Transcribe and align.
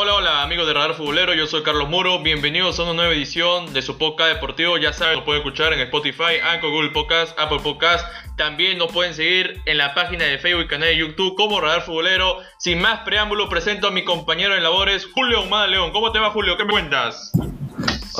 Hola, 0.00 0.14
hola 0.14 0.42
amigos 0.44 0.68
de 0.68 0.74
Radar 0.74 0.94
Futbolero, 0.94 1.34
yo 1.34 1.48
soy 1.48 1.64
Carlos 1.64 1.88
Muro, 1.88 2.22
bienvenidos 2.22 2.78
a 2.78 2.84
una 2.84 2.92
nueva 2.92 3.14
edición 3.14 3.72
de 3.72 3.82
su 3.82 3.98
podcast 3.98 4.32
deportivo, 4.32 4.78
ya 4.78 4.92
saben, 4.92 5.16
lo 5.16 5.24
pueden 5.24 5.42
escuchar 5.42 5.72
en 5.72 5.80
Spotify, 5.80 6.38
Anchor, 6.40 6.70
Google 6.70 6.90
Podcast, 6.90 7.36
Apple 7.36 7.58
Podcast, 7.64 8.06
también 8.36 8.78
nos 8.78 8.92
pueden 8.92 9.12
seguir 9.12 9.60
en 9.66 9.76
la 9.76 9.94
página 9.94 10.24
de 10.24 10.38
Facebook 10.38 10.66
y 10.66 10.68
canal 10.68 10.90
de 10.90 10.98
YouTube 10.98 11.34
como 11.34 11.60
Radar 11.60 11.82
Futbolero. 11.82 12.38
Sin 12.58 12.80
más 12.80 13.00
preámbulo, 13.00 13.48
presento 13.48 13.88
a 13.88 13.90
mi 13.90 14.04
compañero 14.04 14.54
de 14.54 14.60
labores, 14.60 15.04
Julio 15.12 15.42
Humada 15.42 15.66
León. 15.66 15.90
¿Cómo 15.90 16.12
te 16.12 16.20
va 16.20 16.30
Julio? 16.30 16.56
¿Qué 16.56 16.64
me 16.64 16.70
cuentas? 16.70 17.32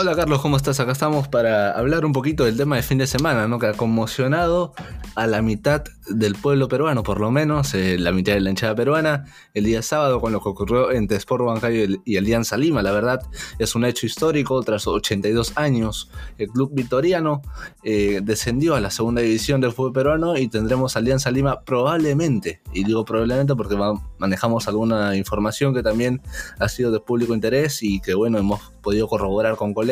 Hola 0.00 0.14
Carlos, 0.14 0.40
¿cómo 0.40 0.56
estás? 0.56 0.78
Acá 0.78 0.92
estamos 0.92 1.26
para 1.26 1.72
hablar 1.72 2.04
un 2.04 2.12
poquito 2.12 2.44
del 2.44 2.56
tema 2.56 2.76
de 2.76 2.84
fin 2.84 2.98
de 2.98 3.08
semana, 3.08 3.48
¿no? 3.48 3.58
Que 3.58 3.66
ha 3.66 3.72
conmocionado 3.72 4.72
a 5.16 5.26
la 5.26 5.43
mitad 5.43 5.82
del 6.08 6.36
pueblo 6.36 6.68
peruano, 6.68 7.02
por 7.02 7.18
lo 7.18 7.32
menos, 7.32 7.75
eh, 7.75 7.98
la 7.98 8.12
mitad 8.12 8.34
de 8.34 8.40
la 8.40 8.50
hinchada 8.50 8.76
peruana, 8.76 9.25
el 9.54 9.64
día 9.64 9.82
sábado 9.82 10.20
con 10.20 10.32
lo 10.32 10.40
que 10.40 10.48
ocurrió 10.48 10.92
entre 10.92 11.16
Sport 11.16 11.44
Bancayo 11.44 12.00
y 12.04 12.16
Alianza 12.16 12.56
Lima. 12.56 12.80
La 12.80 12.92
verdad, 12.92 13.20
es 13.58 13.75
un 13.75 13.84
hecho 13.84 14.06
histórico. 14.06 14.62
Tras 14.62 14.86
82 14.86 15.54
años, 15.56 16.11
el 16.39 16.46
club 16.46 16.70
vitoriano 16.72 17.42
eh, 17.82 18.20
descendió 18.22 18.76
a 18.76 18.80
la 18.80 18.92
segunda 18.92 19.20
división 19.20 19.61
del 19.61 19.72
fútbol 19.72 19.92
peruano 19.92 20.36
y 20.39 20.46
tendremos 20.46 20.96
Alianza 20.96 21.32
Lima 21.32 21.62
probablemente, 21.62 22.62
y 22.72 22.84
digo 22.84 23.04
probablemente 23.04 23.56
porque 23.56 23.76
manejamos 24.18 24.68
alguna 24.68 25.17
información 25.17 25.75
que 25.75 25.82
también 25.82 26.22
ha 26.61 26.68
sido 26.68 26.92
de 26.92 27.00
público 27.00 27.34
interés 27.34 27.82
y 27.82 28.00
que, 28.00 28.14
bueno, 28.14 28.39
hemos 28.39 28.61
podido 28.80 29.08
corroborar 29.08 29.56
con 29.56 29.75
colegas, 29.75 29.87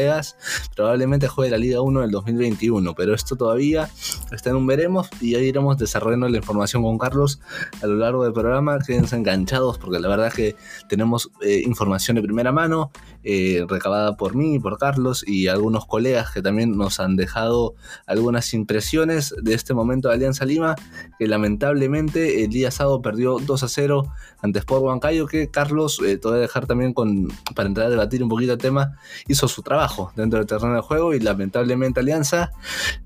probablemente 0.75 1.29
juegue 1.29 1.51
la 1.51 1.59
Liga 1.59 1.81
1 1.81 2.01
del 2.01 2.11
2021, 2.11 2.95
pero 2.95 3.15
esto 3.15 3.37
todavía 3.37 3.89
está 4.33 4.51
en 4.51 4.57
un 4.57 4.67
veremos 4.67 5.09
y 5.21 5.33
ya 5.33 5.39
iremos 5.39 5.79
desarrollando 5.79 6.29
la 6.29 6.37
información 6.37 6.83
con 6.83 6.99
Carlos 6.99 7.41
a 7.83 7.87
lo 7.87 7.97
largo 7.97 8.25
del 8.25 8.33
programa. 8.33 8.79
Quédense 8.79 9.17
enganchados 9.17 9.79
porque 9.79 9.99
la 9.99 10.09
verdad 10.09 10.29
es 10.29 10.35
que 10.35 10.57
tenemos 10.89 11.31
eh, 11.43 11.63
información 11.65 12.17
de 12.17 12.23
primera 12.23 12.53
mano, 12.53 12.91
eh, 13.25 13.65
recabada 13.69 14.17
por 14.17 14.35
mí, 14.35 14.59
por 14.59 14.79
Carlos 14.79 15.25
y 15.27 15.49
algunos 15.49 15.87
colegas 15.87 16.31
que 16.31 16.43
también 16.43 16.77
nos 16.77 17.01
han 17.01 17.17
dejado 17.17 17.75
algunas 18.07 18.55
impresiones 18.55 19.35
de 19.43 19.55
este 19.55 19.75
momento 19.75 20.09
de 20.09 20.15
Alianza 20.15 20.45
Lima, 20.45 20.77
que 21.19 21.27
lamentablemente 21.27 22.45
el 22.45 22.51
día 22.51 22.71
sábado 22.71 23.03
perdió 23.03 23.39
2 23.39 23.63
a 23.63 23.69
0 23.69 24.13
ante 24.43 24.59
Sport 24.61 24.83
Huancayo, 24.83 25.27
que 25.27 25.51
Carlos, 25.51 26.01
eh, 26.05 26.19
te 26.19 26.29
voy 26.29 26.39
a 26.39 26.41
dejar 26.41 26.67
también 26.67 26.93
con, 26.93 27.29
para 27.55 27.69
entrar 27.69 27.87
a 27.87 27.91
debatir 27.91 28.23
un 28.23 28.29
poquito 28.29 28.53
el 28.53 28.59
tema, 28.59 28.99
hizo 29.29 29.49
su 29.49 29.63
trabajo 29.63 30.13
dentro 30.17 30.39
del 30.39 30.47
terreno 30.47 30.75
de 30.75 30.83
juego 30.83 31.15
y 31.15 31.21
lamentablemente 31.21 32.01
Alianza 32.01 32.53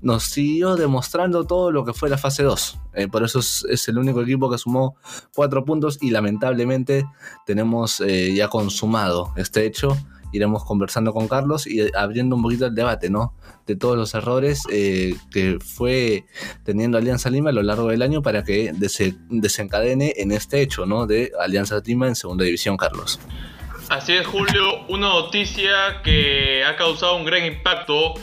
nos 0.01 0.23
siguió 0.23 0.75
demostrando 0.75 1.45
todo 1.45 1.71
lo 1.71 1.85
que 1.85 1.93
fue 1.93 2.09
la 2.09 2.17
fase 2.17 2.43
2. 2.43 2.79
Eh, 2.93 3.07
por 3.07 3.23
eso 3.23 3.39
es, 3.39 3.87
el 3.87 3.97
único 3.97 4.21
equipo 4.21 4.49
que 4.49 4.57
sumó 4.57 4.95
4 5.35 5.65
puntos 5.65 5.97
y 6.01 6.11
lamentablemente 6.11 7.05
tenemos 7.45 8.01
eh, 8.01 8.33
ya 8.33 8.47
consumado 8.47 9.33
este 9.37 9.65
hecho. 9.65 9.97
Iremos 10.31 10.63
conversando 10.63 11.13
con 11.13 11.27
Carlos 11.27 11.67
y 11.67 11.81
abriendo 11.95 12.35
un 12.35 12.43
poquito 12.43 12.65
el 12.65 12.75
debate, 12.75 13.09
¿no? 13.09 13.33
De 13.67 13.75
todos 13.75 13.97
los 13.97 14.13
errores 14.13 14.63
eh, 14.71 15.15
que 15.31 15.57
fue 15.59 16.25
teniendo 16.63 16.97
Alianza 16.97 17.29
Lima 17.29 17.49
a 17.49 17.53
lo 17.53 17.63
largo 17.63 17.89
del 17.89 18.01
año 18.01 18.21
para 18.21 18.43
que 18.43 18.71
desencadene 19.29 20.13
en 20.17 20.31
este 20.31 20.61
hecho, 20.61 20.85
¿no? 20.85 21.05
De 21.05 21.31
Alianza 21.39 21.81
Lima 21.85 22.07
en 22.07 22.15
segunda 22.15 22.43
división, 22.43 22.77
Carlos. 22.77 23.19
Así 23.89 24.13
es, 24.13 24.25
Julio, 24.25 24.85
una 24.87 25.09
noticia 25.09 26.01
que 26.01 26.63
ha 26.63 26.77
causado 26.77 27.17
un 27.17 27.25
gran 27.25 27.45
impacto 27.45 28.13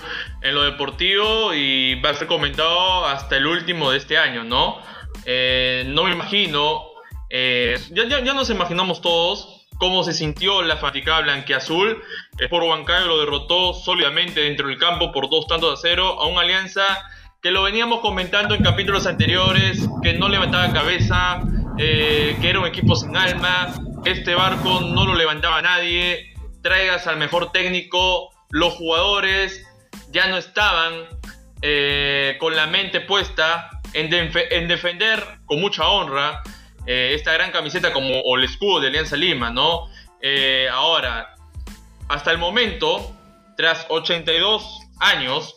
en 0.40 0.54
lo 0.54 0.62
deportivo 0.62 1.52
y 1.52 2.00
va 2.00 2.08
a 2.10 2.14
ser 2.14 2.26
comentado 2.26 3.04
hasta 3.04 3.36
el 3.36 3.46
último 3.46 3.90
de 3.90 3.98
este 3.98 4.16
año, 4.16 4.44
¿no? 4.44 4.78
Eh, 5.26 5.84
no 5.88 6.04
me 6.04 6.12
imagino, 6.12 6.84
eh, 7.28 7.78
ya, 7.90 8.20
nos 8.32 8.48
imaginamos 8.48 9.02
todos 9.02 9.57
cómo 9.78 10.04
se 10.04 10.12
sintió 10.12 10.62
la 10.62 10.76
fatiga 10.76 11.20
blanqueazul. 11.20 12.02
Sport 12.38 12.66
Huancayo 12.66 13.06
lo 13.06 13.20
derrotó 13.20 13.72
sólidamente 13.72 14.40
dentro 14.40 14.68
del 14.68 14.78
campo 14.78 15.12
por 15.12 15.30
dos 15.30 15.46
tantos 15.46 15.78
a 15.78 15.80
cero 15.80 16.20
a 16.20 16.26
una 16.26 16.42
alianza 16.42 16.84
que 17.42 17.50
lo 17.50 17.62
veníamos 17.62 18.00
comentando 18.00 18.54
en 18.54 18.62
capítulos 18.62 19.06
anteriores, 19.06 19.88
que 20.02 20.14
no 20.14 20.28
levantaba 20.28 20.72
cabeza, 20.72 21.40
eh, 21.78 22.36
que 22.40 22.50
era 22.50 22.58
un 22.58 22.66
equipo 22.66 22.96
sin 22.96 23.16
alma, 23.16 23.72
este 24.04 24.34
barco 24.34 24.80
no 24.80 25.06
lo 25.06 25.14
levantaba 25.14 25.62
nadie, 25.62 26.34
traigas 26.62 27.06
al 27.06 27.16
mejor 27.16 27.52
técnico, 27.52 28.30
los 28.50 28.72
jugadores 28.74 29.64
ya 30.10 30.26
no 30.26 30.36
estaban 30.36 30.94
eh, 31.62 32.36
con 32.40 32.56
la 32.56 32.66
mente 32.66 33.00
puesta 33.00 33.70
en, 33.92 34.10
defender 34.68 35.22
con 35.46 35.60
mucha 35.60 35.88
honra 35.88 36.42
eh, 36.88 37.12
esta 37.12 37.34
gran 37.34 37.50
camiseta 37.50 37.92
como 37.92 38.22
el 38.34 38.44
escudo 38.44 38.80
de 38.80 38.88
Alianza 38.88 39.14
Lima, 39.14 39.50
¿no? 39.50 39.90
Eh, 40.22 40.68
ahora, 40.72 41.34
hasta 42.08 42.30
el 42.30 42.38
momento, 42.38 43.14
tras 43.58 43.84
82 43.90 44.80
años, 44.98 45.54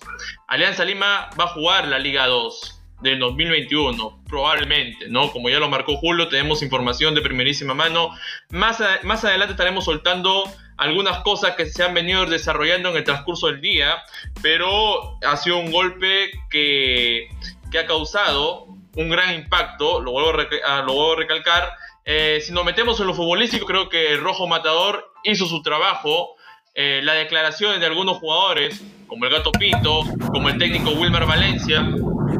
Alianza 0.49 0.83
Lima 0.83 1.29
va 1.39 1.45
a 1.45 1.47
jugar 1.47 1.87
la 1.87 1.99
Liga 1.99 2.27
2 2.27 2.81
del 3.01 3.19
2021, 3.19 4.23
probablemente, 4.27 5.07
¿no? 5.07 5.31
Como 5.31 5.49
ya 5.49 5.59
lo 5.59 5.69
marcó 5.69 5.95
Julio, 5.95 6.27
tenemos 6.27 6.61
información 6.63 7.15
de 7.15 7.21
primerísima 7.21 7.73
mano. 7.73 8.09
Más, 8.49 8.83
más 9.03 9.23
adelante 9.23 9.53
estaremos 9.53 9.85
soltando 9.85 10.43
algunas 10.75 11.19
cosas 11.19 11.55
que 11.55 11.65
se 11.65 11.81
han 11.81 11.93
venido 11.93 12.25
desarrollando 12.25 12.89
en 12.89 12.97
el 12.97 13.05
transcurso 13.05 13.47
del 13.47 13.61
día, 13.61 14.03
pero 14.41 15.17
ha 15.25 15.37
sido 15.37 15.59
un 15.59 15.71
golpe 15.71 16.29
que, 16.49 17.29
que 17.71 17.79
ha 17.79 17.85
causado 17.85 18.67
un 18.95 19.09
gran 19.09 19.33
impacto, 19.33 20.01
lo 20.01 20.11
vuelvo 20.11 20.31
a, 20.31 20.47
ah, 20.65 20.81
lo 20.81 21.13
a 21.13 21.15
recalcar. 21.15 21.71
Eh, 22.05 22.39
si 22.41 22.51
nos 22.51 22.65
metemos 22.65 22.99
en 22.99 23.07
lo 23.07 23.13
futbolístico, 23.13 23.65
creo 23.65 23.89
que 23.89 24.17
Rojo 24.17 24.47
Matador 24.47 25.13
hizo 25.23 25.45
su 25.45 25.61
trabajo. 25.61 26.35
Eh, 26.73 27.01
las 27.03 27.17
declaraciones 27.17 27.79
de 27.79 27.85
algunos 27.85 28.17
jugadores, 28.17 28.81
como 29.07 29.25
el 29.25 29.31
Gato 29.31 29.51
Pinto, 29.51 30.03
como 30.31 30.49
el 30.49 30.57
técnico 30.57 30.91
Wilmer 30.91 31.25
Valencia, 31.25 31.85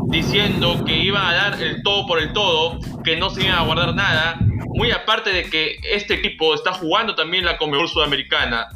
diciendo 0.07 0.83
que 0.85 0.95
iban 0.95 1.25
a 1.25 1.33
dar 1.33 1.61
el 1.61 1.83
todo 1.83 2.07
por 2.07 2.19
el 2.19 2.31
todo, 2.31 2.79
que 3.03 3.17
no 3.17 3.29
se 3.29 3.43
iban 3.43 3.57
a 3.57 3.63
guardar 3.63 3.93
nada, 3.93 4.37
muy 4.67 4.91
aparte 4.91 5.31
de 5.31 5.49
que 5.49 5.79
este 5.83 6.13
equipo 6.13 6.53
está 6.53 6.71
jugando 6.71 7.13
también 7.13 7.43
la 7.43 7.57
Conmebol 7.57 7.89
Sudamericana 7.89 8.67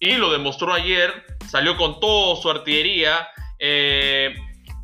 y 0.00 0.14
lo 0.16 0.32
demostró 0.32 0.72
ayer, 0.72 1.24
salió 1.48 1.76
con 1.76 2.00
toda 2.00 2.40
su 2.40 2.50
artillería. 2.50 3.28
Eh, 3.58 4.34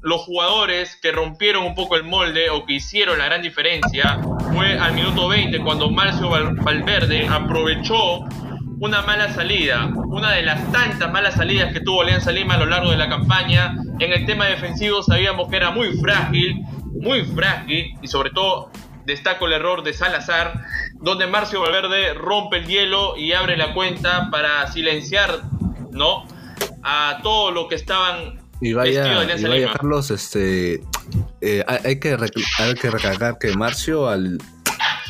los 0.02 0.22
jugadores 0.22 0.96
que 0.96 1.12
rompieron 1.12 1.64
un 1.64 1.74
poco 1.74 1.96
el 1.96 2.04
molde 2.04 2.50
o 2.50 2.66
que 2.66 2.74
hicieron 2.74 3.18
la 3.18 3.26
gran 3.26 3.40
diferencia 3.40 4.20
fue 4.52 4.78
al 4.78 4.94
minuto 4.94 5.28
20 5.28 5.60
cuando 5.60 5.90
Marcio 5.90 6.28
Valverde 6.28 7.26
aprovechó 7.28 8.24
una 8.80 9.02
mala 9.02 9.32
salida, 9.32 9.92
una 10.08 10.32
de 10.32 10.42
las 10.42 10.72
tantas 10.72 11.10
malas 11.12 11.34
salidas 11.34 11.72
que 11.72 11.78
tuvo 11.78 12.02
Alianza 12.02 12.32
Lima 12.32 12.54
a 12.54 12.58
lo 12.58 12.66
largo 12.66 12.90
de 12.90 12.96
la 12.96 13.08
campaña. 13.08 13.76
En 14.00 14.12
el 14.12 14.26
tema 14.26 14.46
defensivo 14.46 15.04
sabíamos 15.04 15.48
que 15.48 15.56
era 15.56 15.70
muy 15.70 15.96
frágil, 15.98 16.64
muy 17.00 17.22
frágil 17.24 17.94
y 18.02 18.08
sobre 18.08 18.30
todo 18.30 18.72
destaco 19.04 19.46
el 19.46 19.52
error 19.52 19.84
de 19.84 19.92
Salazar, 19.92 20.64
donde 20.94 21.28
Marcio 21.28 21.60
Valverde 21.60 22.14
rompe 22.14 22.58
el 22.58 22.66
hielo 22.66 23.16
y 23.16 23.32
abre 23.34 23.56
la 23.56 23.72
cuenta 23.72 24.30
para 24.32 24.66
silenciar, 24.66 25.42
¿no? 25.92 26.26
A 26.82 27.20
todo 27.22 27.52
lo 27.52 27.68
que 27.68 27.76
estaban 27.76 28.41
y 28.62 28.74
vaya, 28.74 29.36
y 29.36 29.42
vaya 29.42 29.72
Carlos, 29.72 30.12
este, 30.12 30.84
eh, 31.40 31.64
hay, 31.66 31.98
que 31.98 32.16
hay 32.58 32.74
que 32.74 32.90
recalcar 32.90 33.36
que 33.38 33.56
Marcio 33.56 34.08
al 34.08 34.38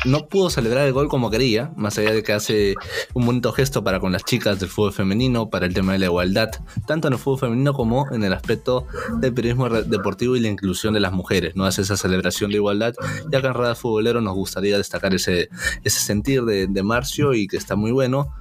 no 0.05 0.27
pudo 0.27 0.49
celebrar 0.49 0.85
el 0.85 0.93
gol 0.93 1.07
como 1.07 1.29
quería, 1.29 1.71
más 1.75 1.97
allá 1.97 2.13
de 2.13 2.23
que 2.23 2.33
hace 2.33 2.75
un 3.13 3.25
bonito 3.25 3.51
gesto 3.51 3.83
para 3.83 3.99
con 3.99 4.11
las 4.11 4.23
chicas 4.23 4.59
del 4.59 4.69
fútbol 4.69 4.93
femenino, 4.93 5.49
para 5.49 5.65
el 5.65 5.73
tema 5.73 5.93
de 5.93 5.99
la 5.99 6.05
igualdad, 6.05 6.49
tanto 6.85 7.07
en 7.07 7.13
el 7.13 7.19
fútbol 7.19 7.39
femenino 7.39 7.73
como 7.73 8.11
en 8.11 8.23
el 8.23 8.33
aspecto 8.33 8.87
del 9.19 9.33
periodismo 9.33 9.69
deportivo 9.69 10.35
y 10.35 10.39
la 10.39 10.49
inclusión 10.49 10.93
de 10.93 10.99
las 10.99 11.13
mujeres, 11.13 11.55
¿no? 11.55 11.65
Hace 11.65 11.81
esa 11.81 11.97
celebración 11.97 12.51
de 12.51 12.57
igualdad, 12.57 12.93
ya 13.31 13.41
que 13.41 13.47
en 13.47 13.53
Radar 13.53 13.75
Futbolero 13.75 14.21
nos 14.21 14.35
gustaría 14.35 14.77
destacar 14.77 15.13
ese, 15.13 15.49
ese 15.83 15.99
sentir 15.99 16.43
de, 16.43 16.67
de 16.67 16.83
Marcio 16.83 17.33
y 17.33 17.47
que 17.47 17.57
está 17.57 17.75
muy 17.75 17.91
bueno, 17.91 18.33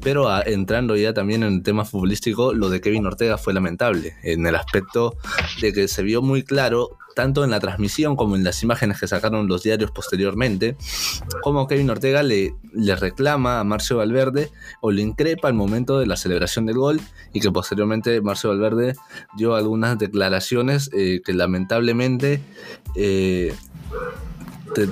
pero 0.00 0.28
entrando 0.46 0.96
ya 0.96 1.12
también 1.14 1.42
en 1.42 1.54
el 1.54 1.62
tema 1.62 1.84
futbolístico, 1.84 2.52
lo 2.52 2.68
de 2.70 2.80
Kevin 2.80 3.06
Ortega 3.06 3.38
fue 3.38 3.54
lamentable, 3.54 4.16
en 4.22 4.46
el 4.46 4.54
aspecto 4.54 5.16
de 5.60 5.72
que 5.72 5.88
se 5.88 6.02
vio 6.02 6.22
muy 6.22 6.42
claro 6.42 6.98
tanto 7.18 7.42
en 7.42 7.50
la 7.50 7.58
transmisión 7.58 8.14
como 8.14 8.36
en 8.36 8.44
las 8.44 8.62
imágenes 8.62 9.00
que 9.00 9.08
sacaron 9.08 9.48
los 9.48 9.64
diarios 9.64 9.90
posteriormente, 9.90 10.76
como 11.42 11.66
Kevin 11.66 11.90
Ortega 11.90 12.22
le, 12.22 12.54
reclama 12.94 13.58
a 13.58 13.64
Marcio 13.64 13.96
Valverde 13.96 14.52
o 14.80 14.92
le 14.92 15.02
increpa 15.02 15.48
al 15.48 15.54
momento 15.54 15.98
de 15.98 16.06
la 16.06 16.16
celebración 16.16 16.66
del 16.66 16.76
gol 16.76 17.00
y 17.32 17.40
que 17.40 17.50
posteriormente 17.50 18.20
Marcio 18.20 18.50
Valverde 18.50 18.94
dio 19.36 19.56
algunas 19.56 19.98
declaraciones 19.98 20.90
eh, 20.92 21.20
que 21.24 21.32
lamentablemente 21.32 22.40
eh, 22.94 23.52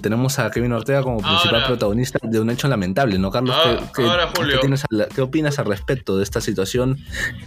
tenemos 0.02 0.38
a 0.38 0.50
Kevin 0.50 0.73
Ortega 0.73 1.02
como 1.02 1.19
principal 1.19 1.64
protagonista 1.67 2.19
de 2.23 2.40
un 2.40 2.50
hecho 2.50 2.69
lamentable, 2.69 3.19
¿no, 3.19 3.31
Carlos? 3.31 3.56
¿Qué, 3.94 5.23
opinas 5.23 5.58
al 5.58 5.67
respecto 5.67 6.17
de 6.17 6.23
esta 6.23 6.40
situación 6.40 6.99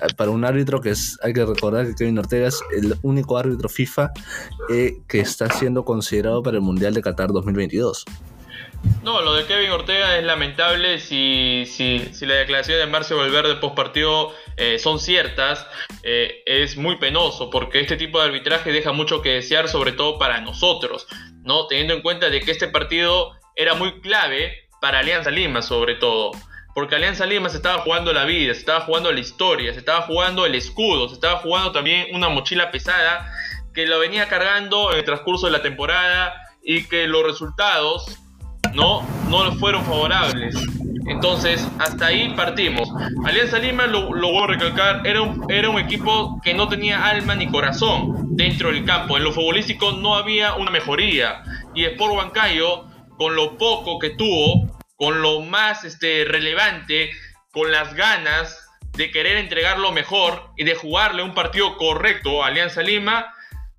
eh, 0.02 0.08
para 0.16 0.32
un 0.32 0.46
árbitro 0.46 0.82
que 0.82 0.92
es, 0.92 1.18
hay 1.24 1.34
que 1.34 1.46
recordar 1.46 1.88
que 1.88 1.96
Kevin 1.96 2.20
Ortega 2.20 2.48
es 2.48 2.62
el 2.76 2.96
único 3.02 3.38
árbitro 3.38 3.70
FIFA 3.70 4.12
eh, 4.70 4.98
que 5.08 5.20
está 5.20 5.50
siendo 5.50 5.86
considerado 5.86 6.44
para 6.44 6.58
el 6.58 6.64
Mundial 6.64 6.94
de 6.94 7.02
Qatar 7.02 7.32
2022? 7.32 8.06
No, 9.04 9.22
lo 9.22 9.34
de 9.34 9.46
Kevin 9.46 9.72
Ortega 9.72 10.18
es 10.18 10.24
lamentable 10.24 11.00
si, 11.00 11.66
si, 11.68 12.00
si 12.14 12.26
la 12.26 12.36
declaración 12.36 12.80
de 12.80 12.86
Marcio 12.86 13.18
Valverde 13.18 13.56
post 13.56 13.76
partido 13.76 14.34
eh, 14.58 14.80
son 14.80 15.00
ciertas. 15.00 15.66
Eh, 16.04 16.44
es 16.46 16.78
muy 16.78 16.98
penoso 16.98 17.50
porque 17.50 17.82
este 17.82 17.98
tipo 17.98 18.20
de 18.20 18.26
arbitraje 18.26 18.72
deja 18.72 18.92
mucho 18.92 19.22
que 19.22 19.32
desear, 19.32 19.68
sobre 19.68 19.92
todo 19.92 20.18
para 20.18 20.42
nosotros, 20.42 21.08
¿no? 21.50 21.66
Teniendo 21.66 21.96
en 21.96 22.04
cuenta 22.04 22.30
de 22.30 22.42
que 22.42 22.52
este 22.52 22.68
partido 22.68 23.32
era 23.56 23.74
muy 23.74 24.00
clave 24.02 24.70
para 24.80 25.00
Alianza 25.00 25.32
Lima, 25.32 25.64
sobre 25.64 25.96
todo. 25.96 26.32
Porque 26.76 26.96
Alianza 26.96 27.26
Lima 27.26 27.50
se 27.50 27.58
estaba 27.58 27.82
jugando 27.82 28.14
la 28.14 28.24
vida, 28.24 28.54
se 28.54 28.60
estaba 28.60 28.82
jugando 28.82 29.12
la 29.12 29.20
historia, 29.20 29.74
se 29.74 29.80
estaba 29.80 30.04
jugando 30.04 30.46
el 30.46 30.54
escudo, 30.54 31.10
se 31.10 31.16
estaba 31.16 31.40
jugando 31.40 31.72
también 31.72 32.06
una 32.14 32.30
mochila 32.30 32.70
pesada 32.70 33.34
que 33.74 33.88
lo 33.88 33.98
venía 33.98 34.28
cargando 34.28 34.92
en 34.92 35.00
el 35.00 35.04
transcurso 35.04 35.48
de 35.48 35.54
la 35.54 35.64
temporada 35.64 36.36
y 36.64 36.84
que 36.84 37.08
los 37.08 37.24
resultados 37.24 38.20
no, 38.74 39.02
no 39.28 39.52
fueron 39.54 39.84
favorables. 39.86 40.56
Entonces, 41.08 41.68
hasta 41.80 42.06
ahí 42.06 42.32
partimos. 42.36 42.88
Alianza 43.26 43.58
Lima, 43.58 43.88
lo, 43.88 44.12
voy 44.12 44.44
a 44.44 44.48
recalcar, 44.48 45.02
era 45.04 45.24
un, 45.24 45.52
era 45.52 45.68
un 45.68 45.80
equipo 45.80 46.40
que 46.44 46.54
no 46.54 46.68
tenía 46.68 47.04
alma 47.08 47.34
ni 47.34 47.48
corazón 47.48 48.19
dentro 48.40 48.72
del 48.72 48.86
campo. 48.86 49.18
En 49.18 49.26
lo 49.26 49.34
futbolístico 49.34 49.92
no 49.92 50.16
había 50.16 50.56
una 50.56 50.72
mejoría. 50.72 51.44
Y 51.76 51.84
Sport 51.84 52.14
Huancayo, 52.14 52.86
con 53.18 53.36
lo 53.36 53.58
poco 53.58 54.00
que 54.00 54.12
tuvo, 54.12 54.80
con 54.96 55.22
lo 55.22 55.42
más 55.42 55.84
este, 55.84 56.24
relevante, 56.24 57.12
con 57.52 57.70
las 57.70 57.94
ganas 57.94 58.66
de 58.94 59.12
querer 59.12 59.38
entregar 59.38 59.78
lo 59.78 59.92
mejor 59.92 60.52
y 60.58 60.64
de 60.64 60.74
jugarle 60.74 61.22
un 61.22 61.34
partido 61.34 61.76
correcto 61.76 62.42
a 62.42 62.48
Alianza 62.48 62.82
Lima, 62.82 63.34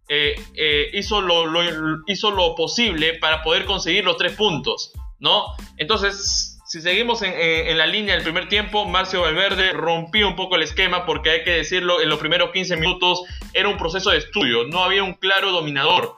eh, 0.09 0.39
eh, 0.55 0.91
hizo, 0.93 1.23
lo, 1.23 1.45
hizo 2.07 2.31
lo 2.31 2.55
posible 2.55 3.15
para 3.15 3.43
poder 3.43 3.65
conseguir 3.65 4.05
los 4.05 4.19
tres 4.19 4.33
puntos, 4.33 4.93
¿no? 5.21 5.55
Entonces, 5.79 6.50
si 6.71 6.81
seguimos 6.81 7.21
en, 7.23 7.77
la 7.77 7.87
línea 7.89 8.15
del 8.15 8.23
primer 8.23 8.49
tiempo, 8.49 8.85
Marcio 8.85 9.23
Valverde 9.23 9.73
rompió 9.73 10.29
un 10.29 10.37
poco 10.37 10.55
el 10.55 10.63
esquema 10.63 11.05
porque 11.05 11.31
hay 11.31 11.43
que 11.43 11.51
decirlo, 11.51 12.01
en 12.01 12.09
los 12.09 12.21
primeros 12.21 12.53
15 12.53 12.77
minutos 12.77 13.25
era 13.53 13.69
un 13.69 13.77
proceso 13.77 14.11
de 14.11 14.19
estudio, 14.19 14.69
no 14.69 14.85
había 14.85 15.03
un 15.03 15.15
claro 15.15 15.51
dominador. 15.51 16.15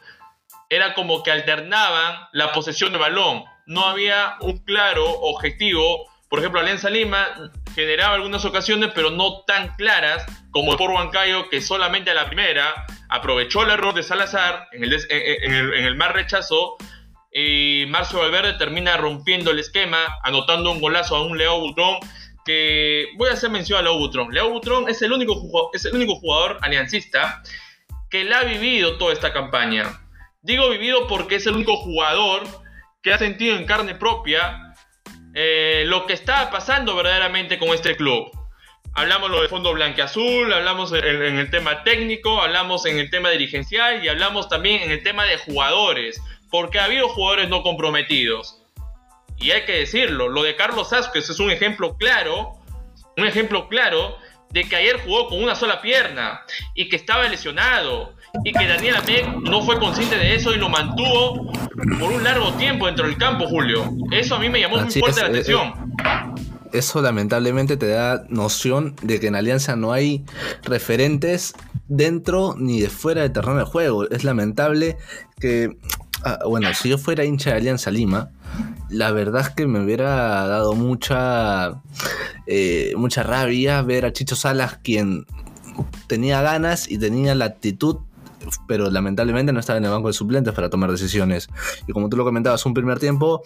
Era 0.68 0.92
como 0.92 1.22
que 1.22 1.30
alternaban 1.30 2.28
la 2.34 2.52
posesión 2.52 2.92
de 2.92 2.98
balón, 2.98 3.44
no 3.64 3.86
había 3.86 4.36
un 4.42 4.58
claro 4.58 5.08
objetivo. 5.22 6.04
Por 6.28 6.40
ejemplo, 6.40 6.60
Alianza 6.60 6.90
Lima 6.90 7.50
generaba 7.74 8.14
algunas 8.14 8.44
ocasiones, 8.44 8.90
pero 8.94 9.08
no 9.08 9.44
tan 9.46 9.74
claras 9.76 10.26
como 10.50 10.72
el 10.72 10.76
por 10.76 10.90
Huancayo, 10.90 11.48
que 11.48 11.62
solamente 11.62 12.10
a 12.10 12.14
la 12.14 12.26
primera 12.26 12.84
aprovechó 13.08 13.62
el 13.62 13.70
error 13.70 13.94
de 13.94 14.02
Salazar 14.02 14.68
en 14.72 14.84
el, 14.84 14.92
en 15.08 15.72
en 15.72 15.86
el 15.86 15.98
rechazo 16.12 16.76
y 17.32 17.86
Marcio 17.88 18.18
Valverde 18.18 18.54
termina 18.54 18.96
rompiendo 18.96 19.50
el 19.50 19.58
esquema, 19.58 20.18
anotando 20.22 20.70
un 20.70 20.80
golazo 20.80 21.16
a 21.16 21.24
un 21.24 21.38
Leo 21.38 21.58
Butrón 21.60 21.96
que 22.44 23.06
voy 23.16 23.30
a 23.30 23.34
hacer 23.34 23.50
mención 23.50 23.78
a 23.78 23.82
Leo 23.82 23.98
Butrón. 23.98 24.32
Leo 24.32 24.50
Butrón 24.50 24.88
es 24.88 25.00
el 25.02 25.12
único 25.12 25.34
jugador, 25.34 25.70
es 25.72 25.84
el 25.84 25.94
único 25.94 26.16
jugador 26.16 26.58
aliancista 26.60 27.42
que 28.10 28.24
la 28.24 28.40
ha 28.40 28.44
vivido 28.44 28.98
toda 28.98 29.12
esta 29.12 29.32
campaña. 29.32 30.00
Digo 30.42 30.68
vivido 30.68 31.06
porque 31.06 31.36
es 31.36 31.46
el 31.46 31.54
único 31.54 31.76
jugador 31.76 32.42
que 33.02 33.12
ha 33.12 33.18
sentido 33.18 33.56
en 33.56 33.64
carne 33.64 33.94
propia 33.94 34.74
eh, 35.34 35.84
lo 35.86 36.06
que 36.06 36.12
está 36.12 36.50
pasando 36.50 36.94
verdaderamente 36.94 37.58
con 37.58 37.70
este 37.70 37.96
club. 37.96 38.30
Hablamos 38.94 39.30
lo 39.30 39.40
de 39.40 39.48
fondo 39.48 39.72
blanqueazul, 39.72 40.52
hablamos 40.52 40.92
en, 40.92 41.06
en, 41.06 41.38
el 41.38 41.50
tema 41.50 41.82
técnico, 41.82 42.42
hablamos 42.42 42.84
en 42.84 42.98
el 42.98 43.08
tema 43.08 43.30
dirigencial 43.30 44.04
y 44.04 44.08
hablamos 44.08 44.50
también 44.50 44.82
en 44.82 44.90
el 44.90 45.02
tema 45.02 45.24
de 45.24 45.38
jugadores, 45.38 46.20
porque 46.52 46.78
ha 46.78 46.84
habido 46.84 47.08
jugadores 47.08 47.48
no 47.48 47.64
comprometidos. 47.64 48.62
Y 49.38 49.50
hay 49.50 49.64
que 49.64 49.72
decirlo, 49.72 50.28
lo 50.28 50.44
de 50.44 50.54
Carlos 50.54 50.92
Asquez 50.92 51.28
es 51.28 51.40
un 51.40 51.50
ejemplo 51.50 51.96
claro, 51.96 52.52
un 53.16 53.26
ejemplo 53.26 53.68
claro 53.68 54.16
de 54.50 54.64
que 54.64 54.76
ayer 54.76 55.00
jugó 55.04 55.28
con 55.28 55.42
una 55.42 55.56
sola 55.56 55.80
pierna 55.80 56.42
y 56.74 56.88
que 56.88 56.96
estaba 56.96 57.26
lesionado 57.26 58.12
y 58.44 58.52
que 58.52 58.68
Daniel 58.68 58.96
Amec 58.96 59.26
no 59.38 59.62
fue 59.62 59.78
consciente 59.78 60.16
de 60.16 60.34
eso 60.34 60.54
y 60.54 60.58
lo 60.58 60.68
mantuvo 60.68 61.50
por 61.98 62.12
un 62.12 62.22
largo 62.22 62.52
tiempo 62.52 62.86
dentro 62.86 63.06
del 63.06 63.16
campo, 63.16 63.46
Julio. 63.48 63.90
Eso 64.12 64.36
a 64.36 64.38
mí 64.38 64.48
me 64.48 64.60
llamó 64.60 64.76
muy 64.76 64.92
fuerte 64.92 65.22
la 65.22 65.28
eh, 65.28 65.30
atención. 65.30 65.94
Eh, 66.04 66.42
eso 66.72 67.02
lamentablemente 67.02 67.76
te 67.76 67.88
da 67.88 68.24
noción 68.28 68.94
de 69.02 69.20
que 69.20 69.26
en 69.26 69.36
Alianza 69.36 69.76
no 69.76 69.92
hay 69.92 70.24
referentes 70.62 71.54
dentro 71.88 72.54
ni 72.58 72.80
de 72.80 72.88
fuera 72.88 73.22
del 73.22 73.32
terreno 73.32 73.58
de 73.58 73.64
juego. 73.64 74.08
Es 74.10 74.24
lamentable 74.24 74.96
que, 75.38 75.76
ah, 76.24 76.38
bueno, 76.46 76.72
si 76.74 76.88
yo 76.88 76.98
fuera 76.98 77.24
hincha 77.24 77.50
de 77.50 77.56
Alianza 77.56 77.90
Lima, 77.90 78.30
la 78.88 79.10
verdad 79.12 79.42
es 79.42 79.50
que 79.50 79.66
me 79.66 79.82
hubiera 79.82 80.46
dado 80.46 80.74
mucha, 80.74 81.82
eh, 82.46 82.92
mucha 82.96 83.22
rabia 83.22 83.82
ver 83.82 84.04
a 84.04 84.12
Chicho 84.12 84.36
Salas, 84.36 84.78
quien 84.82 85.26
tenía 86.06 86.42
ganas 86.42 86.90
y 86.90 86.98
tenía 86.98 87.34
la 87.34 87.46
actitud 87.46 87.98
pero 88.66 88.90
lamentablemente 88.90 89.52
no 89.52 89.60
estaba 89.60 89.78
en 89.78 89.84
el 89.84 89.90
banco 89.90 90.08
de 90.08 90.14
suplentes 90.14 90.52
para 90.52 90.70
tomar 90.70 90.90
decisiones. 90.90 91.48
Y 91.86 91.92
como 91.92 92.08
tú 92.08 92.16
lo 92.16 92.24
comentabas, 92.24 92.64
un 92.66 92.74
primer 92.74 92.98
tiempo 92.98 93.42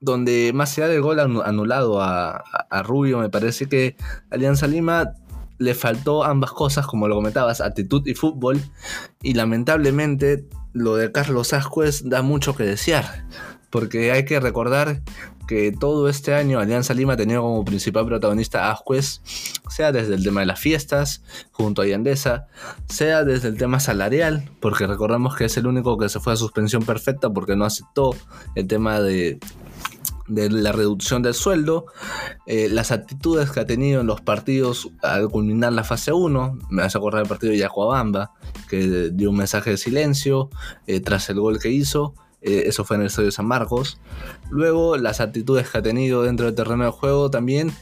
donde 0.00 0.52
más 0.54 0.76
allá 0.78 0.88
del 0.88 1.02
gol 1.02 1.20
anulado 1.20 2.00
a, 2.00 2.42
Rubio, 2.84 3.18
me 3.18 3.28
parece 3.28 3.66
que 3.66 3.96
Alianza 4.30 4.66
Lima 4.66 5.14
le 5.58 5.74
faltó 5.74 6.24
ambas 6.24 6.52
cosas, 6.52 6.86
como 6.86 7.08
lo 7.08 7.16
comentabas, 7.16 7.60
actitud 7.60 8.06
y 8.06 8.14
fútbol. 8.14 8.60
Y 9.22 9.34
lamentablemente 9.34 10.48
lo 10.72 10.96
de 10.96 11.12
Carlos 11.12 11.52
Ascuez 11.52 12.02
da 12.04 12.22
mucho 12.22 12.54
que 12.54 12.64
desear. 12.64 13.26
Porque 13.70 14.12
hay 14.12 14.24
que 14.24 14.40
recordar 14.40 15.02
que 15.48 15.72
todo 15.72 16.08
este 16.08 16.34
año 16.34 16.60
Alianza 16.60 16.94
Lima 16.94 17.14
ha 17.14 17.16
tenido 17.16 17.42
como 17.42 17.64
principal 17.64 18.06
protagonista 18.06 18.66
a 18.66 18.72
Ascuez, 18.72 19.22
sea 19.68 19.92
desde 19.92 20.14
el 20.14 20.22
tema 20.22 20.40
de 20.40 20.46
las 20.46 20.60
fiestas, 20.60 21.22
junto 21.52 21.82
a 21.82 21.86
Yandesa, 21.86 22.46
sea 22.86 23.24
desde 23.24 23.48
el 23.48 23.56
tema 23.56 23.80
salarial, 23.80 24.50
porque 24.60 24.86
recordamos 24.86 25.36
que 25.36 25.46
es 25.46 25.56
el 25.56 25.66
único 25.66 25.96
que 25.98 26.08
se 26.10 26.20
fue 26.20 26.34
a 26.34 26.36
suspensión 26.36 26.84
perfecta 26.84 27.30
porque 27.30 27.56
no 27.56 27.64
aceptó 27.64 28.14
el 28.54 28.66
tema 28.68 29.00
de 29.00 29.38
de 30.28 30.50
la 30.50 30.72
reducción 30.72 31.22
del 31.22 31.34
sueldo, 31.34 31.86
eh, 32.46 32.68
las 32.70 32.92
actitudes 32.92 33.50
que 33.50 33.60
ha 33.60 33.66
tenido 33.66 34.00
en 34.00 34.06
los 34.06 34.20
partidos 34.20 34.90
al 35.02 35.28
culminar 35.28 35.72
la 35.72 35.84
fase 35.84 36.12
1, 36.12 36.58
me 36.70 36.82
hace 36.82 36.98
acordar 36.98 37.22
el 37.22 37.28
partido 37.28 37.52
de 37.52 37.58
Yacuabamba, 37.58 38.32
que 38.68 39.10
dio 39.12 39.30
un 39.30 39.36
mensaje 39.36 39.70
de 39.70 39.76
silencio 39.76 40.50
eh, 40.86 41.00
tras 41.00 41.28
el 41.30 41.40
gol 41.40 41.58
que 41.58 41.70
hizo, 41.70 42.14
eh, 42.40 42.64
eso 42.66 42.84
fue 42.84 42.96
en 42.96 43.02
el 43.02 43.08
estadio 43.08 43.32
San 43.32 43.46
Marcos. 43.46 43.98
Luego, 44.50 44.96
las 44.96 45.20
actitudes 45.20 45.68
que 45.68 45.78
ha 45.78 45.82
tenido 45.82 46.22
dentro 46.22 46.46
del 46.46 46.54
terreno 46.54 46.84
de 46.84 46.90
juego 46.90 47.30
también 47.30 47.72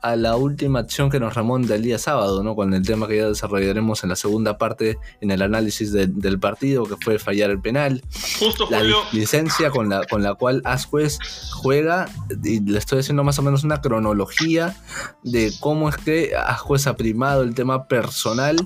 a 0.00 0.16
la 0.16 0.36
última 0.36 0.80
acción 0.80 1.10
que 1.10 1.20
nos 1.20 1.34
remonta 1.34 1.74
el 1.74 1.82
día 1.82 1.98
sábado, 1.98 2.42
¿no? 2.42 2.56
Con 2.56 2.74
el 2.74 2.82
tema 2.82 3.06
que 3.06 3.18
ya 3.18 3.28
desarrollaremos 3.28 4.02
en 4.02 4.10
la 4.10 4.16
segunda 4.16 4.58
parte 4.58 4.98
en 5.20 5.30
el 5.30 5.42
análisis 5.42 5.92
del 5.92 6.38
partido, 6.40 6.84
que 6.84 6.96
fue 6.96 7.18
fallar 7.18 7.50
el 7.50 7.60
penal. 7.60 8.02
Justo, 8.38 8.66
la 8.70 8.82
licencia 9.12 9.70
con 9.70 9.88
la, 9.88 10.04
con 10.06 10.22
la 10.22 10.34
cual 10.34 10.62
Asquez 10.64 11.18
juega, 11.52 12.08
y 12.42 12.60
le 12.60 12.78
estoy 12.78 13.00
haciendo 13.00 13.24
más 13.24 13.38
o 13.38 13.42
menos 13.42 13.64
una 13.64 13.80
cronología 13.80 14.76
de 15.22 15.52
cómo 15.60 15.88
es 15.88 15.96
que 15.96 16.32
Asquez 16.36 16.86
ha 16.86 16.96
primado 16.96 17.42
el 17.42 17.54
tema 17.54 17.86
personal 17.86 18.56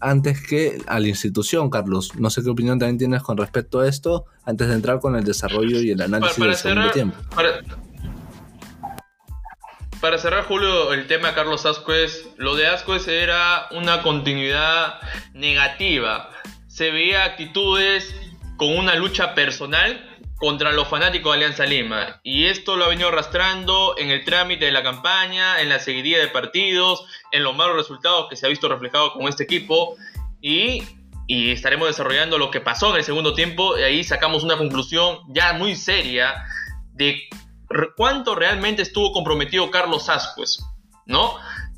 antes 0.00 0.42
que 0.42 0.82
a 0.86 1.00
la 1.00 1.08
institución, 1.08 1.70
Carlos. 1.70 2.16
No 2.16 2.28
sé 2.28 2.42
qué 2.42 2.50
opinión 2.50 2.78
también 2.78 2.98
tienes 2.98 3.22
con 3.22 3.36
respecto 3.36 3.80
a 3.80 3.88
esto, 3.88 4.26
antes 4.44 4.68
de 4.68 4.74
entrar 4.74 5.00
con 5.00 5.16
el 5.16 5.24
desarrollo 5.24 5.80
y 5.80 5.90
el 5.90 6.02
análisis 6.02 6.36
del 6.36 6.54
segundo 6.56 6.90
tiempo. 6.90 7.16
Para, 7.34 7.62
cerrar, 10.18 10.44
Julio, 10.44 10.92
el 10.92 11.06
tema 11.06 11.28
de 11.28 11.34
Carlos 11.34 11.64
Ascuez, 11.64 12.28
lo 12.36 12.56
de 12.56 12.66
Ascuez 12.66 13.06
era 13.06 13.68
una 13.70 14.02
continuidad 14.02 15.00
negativa. 15.32 16.28
Se 16.66 16.90
veía 16.90 17.24
actitudes 17.24 18.14
con 18.56 18.76
una 18.76 18.96
lucha 18.96 19.34
personal 19.34 20.08
contra 20.36 20.72
los 20.72 20.88
fanáticos 20.88 21.32
de 21.32 21.36
Alianza 21.36 21.66
Lima. 21.66 22.20
Y 22.24 22.46
esto 22.46 22.76
lo 22.76 22.84
ha 22.84 22.88
venido 22.88 23.08
arrastrando 23.08 23.94
en 23.96 24.10
el 24.10 24.24
trámite 24.24 24.64
de 24.64 24.72
la 24.72 24.82
campaña, 24.82 25.60
en 25.60 25.68
la 25.68 25.78
seguidilla 25.78 26.18
de 26.18 26.28
partidos, 26.28 27.06
en 27.30 27.44
los 27.44 27.56
malos 27.56 27.76
resultados 27.76 28.26
que 28.28 28.36
se 28.36 28.46
ha 28.46 28.48
visto 28.48 28.68
reflejado 28.68 29.12
con 29.12 29.28
este 29.28 29.44
equipo. 29.44 29.96
Y, 30.40 30.82
y 31.28 31.52
estaremos 31.52 31.86
desarrollando 31.86 32.38
lo 32.38 32.50
que 32.50 32.60
pasó 32.60 32.90
en 32.90 32.96
el 32.96 33.04
segundo 33.04 33.34
tiempo. 33.34 33.78
Y 33.78 33.82
ahí 33.82 34.04
sacamos 34.04 34.42
una 34.42 34.58
conclusión 34.58 35.20
ya 35.28 35.52
muy 35.52 35.76
seria 35.76 36.44
de 36.92 37.22
cuánto 37.96 38.34
realmente 38.34 38.82
estuvo 38.82 39.12
comprometido 39.12 39.70
Carlos 39.70 40.08
Ascuez, 40.08 40.58
¿no? 41.06 41.34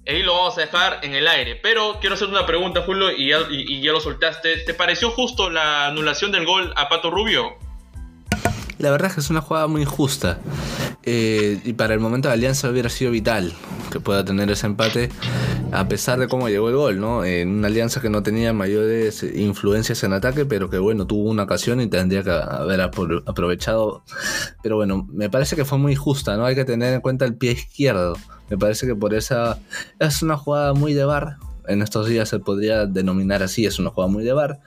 Ahí 0.06 0.22
lo 0.22 0.34
vamos 0.34 0.58
a 0.58 0.62
dejar 0.62 1.00
en 1.02 1.14
el 1.14 1.26
aire. 1.26 1.56
Pero 1.62 1.98
quiero 2.00 2.14
hacer 2.14 2.28
una 2.28 2.44
pregunta, 2.46 2.82
Julio, 2.84 3.10
y 3.10 3.32
y 3.32 3.80
ya 3.80 3.92
lo 3.92 4.00
soltaste. 4.00 4.58
¿Te 4.58 4.74
pareció 4.74 5.10
justo 5.10 5.48
la 5.50 5.86
anulación 5.86 6.30
del 6.30 6.44
gol 6.44 6.72
a 6.76 6.88
Pato 6.88 7.10
Rubio? 7.10 7.54
La 8.78 8.90
verdad 8.90 9.08
es 9.08 9.14
que 9.14 9.20
es 9.20 9.30
una 9.30 9.40
jugada 9.40 9.66
muy 9.66 9.82
injusta. 9.82 10.38
Eh, 11.06 11.60
y 11.64 11.74
para 11.74 11.92
el 11.92 12.00
momento 12.00 12.28
de 12.28 12.34
Alianza 12.34 12.70
hubiera 12.70 12.88
sido 12.88 13.10
vital 13.10 13.52
que 13.90 14.00
pueda 14.00 14.24
tener 14.24 14.50
ese 14.50 14.66
empate. 14.66 15.10
a 15.72 15.88
pesar 15.88 16.18
de 16.18 16.28
cómo 16.28 16.48
llegó 16.48 16.68
el 16.68 16.76
gol, 16.76 17.00
¿no? 17.00 17.24
En 17.24 17.50
una 17.50 17.66
alianza 17.66 18.00
que 18.00 18.08
no 18.08 18.22
tenía 18.22 18.52
mayores 18.52 19.22
influencias 19.22 20.02
en 20.04 20.12
ataque, 20.12 20.44
pero 20.44 20.70
que 20.70 20.78
bueno, 20.78 21.06
tuvo 21.06 21.28
una 21.30 21.42
ocasión 21.44 21.80
y 21.80 21.88
tendría 21.88 22.22
que 22.22 22.30
haber 22.30 22.80
aprovechado. 22.80 24.04
Pero 24.62 24.76
bueno, 24.76 25.06
me 25.12 25.28
parece 25.30 25.56
que 25.56 25.64
fue 25.64 25.78
muy 25.78 25.94
justa, 25.96 26.36
¿no? 26.36 26.46
Hay 26.46 26.54
que 26.54 26.64
tener 26.64 26.94
en 26.94 27.00
cuenta 27.00 27.24
el 27.24 27.34
pie 27.34 27.52
izquierdo. 27.52 28.16
Me 28.50 28.56
parece 28.56 28.86
que 28.86 28.94
por 28.94 29.14
esa 29.14 29.58
es 29.98 30.22
una 30.22 30.36
jugada 30.36 30.74
muy 30.74 30.94
de 30.94 31.04
bar, 31.04 31.38
en 31.68 31.82
estos 31.82 32.08
días 32.08 32.28
se 32.28 32.38
podría 32.38 32.86
denominar 32.86 33.42
así, 33.42 33.66
es 33.66 33.78
una 33.78 33.90
jugada 33.90 34.12
muy 34.12 34.24
de 34.24 34.32
bar, 34.32 34.60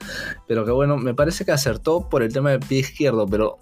pero 0.46 0.64
que 0.64 0.70
bueno, 0.70 0.96
me 0.96 1.14
parece 1.14 1.44
que 1.44 1.52
acertó 1.52 2.08
por 2.08 2.22
el 2.22 2.32
tema 2.32 2.50
del 2.50 2.60
pie 2.60 2.80
izquierdo, 2.80 3.26
pero 3.26 3.58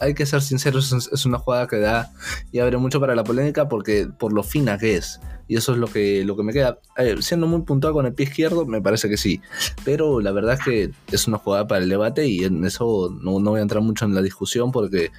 hay 0.00 0.14
que 0.14 0.26
ser 0.26 0.42
sinceros, 0.42 0.92
es 0.92 1.24
una 1.26 1.38
jugada 1.38 1.66
que 1.66 1.78
da 1.78 2.10
y 2.52 2.58
abre 2.58 2.76
mucho 2.78 3.00
para 3.00 3.14
la 3.14 3.24
polémica 3.24 3.68
porque 3.68 4.08
por 4.18 4.32
lo 4.32 4.42
fina 4.42 4.78
que 4.78 4.96
es. 4.96 5.20
Y 5.50 5.56
eso 5.56 5.72
es 5.72 5.78
lo 5.78 5.88
que, 5.88 6.24
lo 6.24 6.36
que 6.36 6.44
me 6.44 6.52
queda. 6.52 6.78
Eh, 6.96 7.16
siendo 7.22 7.48
muy 7.48 7.62
puntual 7.62 7.92
con 7.92 8.06
el 8.06 8.14
pie 8.14 8.26
izquierdo, 8.26 8.66
me 8.66 8.80
parece 8.80 9.08
que 9.08 9.16
sí. 9.16 9.40
Pero 9.84 10.20
la 10.20 10.30
verdad 10.30 10.54
es 10.54 10.60
que 10.60 10.90
es 11.10 11.26
una 11.26 11.38
jugada 11.38 11.66
para 11.66 11.82
el 11.82 11.88
debate 11.88 12.28
y 12.28 12.44
en 12.44 12.64
eso 12.64 13.10
no, 13.20 13.40
voy 13.40 13.58
a 13.58 13.62
entrar 13.62 13.82
mucho 13.82 14.04
en 14.04 14.14
la 14.14 14.22
discusión 14.22 14.70
porque 14.70 15.10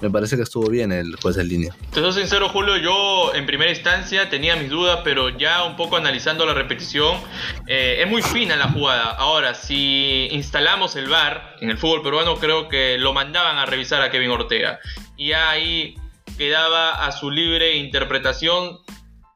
me 0.00 0.08
parece 0.08 0.36
que 0.36 0.42
estuvo 0.42 0.70
bien 0.70 0.92
el 0.92 1.16
juez 1.16 1.34
de 1.34 1.42
línea. 1.42 1.74
Te 1.92 1.98
soy 1.98 2.12
sincero, 2.12 2.48
Julio, 2.50 2.76
yo 2.76 3.34
en 3.34 3.44
primera 3.44 3.72
instancia 3.72 4.30
tenía 4.30 4.54
mis 4.54 4.70
dudas, 4.70 5.00
pero 5.02 5.30
ya 5.30 5.64
un 5.64 5.74
poco 5.74 5.96
analizando 5.96 6.46
la 6.46 6.54
repetición, 6.62 7.20
eh, 7.66 7.98
es 8.00 8.08
muy 8.08 8.22
fina 8.22 8.56
la 8.56 8.68
jugada. 8.68 9.10
Ahora, 9.10 9.54
si 9.54 10.28
instalamos 10.30 10.96
el 10.96 11.08
VAR 11.08 11.56
en 11.60 11.70
el 11.70 11.78
fútbol 11.78 12.02
peruano, 12.02 12.36
creo 12.36 12.68
que 12.68 12.98
lo 12.98 13.12
mandaban 13.12 13.58
a 13.58 13.66
revisar 13.66 14.02
a 14.02 14.10
Kevin 14.10 14.30
Ortega. 14.30 14.80
Y 15.16 15.32
ahí 15.32 15.94
quedaba 16.38 17.04
a 17.04 17.12
su 17.12 17.30
libre 17.30 17.76
interpretación 17.76 18.78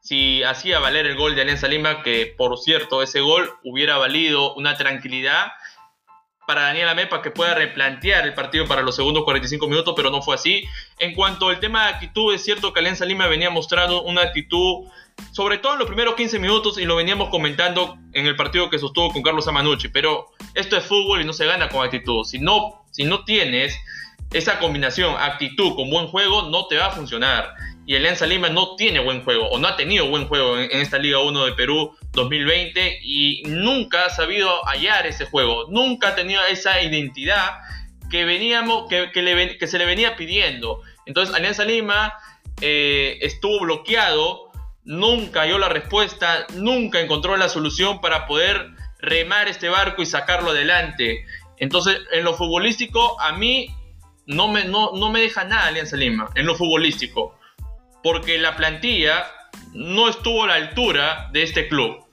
si 0.01 0.41
hacía 0.43 0.79
valer 0.79 1.05
el 1.05 1.17
gol 1.17 1.35
de 1.35 1.41
Alianza 1.41 1.67
Lima, 1.67 2.01
que 2.01 2.33
por 2.37 2.57
cierto, 2.57 3.03
ese 3.03 3.19
gol 3.19 3.51
hubiera 3.63 3.97
valido 3.97 4.55
una 4.55 4.77
tranquilidad 4.77 5.51
para 6.47 6.61
Daniel 6.61 6.87
Amepa 6.87 7.21
que 7.21 7.29
pueda 7.29 7.53
replantear 7.55 8.25
el 8.25 8.33
partido 8.33 8.65
para 8.65 8.81
los 8.81 8.95
segundos 8.95 9.25
45 9.25 9.67
minutos, 9.67 9.93
pero 9.97 10.09
no 10.09 10.21
fue 10.21 10.35
así. 10.35 10.63
En 10.97 11.13
cuanto 11.13 11.49
al 11.49 11.59
tema 11.59 11.83
de 11.83 11.93
actitud, 11.95 12.33
es 12.33 12.41
cierto 12.41 12.71
que 12.71 12.79
Alianza 12.79 13.03
Lima 13.03 13.27
venía 13.27 13.49
mostrando 13.49 14.01
una 14.03 14.21
actitud, 14.21 14.87
sobre 15.31 15.57
todo 15.57 15.73
en 15.73 15.79
los 15.79 15.87
primeros 15.87 16.15
15 16.15 16.39
minutos, 16.39 16.77
y 16.77 16.85
lo 16.85 16.95
veníamos 16.95 17.29
comentando 17.29 17.97
en 18.13 18.25
el 18.25 18.35
partido 18.35 18.69
que 18.69 18.79
sostuvo 18.79 19.11
con 19.11 19.21
Carlos 19.21 19.47
Amanucci, 19.47 19.89
pero 19.89 20.27
esto 20.53 20.77
es 20.77 20.83
fútbol 20.83 21.21
y 21.21 21.25
no 21.25 21.33
se 21.33 21.45
gana 21.45 21.69
con 21.69 21.85
actitud. 21.85 22.23
Si 22.25 22.39
no, 22.39 22.85
si 22.91 23.03
no 23.03 23.23
tienes 23.23 23.77
esa 24.31 24.59
combinación 24.59 25.15
actitud 25.17 25.75
con 25.75 25.89
buen 25.89 26.07
juego, 26.07 26.49
no 26.49 26.67
te 26.67 26.77
va 26.77 26.87
a 26.87 26.91
funcionar 26.91 27.55
y 27.87 27.95
Alianza 27.95 28.27
Lima 28.27 28.49
no 28.49 28.75
tiene 28.75 28.99
buen 28.99 29.23
juego 29.23 29.47
o 29.47 29.57
no 29.57 29.67
ha 29.69 29.77
tenido 29.77 30.09
buen 30.09 30.27
juego 30.27 30.59
en, 30.59 30.69
esta 30.81 30.99
Liga 30.99 31.19
1 31.19 31.45
de 31.45 31.53
Perú 31.53 31.95
2020 32.11 32.99
y 33.01 33.43
nunca 33.45 34.05
ha 34.05 34.09
sabido 34.09 34.61
hallar 34.65 35.07
ese 35.07 35.25
juego, 35.25 35.67
nunca 35.69 36.09
ha 36.09 36.15
tenido 36.15 36.43
esa 36.45 36.81
identidad 36.81 37.59
que 38.11 38.25
veníamos 38.25 38.89
que, 38.89 39.09
que, 39.13 39.67
se 39.67 39.77
le 39.77 39.85
venía 39.85 40.17
pidiendo. 40.17 40.81
Entonces 41.05 41.33
Alianza 41.33 41.63
Lima 41.63 42.13
eh, 42.59 43.19
estuvo 43.21 43.61
bloqueado, 43.61 44.46
nunca 44.87 45.41
halló 45.41 45.59
la 45.59 45.69
respuesta, 45.69 46.47
nunca 46.55 46.99
encontró 46.99 47.37
la 47.37 47.49
solución 47.49 48.01
para 48.01 48.25
poder 48.25 48.71
remar 48.99 49.47
este 49.47 49.69
barco 49.69 50.01
y 50.01 50.07
sacarlo 50.07 50.49
adelante. 50.49 51.23
Entonces, 51.57 51.99
en 52.11 52.23
lo 52.23 52.33
futbolístico, 52.33 53.21
a 53.21 53.33
mí 53.33 53.67
no 54.25 54.47
me, 54.47 54.65
no, 54.65 54.93
no 54.93 55.11
me 55.11 55.21
deja 55.21 55.43
nada 55.43 55.67
Alianza 55.67 55.95
Lima, 55.95 56.29
en 56.33 56.47
lo 56.47 56.55
futbolístico 56.55 57.37
porque 58.07 58.37
la 58.37 58.55
plantilla 58.55 59.25
no 59.73 60.07
estuvo 60.07 60.45
a 60.45 60.47
la 60.47 60.53
altura 60.55 61.29
de 61.33 61.43
este 61.43 61.67
club. 61.67 62.05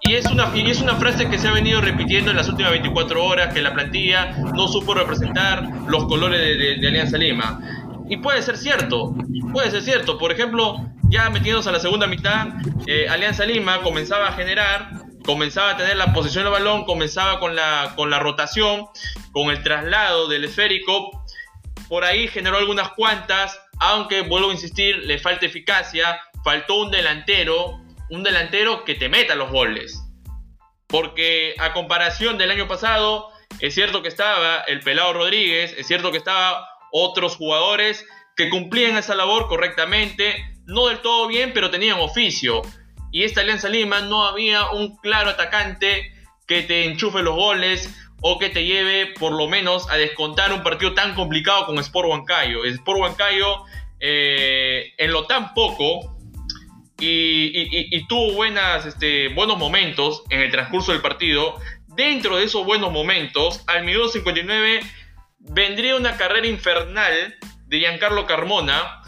Y 0.00 0.14
es, 0.14 0.24
una, 0.26 0.50
es 0.56 0.80
una 0.80 0.96
frase 0.96 1.28
que 1.28 1.38
se 1.38 1.46
ha 1.46 1.52
venido 1.52 1.82
repitiendo 1.82 2.30
en 2.30 2.38
las 2.38 2.48
últimas 2.48 2.72
24 2.72 3.22
horas, 3.22 3.52
que 3.52 3.60
la 3.60 3.74
plantilla 3.74 4.32
no 4.54 4.66
supo 4.66 4.94
representar 4.94 5.62
los 5.86 6.06
colores 6.06 6.40
de, 6.80 6.88
Alianza 6.88 7.18
Lima. 7.18 7.60
Y 8.08 8.16
puede 8.18 8.42
ser 8.42 8.56
cierto, 8.56 9.14
puede 9.52 9.70
ser 9.70 9.82
cierto. 9.82 10.18
Por 10.18 10.32
ejemplo, 10.32 10.76
ya 11.08 11.30
metiéndose 11.30 11.68
a 11.68 11.72
la 11.72 11.80
segunda 11.80 12.06
mitad, 12.06 12.48
eh, 12.86 13.08
Alianza 13.08 13.44
Lima 13.44 13.82
comenzaba 13.82 14.28
a 14.28 14.32
generar, 14.32 14.90
comenzaba 15.24 15.70
a 15.70 15.76
tener 15.76 15.96
la 15.96 16.12
posición 16.12 16.44
del 16.44 16.52
balón, 16.52 16.84
comenzaba 16.84 17.38
con 17.38 17.54
la, 17.54 17.92
con 17.96 18.10
la 18.10 18.18
rotación, 18.18 18.86
con 19.32 19.50
el 19.50 19.62
traslado 19.62 20.28
del 20.28 20.44
esférico. 20.44 21.24
Por 21.88 22.04
ahí 22.04 22.28
generó 22.28 22.56
algunas 22.56 22.92
cuantas, 22.92 23.58
aunque 23.78 24.22
vuelvo 24.22 24.50
a 24.50 24.52
insistir, 24.52 24.98
le 25.04 25.18
falta 25.18 25.46
eficacia, 25.46 26.20
faltó 26.44 26.76
un 26.76 26.90
delantero, 26.90 27.80
un 28.10 28.22
delantero 28.22 28.84
que 28.84 28.94
te 28.94 29.08
meta 29.08 29.34
los 29.34 29.50
goles. 29.50 30.02
Porque 30.86 31.54
a 31.58 31.72
comparación 31.72 32.36
del 32.38 32.50
año 32.50 32.68
pasado, 32.68 33.30
es 33.60 33.74
cierto 33.74 34.02
que 34.02 34.08
estaba 34.08 34.60
el 34.66 34.80
Pelado 34.80 35.12
Rodríguez, 35.12 35.74
es 35.76 35.86
cierto 35.86 36.10
que 36.10 36.18
estaba 36.18 36.68
otros 36.92 37.36
jugadores 37.36 38.06
que 38.36 38.50
cumplían 38.50 38.96
esa 38.96 39.14
labor 39.14 39.48
correctamente, 39.48 40.36
no 40.66 40.86
del 40.86 40.98
todo 41.00 41.26
bien, 41.26 41.52
pero 41.52 41.70
tenían 41.70 41.98
oficio. 41.98 42.62
Y 43.10 43.24
esta 43.24 43.40
Alianza 43.40 43.68
Lima 43.68 44.00
no 44.00 44.24
había 44.24 44.70
un 44.70 44.96
claro 44.98 45.30
atacante 45.30 46.12
que 46.46 46.62
te 46.62 46.84
enchufe 46.84 47.22
los 47.22 47.34
goles, 47.34 47.90
o 48.22 48.38
que 48.38 48.48
te 48.48 48.64
lleve 48.64 49.06
por 49.18 49.32
lo 49.32 49.48
menos 49.48 49.90
a 49.90 49.96
descontar 49.96 50.52
un 50.52 50.62
partido 50.62 50.94
tan 50.94 51.14
complicado 51.14 51.66
como 51.66 51.80
Sport 51.80 52.08
Huancayo. 52.08 52.64
Sport 52.64 53.00
Huancayo 53.00 53.64
eh, 53.98 54.94
en 54.96 55.12
lo 55.12 55.26
tan 55.26 55.52
poco 55.54 56.16
y, 56.98 58.06
tuvo 58.06 58.32
buenas, 58.34 58.86
este, 58.86 59.28
buenos 59.28 59.58
momentos 59.58 60.22
en 60.30 60.40
el 60.40 60.52
transcurso 60.52 60.92
del 60.92 61.02
partido. 61.02 61.56
Dentro 61.88 62.36
de 62.36 62.44
esos 62.44 62.64
buenos 62.64 62.92
momentos, 62.92 63.64
al 63.66 63.84
minuto 63.84 64.08
59 64.08 64.80
vendría 65.42 65.96
una 65.96 66.16
carrera 66.16 66.46
infernal 66.46 67.36
de 67.66 67.78
Giancarlo 67.78 68.26
Carmona 68.26 69.02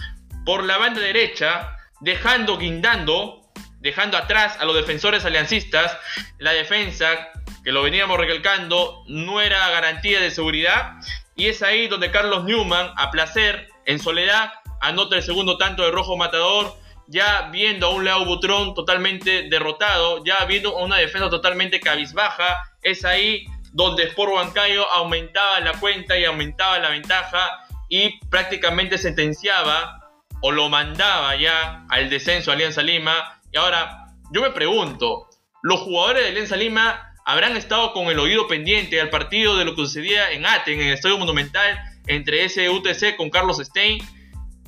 por 0.44 0.64
la 0.64 0.78
banda 0.78 1.00
derecha, 1.00 1.76
dejando 2.00 2.58
guindando, 2.58 3.42
dejando 3.80 4.16
atrás 4.16 4.56
a 4.60 4.64
los 4.64 4.76
defensores 4.76 5.24
aliancistas. 5.24 5.96
La 6.38 6.52
defensa 6.52 7.30
que 7.64 7.72
lo 7.72 7.82
veníamos 7.82 8.18
recalcando, 8.18 9.02
no 9.08 9.40
era 9.40 9.70
garantía 9.70 10.20
de 10.20 10.30
seguridad. 10.30 10.92
Y 11.34 11.46
es 11.46 11.62
ahí 11.62 11.88
donde 11.88 12.10
Carlos 12.10 12.44
Newman, 12.44 12.92
a 12.96 13.10
placer, 13.10 13.68
en 13.86 13.98
soledad, 13.98 14.52
anota 14.80 15.16
el 15.16 15.22
segundo 15.22 15.56
tanto 15.56 15.82
de 15.82 15.90
Rojo 15.90 16.16
Matador, 16.16 16.76
ya 17.08 17.48
viendo 17.50 17.86
a 17.86 17.90
un 17.90 18.04
Leo 18.04 18.24
Butrón 18.26 18.74
totalmente 18.74 19.48
derrotado, 19.48 20.22
ya 20.24 20.44
viendo 20.44 20.78
a 20.78 20.84
una 20.84 20.96
defensa 20.96 21.30
totalmente 21.30 21.80
cabizbaja. 21.80 22.54
Es 22.82 23.04
ahí 23.04 23.46
donde 23.74 24.04
Sport 24.04 24.32
Huancayo 24.32 24.88
aumentaba 24.90 25.60
la 25.60 25.72
cuenta 25.72 26.16
y 26.16 26.24
aumentaba 26.24 26.78
la 26.78 26.90
ventaja 26.90 27.66
y 27.88 28.18
prácticamente 28.28 28.96
sentenciaba 28.98 30.00
o 30.40 30.52
lo 30.52 30.68
mandaba 30.68 31.34
ya 31.36 31.84
al 31.90 32.08
descenso 32.08 32.52
Alianza 32.52 32.82
Lima. 32.82 33.40
Y 33.52 33.58
ahora, 33.58 34.06
yo 34.30 34.40
me 34.42 34.50
pregunto, 34.50 35.28
¿los 35.62 35.80
jugadores 35.80 36.22
de 36.22 36.28
Alianza 36.28 36.56
Lima 36.56 37.14
habrán 37.26 37.56
estado 37.56 37.92
con 37.92 38.06
el 38.06 38.18
oído 38.20 38.46
pendiente 38.46 39.00
al 39.00 39.10
partido 39.10 39.56
de 39.56 39.64
lo 39.64 39.74
que 39.74 39.82
sucedía 39.82 40.30
en 40.30 40.46
Aten, 40.46 40.80
en 40.80 40.88
el 40.88 40.94
Estadio 40.94 41.18
Monumental, 41.18 41.78
entre 42.06 42.44
ese 42.44 42.70
UTC 42.70 43.16
con 43.16 43.30
Carlos 43.30 43.58
Stein, 43.58 43.98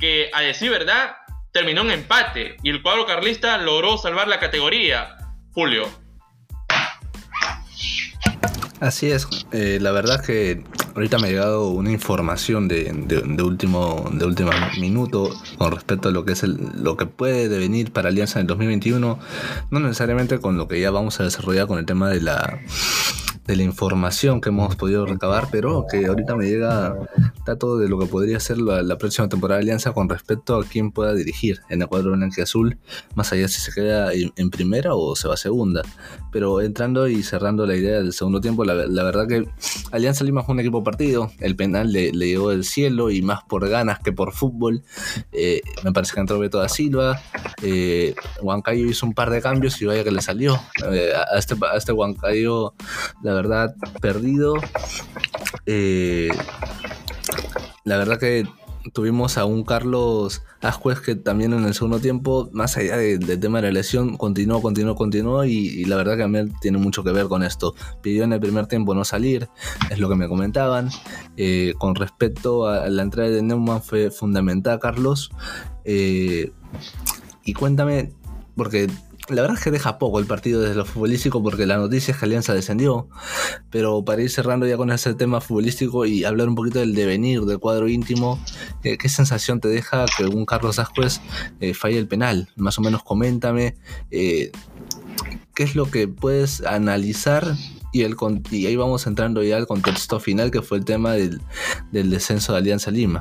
que 0.00 0.30
a 0.32 0.40
decir 0.40 0.70
verdad 0.70 1.16
terminó 1.52 1.82
en 1.82 1.92
empate 1.92 2.56
y 2.62 2.70
el 2.70 2.82
cuadro 2.82 3.06
carlista 3.06 3.56
logró 3.58 3.98
salvar 3.98 4.26
la 4.26 4.40
categoría. 4.40 5.16
Julio. 5.52 6.05
Así 8.80 9.10
es, 9.10 9.26
eh, 9.52 9.78
la 9.80 9.90
verdad 9.90 10.22
que 10.22 10.62
ahorita 10.94 11.18
me 11.18 11.28
ha 11.28 11.30
llegado 11.30 11.70
una 11.70 11.90
información 11.90 12.68
de, 12.68 12.92
último 13.42 14.10
de 14.12 14.24
último 14.26 14.50
minuto 14.78 15.30
con 15.56 15.72
respecto 15.72 16.10
a 16.10 16.12
lo 16.12 16.26
que 16.26 16.32
es 16.32 16.42
lo 16.42 16.96
que 16.98 17.06
puede 17.06 17.48
devenir 17.48 17.90
para 17.90 18.08
Alianza 18.08 18.38
en 18.38 18.42
el 18.44 18.48
2021, 18.48 19.18
no 19.70 19.80
necesariamente 19.80 20.40
con 20.40 20.58
lo 20.58 20.68
que 20.68 20.78
ya 20.78 20.90
vamos 20.90 21.18
a 21.20 21.24
desarrollar 21.24 21.66
con 21.66 21.78
el 21.78 21.86
tema 21.86 22.10
de 22.10 22.20
la 22.20 22.60
de 23.46 23.56
la 23.56 23.62
información 23.62 24.40
que 24.40 24.48
hemos 24.48 24.76
podido 24.76 25.06
recabar, 25.06 25.48
pero 25.50 25.86
que 25.90 26.06
ahorita 26.06 26.34
me 26.36 26.46
llega 26.46 26.96
dato 27.44 27.78
de 27.78 27.88
lo 27.88 27.98
que 27.98 28.06
podría 28.06 28.40
ser 28.40 28.58
la, 28.58 28.98
próxima 28.98 29.28
temporada 29.28 29.58
de 29.58 29.64
Alianza 29.64 29.92
con 29.92 30.08
respecto 30.08 30.56
a 30.56 30.64
quién 30.64 30.90
pueda 30.90 31.14
dirigir 31.14 31.60
en 31.68 31.82
el 31.82 31.88
cuadro 31.88 32.12
blanco 32.12 32.34
y 32.38 32.40
azul, 32.40 32.78
más 33.14 33.32
allá 33.32 33.46
si 33.46 33.60
se 33.60 33.72
queda 33.72 34.10
en, 34.12 34.50
primera 34.50 34.94
o 34.94 35.14
se 35.14 35.28
va 35.28 35.34
a 35.34 35.36
segunda. 35.36 35.82
Pero 36.32 36.60
entrando 36.60 37.08
y 37.08 37.22
cerrando 37.22 37.66
la 37.66 37.76
idea 37.76 37.98
del 37.98 38.12
segundo 38.12 38.40
tiempo, 38.40 38.64
la, 38.64 38.74
verdad 38.74 39.28
que 39.28 39.46
Alianza 39.92 40.24
Lima 40.24 40.42
fue 40.42 40.54
un 40.54 40.60
equipo 40.60 40.82
partido, 40.82 41.30
el 41.40 41.56
penal 41.56 41.92
le, 41.92 42.10
llegó 42.12 42.50
del 42.50 42.64
cielo 42.64 43.10
y 43.10 43.22
más 43.22 43.44
por 43.44 43.68
ganas 43.68 44.00
que 44.00 44.12
por 44.12 44.32
fútbol. 44.32 44.82
Eh, 45.32 45.60
me 45.84 45.92
parece 45.92 46.14
que 46.14 46.20
entró 46.20 46.38
Beto 46.38 46.58
da 46.58 46.68
Silva, 46.68 47.20
eh, 47.62 48.14
Huancayo 48.42 48.86
hizo 48.86 49.06
un 49.06 49.14
par 49.14 49.30
de 49.30 49.40
cambios 49.40 49.80
y 49.80 49.84
vaya 49.84 50.02
que 50.02 50.10
le 50.10 50.20
salió. 50.20 50.58
Eh, 50.90 51.12
a, 51.14 51.38
este, 51.38 51.54
a 51.70 51.76
este 51.76 51.92
Huancayo, 51.92 52.74
la 53.22 53.35
verdad, 53.36 53.76
perdido. 54.00 54.54
Eh, 55.66 56.28
la 57.84 57.96
verdad 57.98 58.18
que 58.18 58.46
tuvimos 58.92 59.38
a 59.38 59.44
un 59.44 59.64
Carlos 59.64 60.42
Ascuez 60.60 61.00
que 61.00 61.14
también 61.14 61.52
en 61.52 61.64
el 61.64 61.74
segundo 61.74 62.00
tiempo, 62.00 62.48
más 62.52 62.76
allá 62.76 62.96
del 62.96 63.40
tema 63.40 63.58
de 63.58 63.68
la 63.68 63.72
lesión, 63.72 64.16
continuó, 64.16 64.62
continuó, 64.62 64.94
continuó 64.94 65.44
y, 65.44 65.84
la 65.84 65.96
verdad 65.96 66.16
que 66.16 66.22
a 66.22 66.28
mí 66.28 66.38
tiene 66.60 66.78
mucho 66.78 67.04
que 67.04 67.12
ver 67.12 67.26
con 67.26 67.42
esto. 67.42 67.74
Pidió 68.02 68.24
en 68.24 68.32
el 68.32 68.40
primer 68.40 68.66
tiempo 68.66 68.94
no 68.94 69.04
salir, 69.04 69.48
es 69.90 69.98
lo 69.98 70.08
que 70.08 70.16
me 70.16 70.28
comentaban. 70.28 70.88
Eh, 71.36 71.74
con 71.78 71.94
respecto 71.94 72.66
a 72.66 72.88
la 72.88 73.02
entrada 73.02 73.30
de 73.30 73.42
Neumann 73.42 73.82
fue 73.82 74.10
fundamental, 74.10 74.78
Carlos. 74.80 75.30
Eh, 75.84 76.52
y 77.44 77.52
cuéntame, 77.52 78.12
porque 78.56 78.88
la 79.28 79.42
verdad 79.42 79.56
es 79.58 79.64
que 79.64 79.70
deja 79.70 79.98
poco 79.98 80.18
el 80.18 80.26
partido 80.26 80.60
desde 80.60 80.74
lo 80.74 80.84
futbolístico 80.84 81.42
porque 81.42 81.66
la 81.66 81.76
noticia 81.76 82.12
es 82.12 82.18
que 82.18 82.24
Alianza 82.24 82.54
descendió. 82.54 83.08
Pero 83.70 84.04
para 84.04 84.22
ir 84.22 84.30
cerrando 84.30 84.66
ya 84.66 84.76
con 84.76 84.90
ese 84.90 85.14
tema 85.14 85.40
futbolístico 85.40 86.06
y 86.06 86.24
hablar 86.24 86.48
un 86.48 86.54
poquito 86.54 86.78
del 86.78 86.94
devenir 86.94 87.42
del 87.42 87.58
cuadro 87.58 87.88
íntimo, 87.88 88.38
eh, 88.84 88.96
¿qué 88.98 89.08
sensación 89.08 89.60
te 89.60 89.68
deja 89.68 90.06
que 90.16 90.24
un 90.24 90.44
Carlos 90.44 90.78
Ascuez 90.78 91.20
eh, 91.60 91.74
falle 91.74 91.98
el 91.98 92.08
penal? 92.08 92.48
Más 92.56 92.78
o 92.78 92.82
menos 92.82 93.02
coméntame. 93.02 93.76
Eh, 94.10 94.52
¿Qué 95.54 95.62
es 95.62 95.74
lo 95.74 95.90
que 95.90 96.06
puedes 96.06 96.62
analizar 96.62 97.56
y, 97.96 98.02
el, 98.02 98.16
y 98.50 98.66
ahí 98.66 98.76
vamos 98.76 99.06
entrando 99.06 99.42
ya 99.42 99.56
al 99.56 99.66
contexto 99.66 100.20
final 100.20 100.50
que 100.50 100.60
fue 100.60 100.78
el 100.78 100.84
tema 100.84 101.12
del, 101.12 101.40
del 101.90 102.10
descenso 102.10 102.52
de 102.52 102.58
Alianza 102.58 102.90
Lima. 102.90 103.20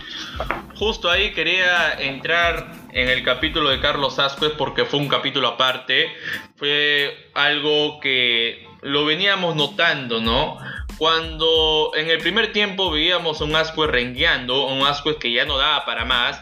Justo 0.75 1.09
ahí 1.09 1.31
quería 1.33 1.93
entrar 1.93 2.73
en 2.91 3.07
el 3.07 3.23
capítulo 3.23 3.69
de 3.69 3.79
Carlos 3.79 4.19
Ascuez 4.19 4.51
porque 4.57 4.83
fue 4.83 4.99
un 4.99 5.07
capítulo 5.07 5.47
aparte. 5.47 6.09
Fue 6.57 7.29
algo 7.33 7.99
que 8.01 8.67
lo 8.81 9.05
veníamos 9.05 9.55
notando, 9.55 10.19
¿no? 10.19 10.57
Cuando 10.97 11.91
en 11.95 12.09
el 12.09 12.17
primer 12.19 12.51
tiempo 12.51 12.91
veíamos 12.91 13.39
un 13.39 13.55
Ascuez 13.55 13.89
rengueando, 13.89 14.67
un 14.67 14.85
Ascuez 14.85 15.17
que 15.17 15.31
ya 15.31 15.45
no 15.45 15.57
daba 15.57 15.85
para 15.85 16.03
más 16.03 16.41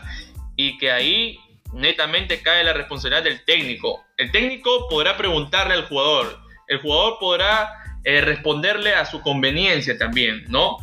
y 0.56 0.78
que 0.78 0.92
ahí 0.92 1.40
netamente 1.72 2.42
cae 2.42 2.64
la 2.64 2.74
responsabilidad 2.74 3.24
del 3.24 3.44
técnico. 3.46 4.04
El 4.18 4.32
técnico 4.32 4.88
podrá 4.90 5.18
preguntarle 5.18 5.74
al 5.74 5.86
jugador, 5.86 6.40
el 6.68 6.80
jugador 6.80 7.18
podrá 7.20 7.83
eh, 8.04 8.22
responderle 8.22 8.94
a 8.94 9.06
su 9.06 9.22
conveniencia 9.22 9.98
también, 9.98 10.46
¿no? 10.50 10.78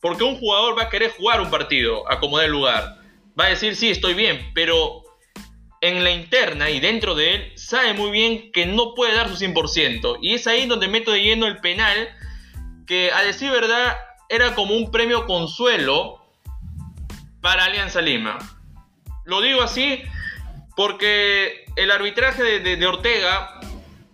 Porque 0.00 0.24
un 0.24 0.36
jugador 0.36 0.78
va 0.78 0.84
a 0.84 0.90
querer 0.90 1.10
jugar 1.10 1.40
un 1.40 1.50
partido 1.50 2.10
a 2.10 2.20
como 2.20 2.38
dé 2.38 2.48
lugar. 2.48 2.96
Va 3.38 3.46
a 3.46 3.48
decir, 3.48 3.74
sí, 3.76 3.90
estoy 3.90 4.14
bien, 4.14 4.50
pero 4.54 5.02
en 5.80 6.02
la 6.02 6.10
interna 6.10 6.70
y 6.70 6.80
dentro 6.80 7.14
de 7.14 7.34
él 7.34 7.52
sabe 7.56 7.92
muy 7.92 8.10
bien 8.10 8.52
que 8.52 8.64
no 8.64 8.94
puede 8.94 9.14
dar 9.14 9.28
su 9.28 9.36
100%. 9.36 10.18
Y 10.22 10.34
es 10.34 10.46
ahí 10.46 10.66
donde 10.66 10.88
meto 10.88 11.12
de 11.12 11.22
lleno 11.22 11.46
el 11.46 11.58
penal, 11.58 12.08
que 12.86 13.12
a 13.12 13.22
decir 13.22 13.50
verdad 13.50 13.96
era 14.30 14.54
como 14.54 14.74
un 14.74 14.90
premio 14.90 15.26
consuelo 15.26 16.24
para 17.42 17.66
Alianza 17.66 18.00
Lima. 18.00 18.38
Lo 19.26 19.42
digo 19.42 19.60
así 19.60 20.02
porque 20.74 21.66
el 21.76 21.90
arbitraje 21.90 22.60
de, 22.60 22.86
Ortega, 22.86 23.60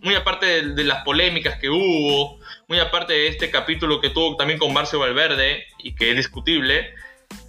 muy 0.01 0.17
aparte 0.17 0.63
de, 0.75 0.85
las 0.85 1.05
polémicas 1.05 1.59
que 1.61 1.71
hubo, 1.71 2.40
muy 2.71 2.79
aparte 2.79 3.13
de 3.15 3.27
este 3.27 3.51
capítulo 3.51 4.01
que 4.01 4.11
tuvo 4.11 4.37
también 4.37 4.57
con 4.57 4.73
Marcio 4.73 5.01
Valverde 5.01 5.67
y 5.79 5.97
que 5.97 6.11
es 6.11 6.17
discutible, 6.17 6.95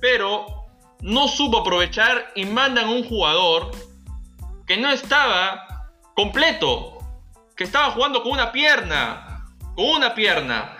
pero 0.01 0.65
no 1.01 1.27
supo 1.27 1.59
aprovechar 1.59 2.31
y 2.35 2.45
mandan 2.45 2.89
un 2.89 3.03
jugador 3.03 3.69
que 4.65 4.77
no 4.77 4.91
estaba 4.91 5.91
completo, 6.15 6.97
que 7.55 7.65
estaba 7.65 7.91
jugando 7.91 8.23
con 8.23 8.31
una 8.31 8.51
pierna, 8.51 9.45
con 9.75 9.91
una 9.91 10.15
pierna, 10.15 10.75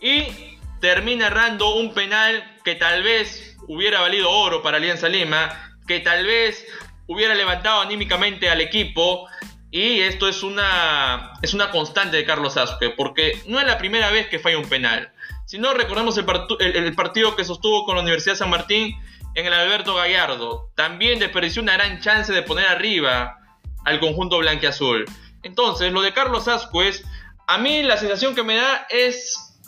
y 0.00 0.58
termina 0.80 1.28
errando 1.28 1.76
un 1.76 1.94
penal 1.94 2.58
que 2.64 2.74
tal 2.74 3.04
vez 3.04 3.56
hubiera 3.68 4.00
valido 4.00 4.28
oro 4.28 4.60
para 4.60 4.78
Alianza 4.78 5.08
Lima, 5.08 5.76
que 5.86 6.00
tal 6.00 6.26
vez 6.26 6.66
hubiera 7.06 7.36
levantado 7.36 7.82
anímicamente 7.82 8.50
al 8.50 8.60
equipo 8.60 9.28
y 9.74 10.02
esto 10.02 10.28
es 10.28 10.44
una, 10.44 11.32
es 11.42 11.52
una 11.52 11.72
constante 11.72 12.16
de 12.16 12.24
Carlos 12.24 12.56
Asque, 12.56 12.90
porque 12.90 13.42
no 13.48 13.58
es 13.58 13.66
la 13.66 13.76
primera 13.76 14.08
vez 14.12 14.28
que 14.28 14.38
falla 14.38 14.56
un 14.56 14.68
penal. 14.68 15.12
Si 15.46 15.58
no, 15.58 15.74
recordemos 15.74 16.16
el, 16.16 16.26
el, 16.60 16.94
partido 16.94 17.34
que 17.34 17.44
sostuvo 17.44 17.84
con 17.84 17.96
la 17.96 18.02
Universidad 18.02 18.36
San 18.36 18.50
Martín 18.50 18.96
en 19.34 19.46
el 19.46 19.52
Alberto 19.52 19.96
Gallardo. 19.96 20.70
También 20.76 21.18
desperdició 21.18 21.60
una 21.60 21.72
gran 21.72 22.00
chance 22.00 22.32
de 22.32 22.42
poner 22.42 22.66
arriba 22.66 23.36
al 23.84 23.98
conjunto 23.98 24.38
blanqueazul. 24.38 25.06
Entonces, 25.42 25.92
lo 25.92 26.02
de 26.02 26.12
Carlos 26.12 26.46
Ascuez, 26.46 27.04
a 27.48 27.58
mí 27.58 27.82
la 27.82 27.96
sensación 27.96 28.36
que 28.36 28.44
me 28.44 28.54
da 28.54 28.86
es 28.90 29.58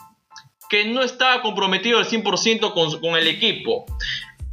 que 0.70 0.84
no 0.84 1.02
estaba 1.02 1.42
comprometido 1.42 1.98
al 1.98 2.06
100% 2.06 2.74
con, 2.74 3.00
con 3.00 3.16
el 3.16 3.26
equipo. 3.26 3.86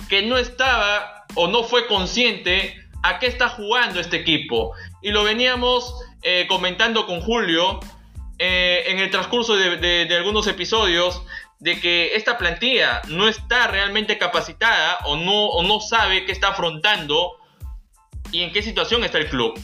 Que 0.09 0.23
no 0.23 0.39
estaba 0.39 1.27
o 1.35 1.47
no 1.47 1.63
fue 1.63 1.85
consciente 1.85 2.82
a 3.03 3.19
qué 3.19 3.27
está 3.27 3.49
jugando 3.49 3.99
este 3.99 4.17
equipo. 4.17 4.71
Y 5.01 5.11
lo 5.11 5.23
veníamos 5.23 5.93
eh, 6.23 6.47
comentando 6.47 7.05
con 7.05 7.21
Julio 7.21 7.79
eh, 8.39 8.85
en 8.87 8.99
el 8.99 9.11
transcurso 9.11 9.55
de, 9.55 10.07
algunos 10.17 10.47
episodios 10.47 11.21
de 11.59 11.79
que 11.79 12.15
esta 12.15 12.37
plantilla 12.37 13.01
no 13.09 13.27
está 13.27 13.67
realmente 13.67 14.17
capacitada 14.17 14.99
o 15.05 15.17
no, 15.17 15.47
o 15.47 15.63
no 15.63 15.79
sabe 15.79 16.25
qué 16.25 16.31
está 16.31 16.49
afrontando 16.49 17.37
y 18.31 18.41
en 18.41 18.51
qué 18.51 18.63
situación 18.63 19.03
está 19.03 19.17
el 19.17 19.29
club. 19.29 19.59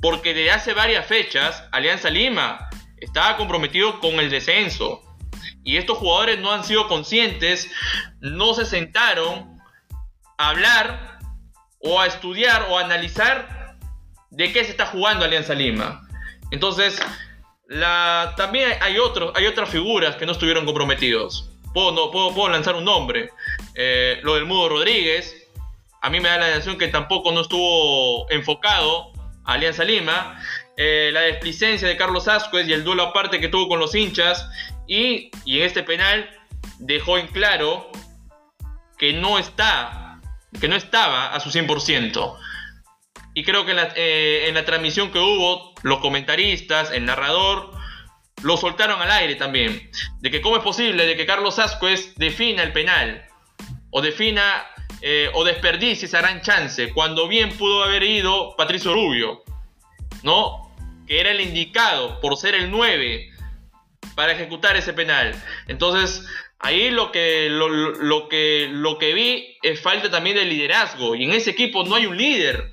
Porque 0.00 0.34
desde 0.34 0.52
hace 0.52 0.74
varias 0.74 1.06
fechas 1.06 1.64
Alianza 1.72 2.10
Lima 2.10 2.68
estaba 2.98 3.36
comprometido 3.36 4.00
con 4.00 4.20
el 4.20 4.30
descenso. 4.30 5.02
Y 5.64 5.76
estos 5.76 5.98
jugadores 5.98 6.38
no 6.38 6.52
han 6.52 6.64
sido 6.64 6.88
conscientes, 6.88 7.70
no 8.20 8.54
se 8.54 8.64
sentaron 8.64 9.58
a 10.38 10.50
hablar 10.50 11.17
o 11.80 12.00
a 12.00 12.06
estudiar 12.06 12.66
o 12.70 12.78
a 12.78 12.84
analizar 12.84 13.76
de 14.30 14.52
qué 14.52 14.64
se 14.64 14.70
está 14.70 14.86
jugando 14.86 15.24
Alianza 15.24 15.54
Lima. 15.54 16.06
Entonces, 16.50 17.00
también 18.36 18.70
hay, 18.80 18.96
hay 19.34 19.46
otras 19.46 19.68
figuras 19.70 20.16
que 20.16 20.26
no 20.26 20.32
estuvieron 20.32 20.64
comprometidos. 20.64 21.50
Puedo, 21.74 21.92
no, 21.92 22.10
puedo, 22.10 22.34
puedo 22.34 22.48
lanzar 22.48 22.74
un 22.74 22.84
nombre. 22.84 23.30
Eh, 23.74 24.20
lo 24.22 24.34
del 24.34 24.46
Mudo 24.46 24.70
Rodríguez. 24.70 25.34
A 26.00 26.10
mí 26.10 26.20
me 26.20 26.28
da 26.28 26.38
la 26.38 26.46
sensación 26.46 26.78
que 26.78 26.88
tampoco 26.88 27.32
no 27.32 27.42
estuvo 27.42 28.30
enfocado 28.30 29.12
a 29.44 29.54
Alianza 29.54 29.84
Lima. 29.84 30.40
Eh, 30.76 31.10
la 31.12 31.22
desplicencia 31.22 31.88
de 31.88 31.96
Carlos 31.96 32.28
Ascuez 32.28 32.68
y 32.68 32.72
el 32.72 32.84
duelo 32.84 33.02
aparte 33.02 33.40
que 33.40 33.48
tuvo 33.48 33.68
con 33.68 33.80
los 33.80 33.94
hinchas. 33.94 34.48
Y, 34.86 35.30
y 35.44 35.58
en 35.58 35.66
este 35.66 35.82
penal 35.82 36.30
dejó 36.78 37.18
en 37.18 37.26
claro 37.26 37.90
que 38.96 39.12
no 39.12 39.38
está 39.38 40.07
que 40.60 40.68
no 40.68 40.76
estaba 40.76 41.34
a 41.34 41.40
su 41.40 41.50
100%. 41.50 42.38
Y 43.34 43.44
creo 43.44 43.64
que 43.64 43.72
eh, 43.96 44.48
en 44.48 44.54
la, 44.54 44.64
transmisión 44.64 45.12
que 45.12 45.18
hubo, 45.18 45.74
los 45.82 46.00
comentaristas, 46.00 46.90
el 46.90 47.04
narrador, 47.04 47.70
lo 48.42 48.56
soltaron 48.56 49.00
al 49.00 49.10
aire 49.10 49.36
también. 49.36 49.90
De 50.20 50.30
que 50.30 50.40
cómo 50.40 50.56
es 50.56 50.62
posible 50.62 51.06
de 51.06 51.16
que 51.16 51.26
Carlos 51.26 51.58
Ascuez 51.58 52.14
defina 52.16 52.62
el 52.62 52.72
penal. 52.72 53.24
O 53.90 54.02
defina 54.02 54.66
eh, 55.02 55.30
o 55.34 55.44
desperdicie 55.44 56.06
esa 56.06 56.20
gran 56.20 56.40
chance. 56.40 56.92
Cuando 56.92 57.28
bien 57.28 57.56
pudo 57.56 57.84
haber 57.84 58.02
ido 58.02 58.56
Patricio 58.56 58.92
Rubio. 58.92 59.42
¿No? 60.22 60.74
Que 61.06 61.20
era 61.20 61.30
el 61.30 61.40
indicado 61.40 62.20
por 62.20 62.36
ser 62.36 62.54
el 62.54 62.70
9 62.70 63.30
para 64.16 64.32
ejecutar 64.32 64.76
ese 64.76 64.92
penal. 64.92 65.32
Entonces, 65.68 66.26
Ahí 66.60 66.90
lo 66.90 67.12
que, 67.12 67.48
lo, 67.50 68.28
que, 68.28 68.68
lo 68.70 68.98
que 68.98 69.14
vi 69.14 69.56
es 69.62 69.80
falta 69.80 70.10
también 70.10 70.36
de 70.36 70.44
liderazgo. 70.44 71.14
Y 71.14 71.24
en 71.24 71.32
ese 71.32 71.50
equipo 71.50 71.84
no 71.84 71.94
hay 71.94 72.06
un 72.06 72.16
líder. 72.16 72.72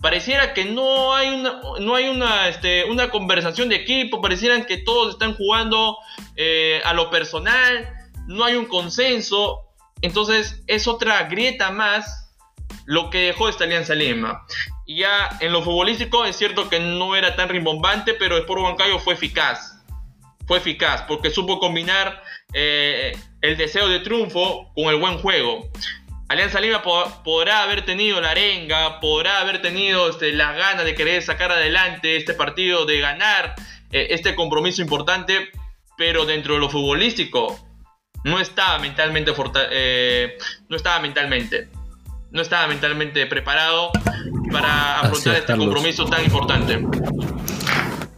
Pareciera 0.00 0.52
que 0.52 0.66
no 0.66 1.14
hay 1.14 1.30
una, 1.30 1.60
no 1.80 1.94
hay 1.94 2.08
una, 2.08 2.48
este, 2.48 2.84
una 2.84 3.10
conversación 3.10 3.70
de 3.70 3.76
equipo. 3.76 4.20
Parecieran 4.20 4.66
que 4.66 4.76
todos 4.76 5.14
están 5.14 5.34
jugando 5.34 5.96
eh, 6.36 6.82
a 6.84 6.92
lo 6.92 7.10
personal. 7.10 7.88
No 8.26 8.44
hay 8.44 8.56
un 8.56 8.66
consenso. 8.66 9.60
Entonces 10.02 10.62
es 10.66 10.86
otra 10.86 11.24
grieta 11.24 11.70
más 11.70 12.28
lo 12.84 13.10
que 13.10 13.18
dejó 13.18 13.48
esta 13.48 13.64
Alianza 13.64 13.94
Lima. 13.94 14.44
Y 14.86 15.00
ya 15.00 15.30
en 15.40 15.52
lo 15.52 15.62
futbolístico 15.62 16.24
es 16.24 16.36
cierto 16.36 16.68
que 16.68 16.78
no 16.78 17.16
era 17.16 17.36
tan 17.36 17.48
rimbombante, 17.48 18.14
pero 18.14 18.36
el 18.36 18.42
Sport 18.42 18.62
Bancayo 18.62 18.98
fue 18.98 19.14
eficaz. 19.14 19.77
Fue 20.48 20.58
eficaz 20.58 21.02
porque 21.02 21.30
supo 21.30 21.60
combinar 21.60 22.22
eh, 22.52 23.16
el 23.42 23.56
deseo 23.56 23.88
de 23.88 24.00
triunfo 24.00 24.72
con 24.74 24.86
el 24.86 24.96
buen 24.96 25.18
juego. 25.18 25.70
Alianza 26.28 26.60
Lima 26.60 26.82
podrá 26.82 27.62
haber 27.62 27.84
tenido 27.84 28.20
la 28.20 28.30
arenga, 28.30 29.00
podrá 29.00 29.40
haber 29.40 29.62
tenido 29.62 30.10
este, 30.10 30.32
las 30.32 30.56
ganas 30.56 30.84
de 30.84 30.94
querer 30.94 31.22
sacar 31.22 31.52
adelante 31.52 32.16
este 32.16 32.34
partido, 32.34 32.84
de 32.84 32.98
ganar 33.00 33.54
eh, 33.92 34.08
este 34.10 34.34
compromiso 34.34 34.82
importante, 34.82 35.50
pero 35.96 36.26
dentro 36.26 36.54
de 36.54 36.60
lo 36.60 36.68
futbolístico 36.68 37.58
no 38.24 38.40
estaba 38.40 38.78
mentalmente, 38.78 39.32
eh, 39.70 40.36
no 40.68 40.76
estaba 40.76 41.00
mentalmente, 41.00 41.68
no 42.30 42.42
estaba 42.42 42.66
mentalmente 42.66 43.26
preparado 43.26 43.90
para 44.52 45.00
afrontar 45.00 45.36
este 45.36 45.56
compromiso 45.56 46.04
tan 46.04 46.24
importante. 46.24 46.84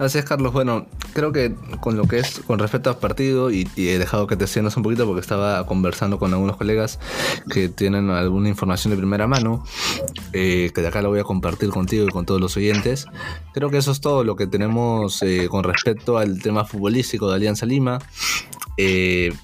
Así 0.01 0.17
es, 0.17 0.25
Carlos. 0.25 0.55
Bueno, 0.55 0.87
creo 1.13 1.31
que 1.31 1.55
con 1.81 1.99
lo 1.99 2.05
que 2.05 2.21
es 2.21 2.41
con 2.47 2.59
respecto 2.59 2.89
al 2.89 2.97
partido, 2.97 3.51
y, 3.51 3.69
he 3.77 3.99
dejado 3.99 4.27
que 4.27 4.35
te 4.35 4.45
extiendas 4.45 4.75
un 4.79 4.83
poquito 4.83 5.05
porque 5.05 5.21
estaba 5.21 5.67
conversando 5.67 6.19
con 6.19 6.33
algunos 6.33 6.57
colegas 6.57 6.99
que 7.51 7.69
tienen 7.69 8.09
alguna 8.09 8.49
información 8.49 8.93
de 8.93 8.97
primera 8.97 9.27
mano, 9.27 9.63
eh, 10.33 10.71
que 10.75 10.81
de 10.81 10.89
acá 10.89 11.03
lo 11.03 11.11
voy 11.11 11.21
a 11.21 11.25
compartir 11.25 11.69
contigo 11.69 12.07
y 12.09 12.11
con 12.11 12.25
todos 12.25 12.41
los 12.41 12.57
oyentes. 12.57 13.09
Creo 13.53 13.69
que 13.69 13.77
eso 13.77 13.93
es 13.93 14.01
todo 14.01 14.25
lo 14.25 14.37
que 14.37 14.47
tenemos 14.47 15.23
eh, 15.23 15.49
con 15.51 15.65
respecto 15.65 16.17
al 16.17 16.41
tema 16.41 16.65
futbolístico 16.65 17.29
de 17.29 17.35
Alianza 17.35 17.67
Lima. 17.67 17.99
Eh, 18.79 19.35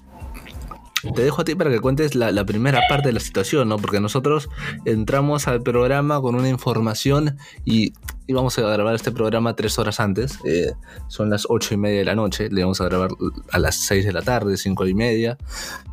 te 1.15 1.23
dejo 1.23 1.43
a 1.43 1.45
ti 1.45 1.55
para 1.55 1.71
que 1.71 1.81
cuentes 1.81 2.15
la, 2.15 2.45
primera 2.45 2.81
parte 2.89 3.09
de 3.09 3.13
la 3.13 3.21
situación, 3.21 3.69
¿no? 3.69 3.77
Porque 3.77 4.01
nosotros 4.01 4.49
entramos 4.85 5.47
al 5.49 5.63
programa 5.63 6.21
con 6.21 6.35
una 6.35 6.49
información 6.49 7.37
y 7.65 7.93
íbamos 8.27 8.59
a 8.59 8.63
grabar 8.63 8.95
este 8.95 9.13
programa 9.13 9.57
tres 9.57 9.79
horas 9.79 10.01
antes. 10.01 10.39
Eh, 10.45 10.73
son 11.09 11.31
las 11.31 11.47
ocho 11.49 11.75
y 11.75 11.77
media 11.77 11.99
de 11.99 12.05
la 12.05 12.15
noche. 12.15 12.49
Le 12.51 12.63
vamos 12.63 12.81
a 12.81 12.85
grabar 12.85 13.11
a 13.53 13.59
las 13.59 13.77
seis 13.77 14.05
de 14.05 14.13
la 14.13 14.23
tarde, 14.23 14.57
cinco 14.57 14.87
y 14.87 14.95
media. 14.95 15.37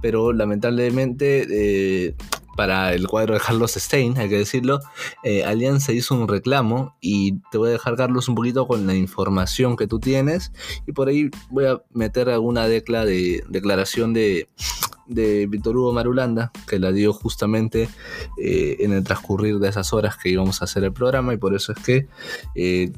Pero 0.02 0.34
lamentablemente 0.34 1.48
eh, 1.50 2.16
para 2.56 2.94
el 2.94 3.08
cuadro 3.08 3.34
de 3.34 3.40
Carlos 3.40 3.74
Stein, 3.74 4.18
hay 4.18 4.30
que 4.30 4.38
decirlo, 4.38 4.80
eh, 5.24 5.44
Alianza 5.44 5.92
hizo 5.92 6.16
un 6.16 6.28
reclamo 6.28 6.96
y 7.02 7.40
te 7.52 7.58
voy 7.58 7.70
a 7.70 7.74
dejar, 7.74 7.96
Carlos, 7.96 8.28
un 8.30 8.36
poquito 8.36 8.68
con 8.68 8.86
la 8.88 8.96
información 8.96 9.76
que 9.76 9.88
tú 9.88 10.00
tienes. 10.00 10.52
Y 10.88 10.92
por 10.92 11.08
ahí 11.08 11.30
voy 11.50 11.66
a 11.66 11.82
meter 11.92 12.30
alguna 12.30 12.68
decla 12.68 13.06
de, 13.06 13.44
declaración 13.50 14.14
de, 14.14 14.50
de 15.08 15.48
Víctor 15.48 15.78
Hugo 15.78 15.94
Marulanda, 15.94 16.52
que 16.68 16.80
la 16.80 16.92
dio 16.92 17.14
justamente 17.14 17.90
eh, 18.38 18.78
en 18.80 18.94
el 18.94 19.04
transcurrir 19.04 19.60
de 19.60 19.70
esas 19.70 19.94
horas 19.94 20.18
que 20.18 20.30
íbamos 20.30 20.62
a 20.62 20.66
hacer 20.66 20.84
el 20.84 20.94
programa. 20.94 21.34
Y 21.34 21.38
por 21.38 21.56
eso 21.56 21.72
es 21.72 21.80
que 21.80 22.08
eh, 22.56 22.92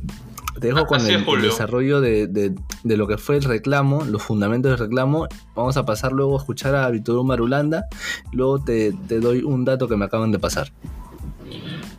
te 0.59 0.67
dejo 0.67 0.85
con 0.85 1.05
el, 1.05 1.41
desarrollo 1.41 2.01
de, 2.01 2.55
lo 2.83 3.07
que 3.07 3.17
fue 3.17 3.37
el 3.37 3.43
reclamo, 3.43 4.05
los 4.05 4.23
fundamentos 4.23 4.71
del 4.71 4.79
reclamo. 4.79 5.27
Vamos 5.55 5.77
a 5.77 5.85
pasar 5.85 6.11
luego 6.11 6.37
a 6.37 6.39
escuchar 6.39 6.75
a 6.75 6.89
Víctor 6.89 7.23
Marulanda, 7.23 7.85
luego 8.31 8.63
te, 8.63 8.93
te 9.07 9.19
doy 9.19 9.43
un 9.43 9.65
dato 9.65 9.87
que 9.87 9.95
me 9.95 10.05
acaban 10.05 10.31
de 10.31 10.39
pasar. 10.39 10.71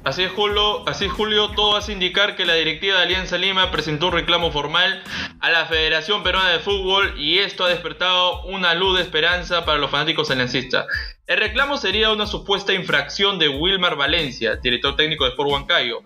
Así 0.06 0.22
es, 0.22 0.30
Julio, 0.30 0.88
así 0.88 1.08
Julio, 1.08 1.50
todo 1.50 1.74
hace 1.74 1.92
indicar 1.92 2.36
que 2.36 2.46
la 2.46 2.54
directiva 2.54 2.98
de 2.98 3.02
Alianza 3.02 3.38
Lima 3.38 3.72
presentó 3.72 4.06
un 4.06 4.12
reclamo 4.12 4.52
formal 4.52 5.02
a 5.40 5.50
la 5.50 5.66
Federación 5.66 6.22
Peruana 6.22 6.50
de 6.50 6.60
Fútbol 6.60 7.18
y 7.18 7.38
esto 7.38 7.64
ha 7.64 7.68
despertado 7.68 8.44
una 8.44 8.74
luz 8.74 8.96
de 8.96 9.02
esperanza 9.02 9.64
para 9.64 9.78
los 9.78 9.90
fanáticos 9.90 10.30
aliancistas. 10.30 10.86
El 11.26 11.38
reclamo 11.38 11.76
sería 11.76 12.12
una 12.12 12.26
supuesta 12.26 12.72
infracción 12.72 13.40
de 13.40 13.48
Wilmar 13.48 13.96
Valencia, 13.96 14.54
director 14.62 14.94
técnico 14.94 15.24
de 15.24 15.30
Sport 15.30 15.50
Huancayo, 15.50 16.02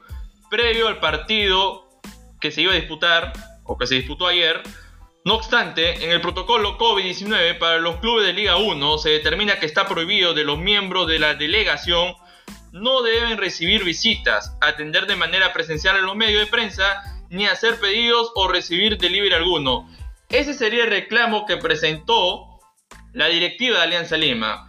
previo 0.48 0.88
al 0.88 0.98
partido 0.98 1.89
que 2.40 2.50
se 2.50 2.62
iba 2.62 2.72
a 2.72 2.76
disputar, 2.76 3.32
o 3.64 3.76
que 3.76 3.86
se 3.86 3.96
disputó 3.96 4.26
ayer. 4.26 4.62
No 5.24 5.34
obstante, 5.34 6.04
en 6.04 6.10
el 6.10 6.20
protocolo 6.20 6.78
COVID-19 6.78 7.58
para 7.58 7.78
los 7.78 7.96
clubes 7.96 8.26
de 8.26 8.32
Liga 8.32 8.56
1 8.56 8.98
se 8.98 9.10
determina 9.10 9.58
que 9.58 9.66
está 9.66 9.86
prohibido 9.86 10.34
de 10.34 10.44
los 10.44 10.58
miembros 10.58 11.06
de 11.06 11.18
la 11.18 11.34
delegación 11.34 12.14
no 12.72 13.02
deben 13.02 13.38
recibir 13.38 13.84
visitas, 13.84 14.56
atender 14.60 15.06
de 15.06 15.16
manera 15.16 15.52
presencial 15.52 15.96
a 15.96 16.00
los 16.00 16.16
medios 16.16 16.44
de 16.44 16.50
prensa, 16.50 17.02
ni 17.28 17.46
hacer 17.46 17.78
pedidos 17.80 18.30
o 18.34 18.48
recibir 18.48 18.98
delivery 18.98 19.34
alguno. 19.34 19.88
Ese 20.28 20.54
sería 20.54 20.84
el 20.84 20.90
reclamo 20.90 21.46
que 21.46 21.56
presentó 21.56 22.60
la 23.12 23.26
directiva 23.26 23.78
de 23.78 23.82
Alianza 23.84 24.16
Lima 24.16 24.68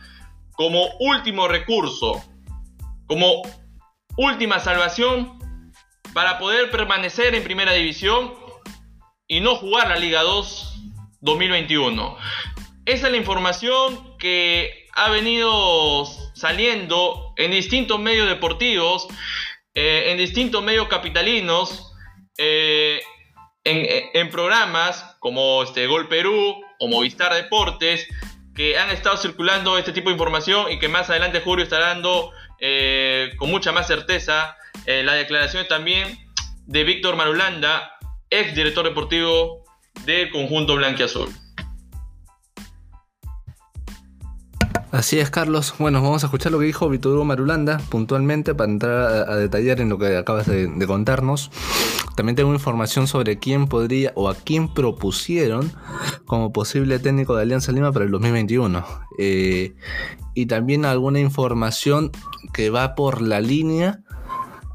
como 0.54 0.88
último 1.00 1.48
recurso, 1.48 2.24
como 3.08 3.42
última 4.18 4.60
salvación 4.60 5.40
para 6.14 6.38
poder 6.38 6.72
permanecer 6.72 7.36
en 7.36 7.44
primera 7.44 7.74
división 7.74 8.34
y 9.28 9.40
no 9.40 9.56
jugar 9.56 9.88
la 9.88 9.96
Liga 9.96 10.22
2 10.24 10.76
2021. 11.22 12.18
Esa 12.86 13.06
es 13.06 13.12
la 13.12 13.18
información 13.18 14.18
que 14.18 14.88
ha 14.94 15.10
venido 15.10 16.06
saliendo 16.34 17.34
en 17.38 17.52
distintos 17.52 18.00
medios 18.00 18.28
deportivos, 18.28 19.08
eh, 19.74 20.08
en 20.08 20.18
distintos 20.18 20.64
medios 20.64 20.88
capitalinos, 20.88 21.94
eh, 22.38 23.02
en, 23.64 24.30
programas 24.32 25.16
como 25.20 25.64
este 25.64 25.86
Gol 25.86 26.08
Perú 26.08 26.56
o 26.80 26.88
Movistar 26.88 27.34
Deportes, 27.34 28.08
que 28.56 28.78
han 28.78 28.90
estado 28.90 29.18
circulando 29.18 29.78
este 29.78 29.94
tipo 29.94 30.10
de 30.10 30.14
información 30.14 30.72
y 30.72 30.80
que 30.80 30.88
más 30.88 31.10
adelante 31.10 31.42
Julio 31.42 31.64
estará 31.64 31.88
dando 31.88 32.32
eh, 32.60 33.32
con 33.38 33.50
mucha 33.50 33.72
más 33.72 33.88
certeza 33.88 34.58
la 34.86 35.14
declaración 35.14 35.68
también 35.68 36.18
de 36.66 36.84
Víctor 36.84 37.16
Marulanda, 37.16 37.92
ex 38.30 38.56
director 38.56 38.86
deportivo 38.86 39.64
del 40.06 40.30
conjunto 40.32 40.76
Blanquiazul. 40.76 41.30
Así 44.92 45.20
es, 45.20 45.30
Carlos. 45.30 45.74
Bueno, 45.80 46.02
vamos 46.02 46.24
a 46.24 46.28
escuchar 46.28 46.52
lo 46.52 46.60
que 46.60 46.66
dijo 46.66 46.90
Víctor 46.90 47.24
Marulanda 47.24 47.78
puntualmente 47.90 48.54
para 48.54 48.72
entrar 48.72 49.30
a, 49.30 49.36
detallar 49.38 49.80
en 49.80 49.88
lo 49.88 49.98
que 49.98 50.18
acabas 50.18 50.48
de, 50.48 50.86
contarnos. 50.86 51.50
También 52.18 52.36
tengo 52.36 52.54
información 52.54 53.08
sobre 53.08 53.40
quién 53.40 53.68
podría 53.68 54.12
o 54.16 54.28
a 54.28 54.36
quién 54.36 54.74
propusieron 54.74 55.72
como 56.26 56.52
posible 56.52 57.00
técnico 57.00 57.38
de 57.38 57.44
Alianza 57.44 57.72
Lima 57.72 57.94
para 57.94 58.04
el 58.04 58.12
2021. 58.12 58.86
Eh, 59.18 59.76
y 60.36 60.46
también 60.48 60.84
alguna 60.84 61.22
información 61.22 62.12
que 62.54 62.70
va 62.70 62.94
por 62.94 63.22
la 63.22 63.40
línea 63.40 64.02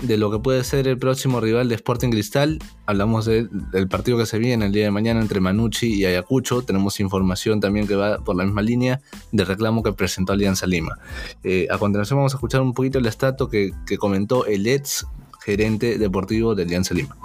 de 0.00 0.16
lo 0.16 0.30
que 0.30 0.38
puede 0.38 0.64
ser 0.64 0.88
el 0.88 0.98
próximo 0.98 1.40
rival 1.40 1.68
de 1.68 1.74
Sporting 1.74 2.10
Cristal. 2.10 2.58
Hablamos 2.86 3.26
del 3.26 3.88
partido 3.88 4.18
que 4.18 4.26
se 4.26 4.38
viene 4.38 4.66
el 4.66 4.72
día 4.72 4.84
de 4.84 4.90
mañana 4.90 5.20
entre 5.20 5.40
Manucci 5.40 5.94
y 5.94 6.04
Ayacucho. 6.04 6.62
Tenemos 6.62 7.00
información 7.00 7.60
también 7.60 7.86
que 7.86 7.96
va 7.96 8.18
por 8.18 8.36
la 8.36 8.44
misma 8.44 8.62
línea 8.62 9.00
del 9.32 9.46
reclamo 9.46 9.82
que 9.82 9.92
presentó 9.92 10.32
Alianza 10.32 10.66
Lima. 10.66 10.98
Eh, 11.42 11.66
a 11.70 11.78
continuación 11.78 12.18
vamos 12.18 12.34
a 12.34 12.36
escuchar 12.36 12.60
un 12.60 12.74
poquito 12.74 12.98
el 12.98 13.06
estatus 13.06 13.48
que, 13.48 13.72
que 13.86 13.98
comentó 13.98 14.46
el 14.46 14.66
ex 14.66 15.06
gerente 15.44 15.98
deportivo 15.98 16.54
de 16.54 16.64
Alianza 16.64 16.94
Lima. 16.94 17.16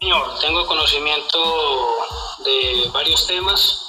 Señor, 0.00 0.22
tengo 0.40 0.66
conocimiento 0.66 1.38
de 2.44 2.90
varios 2.92 3.26
temas 3.26 3.80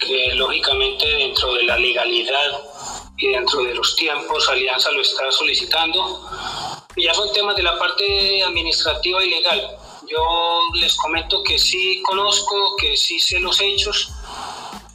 que 0.00 0.34
lógicamente 0.34 1.06
dentro 1.06 1.54
de 1.54 1.64
la 1.64 1.78
legalidad 1.78 2.60
y 3.18 3.28
dentro 3.28 3.62
de 3.62 3.74
los 3.74 3.96
tiempos 3.96 4.48
Alianza 4.48 4.90
lo 4.92 5.00
está 5.00 5.30
solicitando 5.30 6.28
ya 6.96 7.14
son 7.14 7.32
temas 7.32 7.56
de 7.56 7.62
la 7.62 7.78
parte 7.78 8.42
administrativa 8.42 9.22
y 9.22 9.30
legal. 9.30 9.78
Yo 10.08 10.20
les 10.74 10.96
comento 10.96 11.42
que 11.42 11.58
sí 11.58 12.02
conozco, 12.02 12.76
que 12.76 12.96
sí 12.96 13.18
sé 13.18 13.38
los 13.40 13.60
hechos 13.60 14.10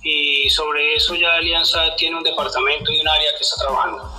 y 0.01 0.49
sobre 0.49 0.95
eso 0.95 1.15
ya 1.15 1.33
Alianza 1.33 1.95
tiene 1.95 2.17
un 2.17 2.23
departamento 2.23 2.91
y 2.91 2.99
un 2.99 3.07
área 3.07 3.31
que 3.37 3.43
está 3.43 3.57
trabajando. 3.57 4.11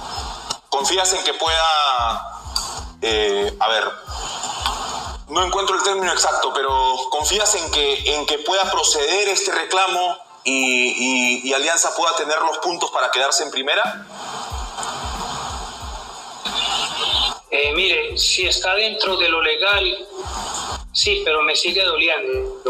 ¿Confías 0.69 1.13
en 1.13 1.25
que 1.25 1.35
pueda, 1.35 2.41
eh, 3.03 3.57
a 3.59 3.69
ver, 3.69 3.91
no 5.29 5.45
encuentro 5.45 5.77
el 5.77 5.83
término 5.83 6.13
exacto, 6.13 6.53
pero 6.55 6.97
confías 7.11 7.55
en 7.57 7.71
que, 7.71 8.15
en 8.15 8.27
que 8.27 8.39
pueda 8.39 8.71
proceder 8.71 9.29
este 9.29 9.51
reclamo 9.51 10.17
y, 10.45 11.49
y 11.49 11.53
Alianza 11.53 11.95
pueda 11.97 12.15
tener 12.17 12.39
los 12.41 12.59
puntos 12.59 12.91
para 12.91 13.11
quedarse 13.11 13.43
en 13.43 13.51
primera? 13.51 14.07
Eh, 17.55 17.71
mire, 17.75 18.17
si 18.17 18.47
está 18.47 18.75
dentro 18.77 19.15
de 19.19 19.29
lo 19.29 19.43
legal, 19.43 19.85
sí, 20.91 21.21
pero 21.23 21.43
me 21.43 21.55
sigue 21.55 21.85
doliendo. 21.85 22.63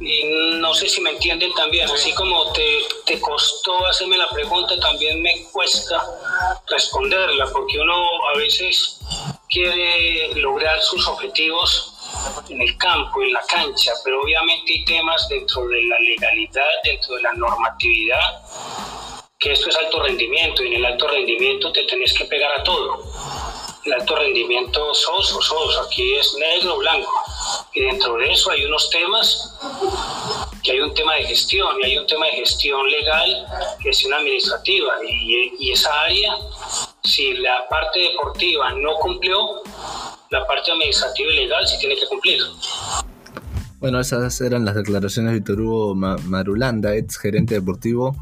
Y 0.00 0.24
no 0.58 0.72
sé 0.72 0.88
si 0.88 1.02
me 1.02 1.10
entienden 1.10 1.52
también, 1.52 1.86
así 1.90 2.14
como 2.14 2.52
te, 2.52 2.64
te 3.04 3.20
costó 3.20 3.86
hacerme 3.86 4.16
la 4.16 4.30
pregunta, 4.30 4.80
también 4.80 5.20
me 5.20 5.44
cuesta 5.52 6.02
responderla, 6.68 7.52
porque 7.52 7.78
uno 7.78 8.08
a 8.34 8.38
veces 8.38 8.98
quiere 9.50 10.34
lograr 10.36 10.80
sus 10.80 11.06
objetivos 11.06 11.92
en 12.48 12.62
el 12.62 12.78
campo, 12.78 13.22
en 13.22 13.34
la 13.34 13.42
cancha, 13.42 13.92
pero 14.02 14.22
obviamente 14.22 14.72
hay 14.72 14.84
temas 14.86 15.28
dentro 15.28 15.68
de 15.68 15.82
la 15.82 15.98
legalidad, 15.98 16.64
dentro 16.82 17.16
de 17.16 17.22
la 17.22 17.34
normatividad, 17.34 18.42
que 19.38 19.52
esto 19.52 19.68
es 19.68 19.76
alto 19.76 20.02
rendimiento 20.02 20.62
y 20.64 20.68
en 20.68 20.74
el 20.74 20.84
alto 20.86 21.08
rendimiento 21.08 21.70
te 21.72 21.82
tenés 21.84 22.14
que 22.14 22.24
pegar 22.24 22.58
a 22.58 22.62
todo 22.64 23.04
el 23.86 23.92
alto 23.92 24.16
rendimiento 24.16 24.92
sos 24.94 25.32
o 25.32 25.40
sos, 25.40 25.86
aquí 25.86 26.14
es 26.14 26.34
negro 26.38 26.74
o 26.74 26.78
blanco. 26.78 27.10
Y 27.74 27.82
dentro 27.82 28.16
de 28.16 28.32
eso 28.32 28.50
hay 28.50 28.64
unos 28.64 28.90
temas, 28.90 29.54
que 30.62 30.72
hay 30.72 30.80
un 30.80 30.92
tema 30.94 31.14
de 31.14 31.24
gestión, 31.24 31.68
y 31.80 31.84
hay 31.84 31.98
un 31.98 32.06
tema 32.06 32.26
de 32.26 32.32
gestión 32.32 32.88
legal, 32.90 33.46
gestión 33.80 34.14
administrativa, 34.14 34.94
y, 35.04 35.70
esa 35.70 36.02
área, 36.02 36.36
si 37.04 37.34
la 37.34 37.68
parte 37.68 38.00
deportiva 38.00 38.72
no 38.72 38.94
cumplió, 38.96 39.62
la 40.30 40.46
parte 40.46 40.72
administrativa 40.72 41.30
y 41.30 41.36
legal 41.36 41.66
sí 41.66 41.78
tiene 41.78 41.96
que 41.96 42.06
cumplir. 42.06 42.40
Bueno, 43.78 44.00
esas 44.00 44.40
eran 44.40 44.64
las 44.64 44.74
declaraciones 44.74 45.32
de 45.32 45.38
Víctor 45.38 45.60
Hugo 45.60 45.94
Marulanda, 45.94 46.96
ex 46.96 47.18
gerente 47.18 47.54
deportivo 47.54 48.16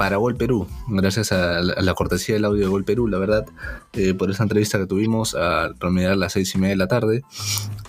para 0.00 0.16
Gol 0.16 0.34
Perú. 0.34 0.66
Gracias 0.88 1.30
a 1.30 1.60
la, 1.60 1.92
cortesía 1.92 2.34
del 2.34 2.46
audio 2.46 2.62
de 2.62 2.68
Gol 2.68 2.84
Perú, 2.84 3.06
la 3.06 3.18
verdad, 3.18 3.44
eh, 3.92 4.14
por 4.14 4.30
esa 4.30 4.44
entrevista 4.44 4.78
que 4.78 4.86
tuvimos 4.86 5.34
a 5.34 5.74
las 5.78 6.32
seis 6.32 6.54
y 6.54 6.58
media 6.58 6.70
de 6.70 6.78
la 6.78 6.88
tarde. 6.88 7.22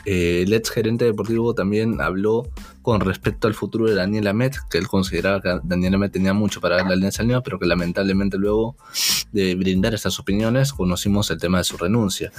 Eh, 0.04 0.42
el 0.46 0.52
ex 0.52 0.72
gerente 0.72 1.06
deportivo 1.06 1.56
también 1.56 2.02
habló 2.02 2.50
con 2.82 3.00
respecto 3.00 3.48
al 3.48 3.54
futuro 3.54 3.86
de 3.86 3.96
Daniel 3.96 4.28
Amet, 4.28 4.58
que 4.70 4.78
él 4.78 4.90
consideraba 4.90 5.40
que 5.40 5.62
Daniel 5.64 5.94
Amet 5.96 6.12
tenía 6.12 6.34
mucho 6.34 6.60
para 6.60 6.76
dar 6.76 6.88
la 6.88 6.96
Alianza 6.96 7.24
Lima, 7.24 7.40
pero 7.44 7.58
que 7.58 7.66
lamentablemente 7.66 8.38
luego 8.38 8.76
de 9.32 9.56
brindar 9.56 9.94
estas 9.94 10.20
opiniones 10.20 10.74
conocimos 10.74 11.32
el 11.32 11.38
tema 11.38 11.60
de 11.60 11.64
su 11.64 11.78
renuncia 11.78 12.34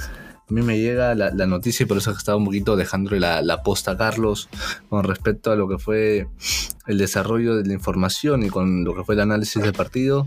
a 0.49 0.53
mí 0.53 0.63
me 0.63 0.79
llega 0.79 1.15
la, 1.15 1.31
noticia 1.47 1.85
y 1.85 1.87
por 1.87 1.99
eso 1.99 2.11
estaba 2.11 2.37
un 2.37 2.45
poquito 2.45 2.77
dejándole 2.77 3.21
la, 3.21 3.63
posta 3.63 3.93
a 3.93 3.97
Carlos 3.97 4.49
con 4.89 5.05
respecto 5.05 5.51
a 5.51 5.57
lo 5.57 5.69
que 5.69 5.79
fue 5.79 6.29
el 6.87 6.99
desarrollo 6.99 7.57
de 7.57 7.65
la 7.65 7.73
información 7.73 8.43
y 8.43 8.49
con 8.51 8.85
lo 8.85 8.95
que 8.95 9.05
fue 9.05 9.15
el 9.15 9.21
análisis 9.21 9.63
del 9.63 9.73
partido, 9.73 10.27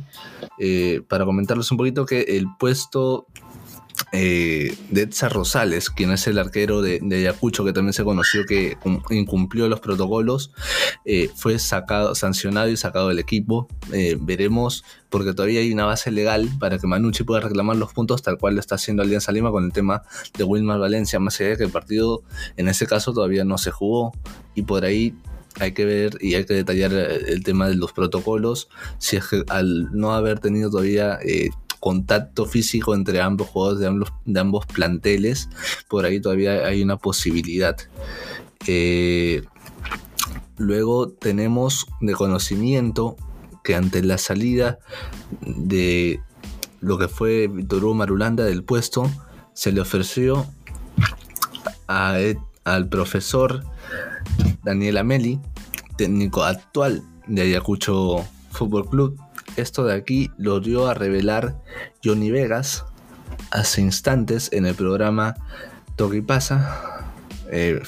eh, 0.60 1.01
para 1.08 1.25
comentarles 1.25 1.69
un 1.71 1.78
poquito 1.78 2.06
que 2.06 2.21
el 2.21 2.47
puesto 2.58 3.28
eh, 4.12 4.77
de 4.89 5.01
Edsa 5.01 5.29
Rosales, 5.29 5.89
quien 5.89 6.12
es 6.12 6.27
el 6.27 6.38
arquero 6.38 6.81
de, 6.81 7.01
Ayacucho, 7.12 7.63
que 7.63 7.73
también 7.73 7.93
se 7.93 8.03
conoció 8.03 8.45
que 8.45 8.77
incumplió 9.10 9.67
los 9.67 9.79
protocolos, 9.79 10.51
eh, 11.05 11.29
fue 11.36 11.60
sacado, 11.60 12.15
sancionado 12.15 12.69
y 12.69 12.77
sacado 12.77 13.10
del 13.10 13.19
equipo. 13.19 13.67
Eh, 13.93 14.17
veremos, 14.19 14.84
porque 15.10 15.34
todavía 15.34 15.62
hay 15.62 15.71
una 15.71 15.86
base 15.86 16.12
legal 16.12 16.49
para 16.60 16.77
que 16.77 16.88
Manucci 16.88 17.23
pueda 17.23 17.41
reclamar 17.41 17.77
los 17.77 17.93
puntos, 17.93 18.21
tal 18.21 18.38
cual 18.38 18.55
lo 18.55 18.60
está 18.60 18.75
haciendo 18.75 19.03
Alianza 19.03 19.31
Lima 19.31 19.51
con 19.51 19.65
el 19.65 19.71
tema 19.71 20.03
de 20.38 20.43
Wilmar 20.43 20.79
Valencia, 20.79 21.19
más 21.19 21.39
allá 21.39 21.51
de 21.51 21.58
que 21.58 21.63
el 21.63 21.71
partido 21.71 22.23
en 22.58 22.67
ese 22.67 22.88
caso 22.88 23.13
todavía 23.13 23.45
no 23.45 23.58
se 23.58 23.71
jugó 23.71 24.12
y 24.55 24.63
por 24.63 24.86
ahí 24.86 25.15
hay 25.60 25.73
que 25.73 25.86
ver 25.86 26.17
y 26.19 26.36
hay 26.36 26.45
que 26.45 26.53
detallar 26.53 26.91
el 26.93 27.43
tema 27.43 27.69
de 27.69 27.75
los 27.75 27.93
protocolos. 27.93 28.67
Si 28.97 29.15
es 29.15 29.27
que 29.27 29.43
al 29.47 29.89
no 29.93 30.13
haber 30.13 30.39
tenido 30.39 30.69
todavía 30.69 31.17
contacto 31.86 32.48
físico 32.48 32.95
entre 32.95 33.21
ambos 33.21 33.48
jugadores 33.48 34.02
de 34.26 34.39
ambos, 34.39 34.65
planteles, 34.65 35.50
por 35.88 36.04
ahí 36.04 36.19
todavía 36.19 36.65
hay 36.65 36.82
una 36.82 36.98
posibilidad. 36.98 37.78
Eh, 38.65 39.43
luego 40.58 41.10
tenemos 41.10 41.86
de 42.02 42.13
conocimiento 42.13 43.17
que 43.63 43.76
ante 43.76 44.02
la 44.02 44.17
salida 44.17 44.80
de 45.41 46.21
lo 46.82 46.98
que 46.98 47.08
fue 47.08 47.48
Víctor 47.50 47.84
Hugo 47.84 47.93
Marulanda 47.93 48.43
del 48.45 48.63
puesto, 48.63 49.08
se 49.54 49.71
le 49.71 49.82
ofreció 49.82 50.48
al 51.86 52.89
profesor 52.89 53.63
Daniel 54.63 54.98
Ameli, 54.98 55.39
técnico 55.98 56.45
actual 56.45 57.04
de 57.28 57.43
Ayacucho 57.43 58.26
Fútbol 58.50 58.89
Club, 58.89 59.24
esto 59.57 59.83
de 59.85 59.93
aquí 59.93 60.31
lo 60.37 60.59
dio 60.59 60.87
a 60.87 60.93
revelar 60.93 61.61
Johnny 62.03 62.31
Vegas 62.31 62.85
hace 63.51 63.81
instantes 63.81 64.49
en 64.51 64.65
el 64.65 64.75
programa 64.75 65.35
Toque 65.95 66.17
y 66.17 66.21
Pasa 66.21 66.95
eh, 67.51 67.81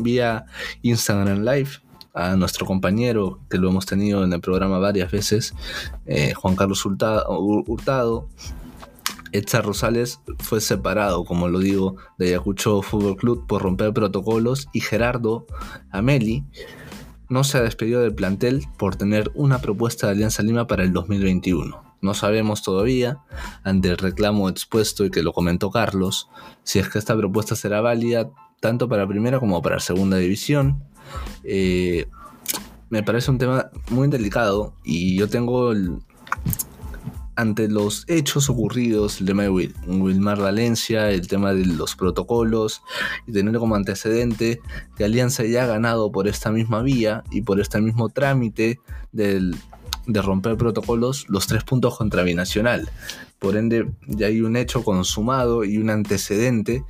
vía, 0.00 0.46
Instagram 0.82 1.44
Live 1.44 1.70
a 2.12 2.34
nuestro 2.36 2.66
compañero 2.66 3.38
que 3.48 3.58
lo 3.58 3.68
hemos 3.68 3.86
tenido 3.86 4.24
en 4.24 4.32
el 4.32 4.40
programa 4.40 4.78
varias 4.78 5.10
veces, 5.12 5.54
eh, 6.06 6.34
Juan 6.34 6.56
Carlos 6.56 6.84
Hurtado, 6.84 7.38
Hurtado. 7.38 8.28
Rosales 9.62 10.18
fue 10.40 10.60
separado, 10.60 11.24
como 11.24 11.46
lo 11.46 11.60
digo, 11.60 11.94
de 12.18 12.30
Ayacucho 12.30 12.82
Fútbol 12.82 13.16
Club 13.16 13.46
por 13.46 13.62
romper 13.62 13.92
protocolos 13.92 14.66
y 14.72 14.80
Gerardo 14.80 15.46
Ameli 15.92 16.44
no 17.30 17.44
se 17.44 17.56
ha 17.56 17.62
despedido 17.62 18.02
del 18.02 18.14
plantel 18.14 18.66
por 18.76 18.96
tener 18.96 19.30
una 19.34 19.60
propuesta 19.60 20.06
de 20.06 20.12
Alianza 20.12 20.42
Lima 20.42 20.66
para 20.66 20.82
el 20.82 20.92
2021. 20.92 21.82
No 22.02 22.14
sabemos 22.14 22.62
todavía, 22.62 23.18
ante 23.62 23.88
el 23.88 23.98
reclamo 23.98 24.48
expuesto 24.48 25.04
y 25.04 25.10
que 25.10 25.22
lo 25.22 25.32
comentó 25.32 25.70
Carlos, 25.70 26.28
si 26.64 26.80
es 26.80 26.88
que 26.88 26.98
esta 26.98 27.16
propuesta 27.16 27.54
será 27.54 27.80
válida 27.80 28.30
tanto 28.58 28.88
para 28.88 29.06
primera 29.06 29.38
como 29.38 29.62
para 29.62 29.78
segunda 29.80 30.16
división. 30.16 30.82
Eh, 31.44 32.06
me 32.88 33.02
parece 33.04 33.30
un 33.30 33.38
tema 33.38 33.70
muy 33.90 34.08
delicado 34.08 34.74
y 34.84 35.16
yo 35.16 35.28
tengo 35.28 35.70
el, 35.70 36.00
ante 37.36 37.68
los 37.68 38.04
hechos 38.08 38.50
ocurridos, 38.50 39.20
el 39.20 39.26
tema 39.26 39.44
de 39.44 39.48
Wilmar 39.48 40.38
Valencia, 40.38 41.10
el 41.10 41.26
tema 41.28 41.54
de 41.54 41.64
los 41.64 41.96
protocolos, 41.96 42.82
y 43.26 43.32
tener 43.32 43.56
como 43.58 43.74
antecedente 43.74 44.60
que 44.96 45.04
Alianza 45.04 45.44
ya 45.44 45.64
ha 45.64 45.66
ganado 45.66 46.12
por 46.12 46.28
esta 46.28 46.50
misma 46.50 46.82
vía 46.82 47.24
y 47.30 47.42
por 47.42 47.60
este 47.60 47.80
mismo 47.80 48.08
trámite 48.08 48.80
de 49.12 49.52
romper 50.06 50.56
protocolos 50.56 51.26
los 51.28 51.46
tres 51.46 51.64
puntos 51.64 51.96
contra 51.96 52.22
Binacional. 52.22 52.90
Por 53.38 53.56
ende, 53.56 53.90
ya 54.06 54.26
hay 54.26 54.42
un 54.42 54.56
hecho 54.56 54.84
consumado 54.84 55.64
y 55.64 55.78
un 55.78 55.88
antecedente 55.88 56.84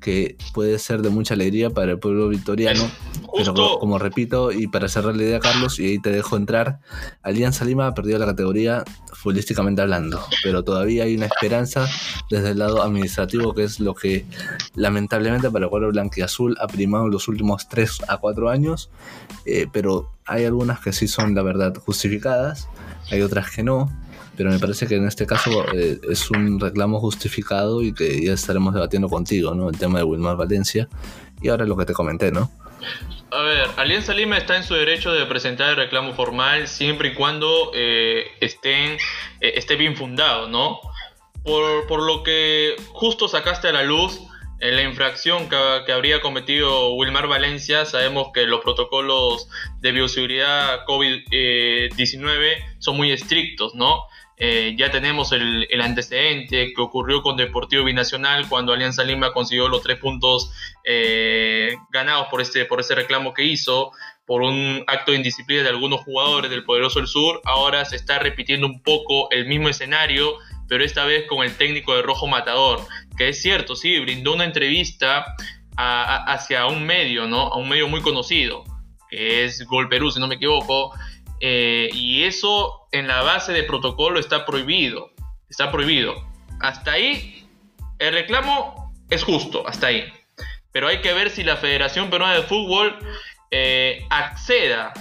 que 0.00 0.36
puede 0.52 0.78
ser 0.78 1.02
de 1.02 1.10
mucha 1.10 1.34
alegría 1.34 1.70
para 1.70 1.92
el 1.92 1.98
pueblo 1.98 2.28
victoriano. 2.28 2.88
Pero 3.36 3.54
como, 3.78 3.98
repito, 3.98 4.52
y 4.52 4.66
para 4.66 4.88
cerrar 4.88 5.16
la 5.16 5.22
idea, 5.22 5.40
Carlos, 5.40 5.78
y 5.78 5.86
ahí 5.86 5.98
te 6.00 6.10
dejo 6.10 6.36
entrar, 6.36 6.80
Alianza 7.22 7.64
Lima 7.64 7.86
ha 7.86 7.94
perdido 7.94 8.18
la 8.18 8.26
categoría 8.26 8.84
futbolísticamente 9.12 9.82
hablando, 9.82 10.20
pero 10.42 10.64
todavía 10.64 11.04
hay 11.04 11.16
una 11.16 11.26
esperanza 11.26 11.88
desde 12.30 12.50
el 12.50 12.58
lado 12.58 12.82
administrativo, 12.82 13.54
que 13.54 13.64
es 13.64 13.80
lo 13.80 13.94
que 13.94 14.24
lamentablemente 14.74 15.50
para 15.50 15.66
el 15.66 15.70
cuadro 15.70 15.90
blanquiazul 15.90 16.56
ha 16.60 16.66
primado 16.66 17.06
en 17.06 17.10
los 17.10 17.28
últimos 17.28 17.68
3 17.68 18.02
a 18.08 18.16
4 18.18 18.48
años, 18.48 18.90
eh, 19.44 19.66
pero 19.72 20.12
hay 20.24 20.44
algunas 20.44 20.80
que 20.80 20.92
sí 20.92 21.06
son, 21.08 21.34
la 21.34 21.42
verdad, 21.42 21.74
justificadas, 21.76 22.68
hay 23.10 23.22
otras 23.22 23.50
que 23.50 23.62
no 23.62 23.90
pero 24.38 24.50
me 24.50 24.60
parece 24.60 24.86
que 24.86 24.94
en 24.94 25.06
este 25.08 25.26
caso 25.26 25.64
eh, 25.74 25.98
es 26.08 26.30
un 26.30 26.60
reclamo 26.60 27.00
justificado 27.00 27.82
y 27.82 27.92
que 27.92 28.24
ya 28.24 28.34
estaremos 28.34 28.72
debatiendo 28.72 29.08
contigo, 29.08 29.52
¿no? 29.52 29.68
El 29.68 29.76
tema 29.76 29.98
de 29.98 30.04
Wilmar 30.04 30.36
Valencia 30.36 30.88
y 31.42 31.48
ahora 31.48 31.64
lo 31.64 31.76
que 31.76 31.84
te 31.84 31.92
comenté, 31.92 32.30
¿no? 32.30 32.48
A 33.32 33.42
ver, 33.42 33.68
Alianza 33.76 34.14
Lima 34.14 34.38
está 34.38 34.56
en 34.56 34.62
su 34.62 34.74
derecho 34.74 35.12
de 35.12 35.26
presentar 35.26 35.70
el 35.70 35.76
reclamo 35.76 36.14
formal 36.14 36.68
siempre 36.68 37.08
y 37.08 37.14
cuando 37.14 37.72
eh, 37.74 38.26
estén, 38.40 38.92
eh, 39.40 39.54
esté 39.56 39.74
bien 39.74 39.96
fundado, 39.96 40.48
¿no? 40.48 40.78
Por, 41.42 41.88
por, 41.88 42.04
lo 42.04 42.22
que 42.22 42.76
justo 42.92 43.26
sacaste 43.26 43.66
a 43.66 43.72
la 43.72 43.82
luz 43.82 44.20
en 44.60 44.76
la 44.76 44.82
infracción 44.82 45.48
que, 45.48 45.56
que, 45.84 45.92
habría 45.92 46.20
cometido 46.20 46.94
Wilmar 46.94 47.26
Valencia, 47.26 47.86
sabemos 47.86 48.28
que 48.32 48.46
los 48.46 48.60
protocolos 48.60 49.48
de 49.80 49.90
bioseguridad 49.90 50.84
COVID-19 50.86 52.54
son 52.78 52.96
muy 52.96 53.10
estrictos, 53.10 53.74
¿no? 53.74 54.04
Eh, 54.40 54.76
ya 54.78 54.90
tenemos 54.92 55.32
el, 55.32 55.66
antecedente 55.82 56.72
que 56.72 56.80
ocurrió 56.80 57.22
con 57.22 57.36
Deportivo 57.36 57.84
Binacional 57.84 58.48
cuando 58.48 58.72
Alianza 58.72 59.02
Lima 59.02 59.32
consiguió 59.32 59.68
los 59.68 59.82
tres 59.82 59.98
puntos 59.98 60.52
eh, 60.84 61.74
ganados 61.90 62.28
por 62.28 62.40
este, 62.40 62.64
por 62.64 62.78
ese 62.78 62.94
reclamo 62.94 63.34
que 63.34 63.42
hizo, 63.42 63.90
por 64.26 64.42
un 64.42 64.84
acto 64.86 65.10
de 65.10 65.16
indisciplina 65.16 65.64
de 65.64 65.70
algunos 65.70 66.02
jugadores 66.02 66.50
del 66.50 66.62
Poderoso 66.62 67.00
del 67.00 67.08
Sur. 67.08 67.40
Ahora 67.44 67.84
se 67.84 67.96
está 67.96 68.20
repitiendo 68.20 68.66
un 68.66 68.80
poco 68.82 69.28
el 69.32 69.46
mismo 69.46 69.68
escenario, 69.68 70.34
pero 70.68 70.84
esta 70.84 71.04
vez 71.04 71.26
con 71.26 71.44
el 71.44 71.56
técnico 71.56 71.96
de 71.96 72.02
Rojo 72.02 72.28
Matador, 72.28 72.86
que 73.16 73.30
es 73.30 73.42
cierto, 73.42 73.74
sí, 73.74 73.98
brindó 73.98 74.34
una 74.34 74.44
entrevista 74.44 75.34
hacia 75.76 76.66
un 76.66 76.84
medio, 76.84 77.26
¿no? 77.26 77.48
A 77.48 77.56
un 77.56 77.68
medio 77.68 77.88
muy 77.88 78.02
conocido, 78.02 78.64
que 79.08 79.44
es 79.44 79.64
Gol 79.64 79.88
Perú, 79.88 80.10
si 80.10 80.20
no 80.20 80.28
me 80.28 80.34
equivoco 80.34 80.92
eh, 81.40 81.88
y 81.92 82.24
eso 82.24 82.88
en 82.92 83.06
la 83.06 83.22
base 83.22 83.52
de 83.52 83.62
protocolo 83.64 84.18
está 84.18 84.44
prohibido. 84.44 85.10
Está 85.48 85.70
prohibido. 85.70 86.14
Hasta 86.60 86.92
ahí, 86.92 87.48
el 87.98 88.14
reclamo 88.14 88.92
es 89.10 89.24
justo, 89.24 89.66
hasta 89.66 89.88
ahí. 89.88 90.12
Pero 90.72 90.88
hay 90.88 91.00
que 91.00 91.14
ver 91.14 91.30
si 91.30 91.42
la 91.42 91.56
Federación 91.56 92.10
Peruana 92.10 92.34
de 92.34 92.42
Fútbol 92.42 92.98
eh, 93.50 94.06
acceda, 94.10 94.92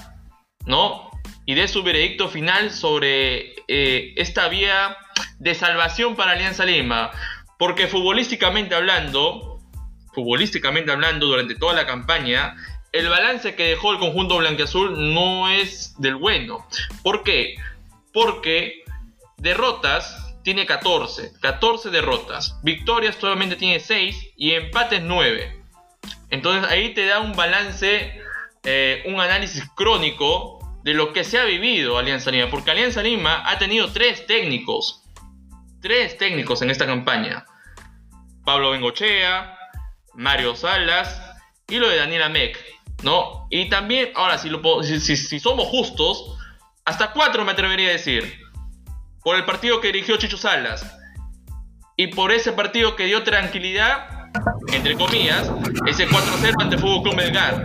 ¿no? 0.65 1.11
Y 1.45 1.55
dé 1.55 1.67
su 1.67 1.83
veredicto 1.83 2.29
final 2.29 2.71
sobre 2.71 3.55
eh, 3.67 4.13
esta 4.17 4.47
vía 4.47 4.97
de 5.39 5.55
salvación 5.55 6.15
para 6.15 6.31
Alianza 6.31 6.65
Lima. 6.65 7.11
Porque 7.57 7.87
futbolísticamente 7.87 8.75
hablando, 8.75 9.59
futbolísticamente 10.13 10.91
hablando, 10.91 11.25
durante 11.25 11.55
toda 11.55 11.73
la 11.73 11.85
campaña, 11.85 12.55
el 12.91 13.09
balance 13.09 13.55
que 13.55 13.69
dejó 13.69 13.91
el 13.91 13.99
conjunto 13.99 14.37
blanqueazul 14.37 15.13
no 15.13 15.49
es 15.49 15.95
del 15.99 16.15
bueno. 16.15 16.65
¿Por 17.03 17.23
qué? 17.23 17.55
Porque 18.13 18.83
derrotas 19.37 20.35
tiene 20.43 20.65
14, 20.65 21.33
14 21.41 21.89
derrotas. 21.89 22.57
Victorias 22.63 23.17
solamente 23.19 23.55
tiene 23.55 23.79
6 23.79 24.33
y 24.37 24.53
empates 24.53 25.01
9. 25.01 25.61
Entonces 26.29 26.69
ahí 26.71 26.93
te 26.93 27.05
da 27.05 27.19
un 27.19 27.33
balance, 27.33 28.21
eh, 28.63 29.03
un 29.05 29.19
análisis 29.19 29.63
crónico 29.75 30.59
de 30.83 30.93
lo 30.93 31.11
que 31.11 31.23
se 31.23 31.37
ha 31.37 31.43
vivido 31.43 31.97
Alianza 31.97 32.31
Lima. 32.31 32.49
Porque 32.49 32.71
Alianza 32.71 33.03
Lima 33.03 33.43
ha 33.45 33.57
tenido 33.57 33.91
tres 33.91 34.25
técnicos. 34.25 35.03
Tres 35.81 36.17
técnicos 36.17 36.61
en 36.61 36.69
esta 36.69 36.85
campaña. 36.85 37.45
Pablo 38.45 38.71
Bengochea, 38.71 39.57
Mario 40.15 40.55
Salas 40.55 41.21
y 41.67 41.75
lo 41.75 41.89
de 41.89 41.97
Daniela 41.97 42.29
Meck 42.29 42.76
¿no? 43.03 43.47
Y 43.49 43.69
también, 43.69 44.09
ahora, 44.15 44.37
si, 44.37 44.49
lo, 44.49 44.61
si, 44.83 45.39
somos 45.39 45.67
justos, 45.67 46.37
hasta 46.85 47.11
cuatro 47.11 47.45
me 47.45 47.51
atrevería 47.51 47.89
a 47.89 47.93
decir. 47.93 48.39
Por 49.23 49.35
el 49.35 49.45
partido 49.45 49.81
que 49.81 49.87
dirigió 49.87 50.17
Chicho 50.17 50.37
Salas. 50.37 50.85
Y 51.95 52.07
por 52.07 52.31
ese 52.31 52.53
partido 52.53 52.95
que 52.95 53.05
dio 53.05 53.23
tranquilidad, 53.23 54.29
entre 54.71 54.95
comillas, 54.95 55.51
ese 55.87 56.07
4-0 56.07 56.53
ante 56.59 56.77
Fútbol 56.77 57.03
Club 57.03 57.15
Melgar. 57.15 57.63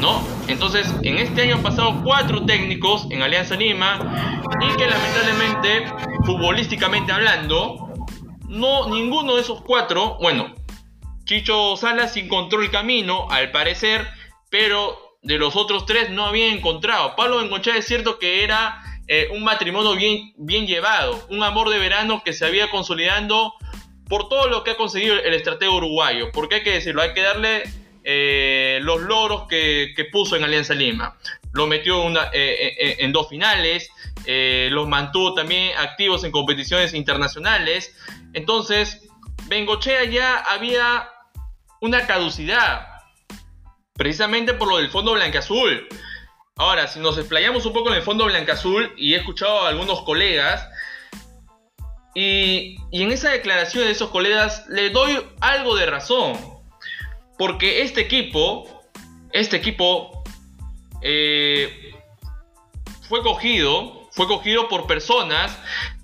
¿No? 0.00 0.26
Entonces, 0.48 0.92
en 1.02 1.18
este 1.18 1.42
año 1.42 1.56
han 1.56 1.62
pasado 1.62 2.02
cuatro 2.02 2.44
técnicos 2.44 3.06
en 3.10 3.22
Alianza 3.22 3.54
Lima 3.54 4.42
y 4.60 4.76
que 4.76 4.86
lamentablemente, 4.86 5.86
futbolísticamente 6.24 7.12
hablando, 7.12 7.88
no, 8.48 8.88
ninguno 8.88 9.36
de 9.36 9.42
esos 9.42 9.60
cuatro, 9.62 10.16
bueno, 10.20 10.54
Chicho 11.24 11.76
Salas 11.76 12.16
encontró 12.16 12.62
el 12.62 12.70
camino, 12.70 13.28
al 13.30 13.50
parecer, 13.50 14.08
pero 14.50 15.18
de 15.22 15.38
los 15.38 15.56
otros 15.56 15.86
tres 15.86 16.10
no 16.10 16.26
había 16.26 16.52
encontrado. 16.52 17.16
Pablo 17.16 17.38
Bengochea 17.38 17.76
es 17.76 17.86
cierto 17.86 18.18
que 18.18 18.44
era 18.44 18.82
eh, 19.06 19.28
un 19.32 19.42
matrimonio 19.42 19.94
bien, 19.94 20.34
bien 20.36 20.66
llevado, 20.66 21.26
un 21.30 21.42
amor 21.42 21.70
de 21.70 21.78
verano 21.78 22.22
que 22.24 22.32
se 22.32 22.44
había 22.44 22.70
consolidando 22.70 23.54
por 24.06 24.28
todo 24.28 24.48
lo 24.48 24.64
que 24.64 24.72
ha 24.72 24.76
conseguido 24.76 25.16
el 25.16 25.34
estratego 25.34 25.76
uruguayo, 25.76 26.30
porque 26.32 26.56
hay 26.56 26.62
que 26.62 26.72
decirlo, 26.72 27.02
hay 27.02 27.14
que 27.14 27.22
darle 27.22 27.62
eh, 28.04 28.80
los 28.82 29.00
logros 29.00 29.46
que, 29.48 29.94
puso 30.12 30.36
en 30.36 30.44
Alianza 30.44 30.74
Lima. 30.74 31.16
Lo 31.52 31.66
metió 31.66 32.02
una, 32.02 32.30
eh, 32.32 32.96
en 33.00 33.12
dos 33.12 33.28
finales, 33.28 33.90
los 34.70 34.86
mantuvo 34.88 35.32
también 35.32 35.76
activos 35.78 36.22
en 36.24 36.30
competiciones 36.30 36.92
internacionales. 36.92 37.96
Entonces, 38.34 39.08
Bengochea 39.46 40.04
ya 40.04 40.36
había 40.38 41.08
una 41.80 42.06
caducidad, 42.06 42.97
precisamente 43.98 44.54
por 44.54 44.68
lo 44.68 44.78
del 44.78 44.88
fondo 44.88 45.12
blanca-azul. 45.12 45.86
Ahora, 46.56 46.86
si 46.86 47.00
nos 47.00 47.18
explayamos 47.18 47.66
un 47.66 47.72
poco 47.74 47.90
en 47.90 47.96
el 47.96 48.02
fondo 48.02 48.24
blanca-azul, 48.24 48.94
y 48.96 49.12
he 49.12 49.18
escuchado 49.18 49.66
a 49.66 49.68
algunos 49.68 50.02
colegas, 50.02 50.66
y, 52.14 52.76
en 52.92 53.12
esa 53.12 53.30
declaración 53.30 53.84
de 53.84 53.90
esos 53.90 54.10
colegas 54.10 54.64
le 54.68 54.90
doy 54.90 55.20
algo 55.40 55.76
de 55.76 55.86
razón. 55.86 56.32
Porque 57.36 57.82
este 57.82 58.00
equipo, 58.00 58.82
este 59.32 59.56
equipo 59.56 60.24
eh, 61.02 61.94
fue 63.08 63.22
cogido, 63.22 64.08
fue 64.12 64.26
cogido 64.26 64.68
por 64.68 64.86
personas 64.86 65.56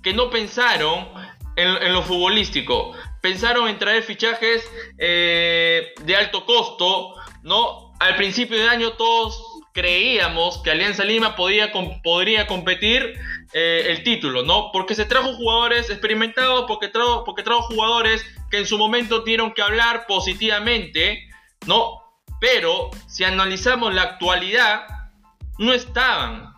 que 0.03 0.13
no 0.13 0.29
pensaron 0.29 1.07
en, 1.55 1.93
lo 1.93 2.01
futbolístico. 2.03 2.93
Pensaron 3.21 3.67
en 3.67 3.77
traer 3.77 4.03
fichajes 4.03 4.69
eh, 4.97 5.93
de 6.01 6.15
alto 6.15 6.45
costo, 6.45 7.15
¿no? 7.43 7.84
Al 7.99 8.15
principio 8.15 8.57
de 8.57 8.69
año 8.69 8.93
todos 8.93 9.41
creíamos 9.73 10.59
que 10.59 10.71
Alianza 10.71 11.03
Lima 11.03 11.35
podía, 11.35 11.71
podría 12.03 12.47
competir 12.47 13.19
eh, 13.53 13.85
el 13.89 14.03
título, 14.03 14.43
¿no? 14.43 14.71
Porque 14.71 14.95
se 14.95 15.05
trajo 15.05 15.33
jugadores 15.33 15.89
experimentados, 15.89 16.65
porque 16.67 16.87
trajo, 16.87 17.23
porque 17.23 17.43
trajo 17.43 17.63
jugadores 17.63 18.25
que 18.49 18.57
en 18.59 18.65
su 18.65 18.77
momento 18.77 19.21
dieron 19.21 19.53
que 19.53 19.61
hablar 19.61 20.05
positivamente, 20.07 21.27
¿no? 21.65 22.01
Pero 22.39 22.89
si 23.07 23.23
analizamos 23.23 23.93
la 23.93 24.03
actualidad, 24.03 24.87
no 25.57 25.73
estaban 25.73 26.55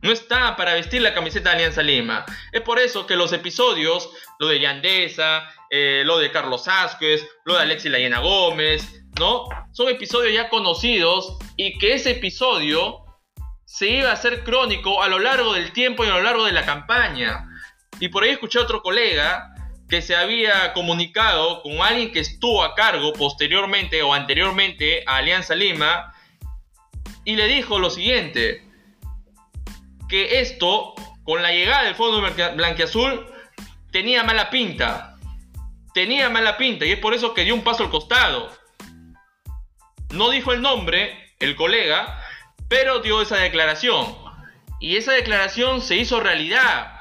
no 0.00 0.12
está 0.12 0.56
para 0.56 0.74
vestir 0.74 1.02
la 1.02 1.14
camiseta 1.14 1.50
de 1.50 1.56
Alianza 1.56 1.82
Lima. 1.82 2.24
Es 2.52 2.60
por 2.60 2.78
eso 2.78 3.06
que 3.06 3.16
los 3.16 3.32
episodios, 3.32 4.10
lo 4.38 4.48
de 4.48 4.60
Yandesa, 4.60 5.48
eh, 5.70 6.02
lo 6.04 6.18
de 6.18 6.30
Carlos 6.30 6.68
Asquez, 6.68 7.26
lo 7.44 7.54
de 7.54 7.62
Alexis 7.62 7.90
Layena 7.90 8.20
Gómez, 8.20 8.97
¿no? 9.18 9.48
Son 9.72 9.88
episodios 9.88 10.34
ya 10.34 10.48
conocidos 10.48 11.36
y 11.56 11.78
que 11.78 11.94
ese 11.94 12.12
episodio 12.12 13.04
se 13.64 13.88
iba 13.88 14.10
a 14.10 14.14
hacer 14.14 14.44
crónico 14.44 15.02
a 15.02 15.08
lo 15.08 15.18
largo 15.18 15.52
del 15.52 15.72
tiempo 15.72 16.04
y 16.04 16.08
a 16.08 16.14
lo 16.14 16.22
largo 16.22 16.44
de 16.44 16.52
la 16.52 16.64
campaña. 16.64 17.48
Y 18.00 18.08
por 18.08 18.24
ahí 18.24 18.30
escuché 18.30 18.58
a 18.58 18.62
otro 18.62 18.82
colega 18.82 19.54
que 19.88 20.02
se 20.02 20.14
había 20.14 20.72
comunicado 20.74 21.62
con 21.62 21.80
alguien 21.80 22.12
que 22.12 22.20
estuvo 22.20 22.62
a 22.62 22.74
cargo 22.74 23.12
posteriormente 23.14 24.02
o 24.02 24.12
anteriormente 24.12 25.02
a 25.06 25.16
Alianza 25.16 25.54
Lima 25.54 26.14
y 27.24 27.36
le 27.36 27.46
dijo 27.46 27.78
lo 27.78 27.90
siguiente, 27.90 28.66
que 30.08 30.40
esto, 30.40 30.94
con 31.24 31.42
la 31.42 31.52
llegada 31.52 31.84
del 31.84 31.94
Fondo 31.94 32.26
Blanquiazul, 32.56 33.26
tenía 33.90 34.24
mala 34.24 34.50
pinta. 34.50 35.16
Tenía 35.92 36.30
mala 36.30 36.56
pinta 36.56 36.86
y 36.86 36.92
es 36.92 36.98
por 36.98 37.14
eso 37.14 37.34
que 37.34 37.44
dio 37.44 37.54
un 37.54 37.62
paso 37.62 37.82
al 37.84 37.90
costado. 37.90 38.50
No 40.10 40.30
dijo 40.30 40.52
el 40.52 40.62
nombre, 40.62 41.32
el 41.38 41.54
colega, 41.56 42.22
pero 42.68 43.00
dio 43.00 43.20
esa 43.20 43.36
declaración. 43.36 44.16
Y 44.80 44.96
esa 44.96 45.12
declaración 45.12 45.80
se 45.80 45.96
hizo 45.96 46.20
realidad. 46.20 46.92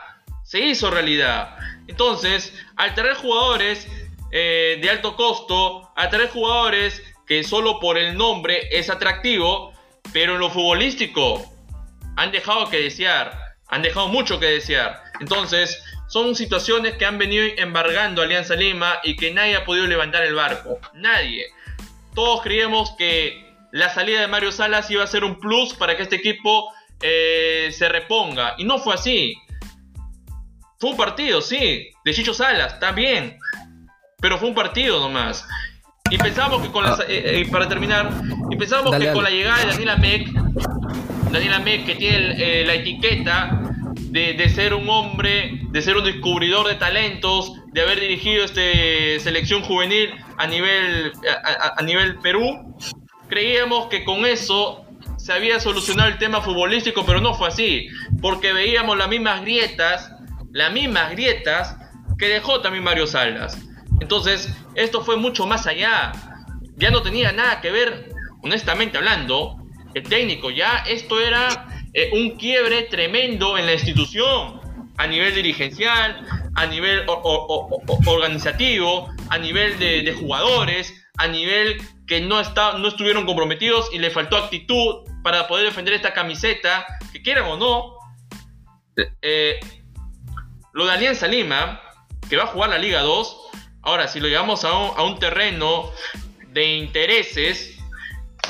Se 0.44 0.60
hizo 0.60 0.90
realidad. 0.90 1.58
Entonces, 1.88 2.54
al 2.76 2.94
traer 2.96 3.16
jugadores 3.16 3.88
eh, 4.32 4.80
de 4.82 4.90
alto 4.90 5.16
costo, 5.16 5.92
al 5.96 6.10
traer 6.10 6.30
jugadores 6.30 7.02
que 7.26 7.44
solo 7.44 7.80
por 7.80 7.98
el 7.98 8.18
nombre 8.18 8.68
es 8.72 8.90
atractivo, 8.90 9.74
pero 10.14 10.34
en 10.34 10.40
lo 10.40 10.50
futbolístico 10.50 11.44
han 12.16 12.32
dejado 12.32 12.70
que 12.70 12.80
desear, 12.80 13.56
han 13.68 13.82
dejado 13.82 14.08
mucho 14.08 14.40
que 14.40 14.48
desear. 14.48 15.02
Entonces, 15.20 15.82
son 16.08 16.36
situaciones 16.36 16.96
que 16.96 17.06
han 17.06 17.18
venido 17.18 17.46
embargando 17.58 18.22
a 18.22 18.26
Alianza 18.26 18.56
Lima 18.56 19.00
y 19.04 19.16
que 19.16 19.34
nadie 19.34 19.56
ha 19.56 19.66
podido 19.66 19.88
levantar 19.88 20.24
el 20.24 20.34
barco. 20.34 20.80
Nadie. 20.94 21.48
Todos 22.18 22.42
creíamos 22.42 22.96
que 22.98 23.46
la 23.72 23.94
salida 23.94 24.22
de 24.22 24.28
Mario 24.28 24.52
Salas 24.52 24.90
iba 24.90 25.04
a 25.04 25.08
ser 25.08 25.24
un 25.24 25.40
plus 25.40 25.76
para 25.76 25.96
que 25.96 26.02
este 26.02 26.16
equipo 26.16 26.74
eh, 27.00 27.70
se 27.72 27.88
reponga. 27.90 28.56
Y 28.58 28.64
no 28.64 28.80
fue 28.80 28.96
así. 28.96 29.36
Fue 30.80 30.90
un 30.90 30.98
partido, 30.98 31.44
sí, 31.44 31.92
de 32.04 32.14
Chicho 32.16 32.34
Salas, 32.34 32.80
también. 32.80 33.38
Pero 34.20 34.40
fue 34.40 34.50
un 34.50 34.56
partido 34.56 35.00
nomás. 35.00 35.48
Y 36.10 36.18
pensamos 36.18 36.64
que 36.64 36.72
con 36.72 36.86
la, 36.86 36.94
ah. 36.94 37.06
eh, 37.08 37.44
eh, 37.46 37.50
para 37.52 37.68
terminar, 37.68 38.10
y 38.50 38.56
pensamos 38.56 38.98
que 38.98 39.12
con 39.12 39.24
la 39.24 39.30
llegada 39.30 39.60
de 39.60 39.66
Daniela 39.68 39.98
Meck 39.98 40.28
Daniel 41.32 41.62
Meck, 41.64 41.86
que 41.86 41.96
tiene 41.98 42.66
la 42.66 42.74
etiqueta 42.74 43.62
de, 43.94 44.50
ser 44.50 44.74
un 44.74 44.90
hombre, 44.90 45.62
de 45.70 45.82
ser 45.84 45.96
un 45.96 46.04
descubridor 46.04 46.68
de 46.68 46.74
talentos, 46.78 47.54
de 47.72 47.82
haber 47.82 48.00
dirigido 48.00 48.44
este 48.44 49.20
selección 49.20 49.62
juvenil 49.62 50.14
a 50.38 50.48
nivel, 50.48 51.12
a, 51.76 51.82
nivel 51.84 52.18
Perú, 52.20 52.76
creíamos 53.28 53.88
que 53.88 54.04
con 54.04 54.26
eso 54.26 54.86
se 55.18 55.34
había 55.34 55.60
solucionado 55.60 56.10
el 56.10 56.18
tema 56.18 56.42
futbolístico, 56.42 57.06
pero 57.06 57.22
no 57.22 57.34
fue 57.34 57.50
así, 57.50 57.88
porque 58.22 58.54
veíamos 58.54 58.98
las 58.98 59.10
mismas 59.10 59.42
grietas, 59.42 60.12
las 60.52 60.72
mismas 60.72 61.12
grietas 61.12 61.76
que 62.18 62.28
dejó 62.28 62.62
también 62.62 62.84
Mario 62.84 63.08
Salas. 63.08 63.58
Entonces, 64.00 64.50
esto 64.76 65.04
fue 65.04 65.18
mucho 65.18 65.46
más 65.46 65.68
allá. 65.68 66.12
Ya 66.76 66.92
no 66.92 67.02
tenía 67.02 67.32
nada 67.32 67.62
que 67.62 67.72
ver, 67.72 68.12
honestamente 68.44 68.98
hablando, 68.98 69.58
técnico. 70.02 70.50
Ya 70.52 70.84
esto 70.88 71.20
era 71.20 71.68
eh, 71.94 72.10
un 72.14 72.38
quiebre 72.38 72.84
tremendo 72.84 73.58
en 73.58 73.66
la 73.66 73.74
institución, 73.74 74.62
a 74.98 75.08
nivel 75.08 75.36
dirigencial, 75.36 76.26
a 76.56 76.66
nivel 76.66 77.06
organizativo, 77.08 79.10
a 79.30 79.38
nivel 79.38 79.78
de, 79.80 80.14
jugadores, 80.14 80.94
a 81.18 81.28
nivel 81.28 81.78
que 82.08 82.22
no, 82.22 82.40
está, 82.40 82.78
no 82.78 82.88
estuvieron 82.88 83.26
comprometidos 83.26 83.90
y 83.94 84.00
le 84.00 84.10
faltó 84.10 84.38
actitud 84.38 85.04
para 85.24 85.48
poder 85.48 85.66
defender 85.66 85.94
esta 85.94 86.14
camiseta, 86.14 86.86
que 87.12 87.22
quieran 87.22 87.46
o 87.46 87.58
no. 87.58 87.94
Eh, 89.22 89.60
lo 90.74 90.86
de 90.86 90.94
Alianza 90.94 91.28
Lima, 91.28 91.82
que 92.28 92.38
va 92.38 92.44
a 92.44 92.48
jugar 92.48 92.72
la 92.72 92.80
Liga 92.80 93.02
2, 93.02 93.38
ahora 93.84 94.08
si 94.08 94.20
lo 94.20 94.28
llevamos 94.28 94.64
a 94.64 94.76
un, 94.76 94.98
a 94.98 95.04
un 95.04 95.20
terreno 95.20 95.92
de 96.50 96.78
intereses, 96.78 97.78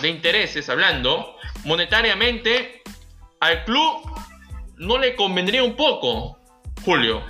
de 0.02 0.08
intereses 0.08 0.70
hablando, 0.70 1.36
monetariamente 1.66 2.82
al 3.42 3.66
club 3.66 4.10
no 4.78 4.98
le 4.98 5.16
convendría 5.16 5.64
un 5.64 5.76
poco, 5.76 6.37
Julio. 6.84 7.22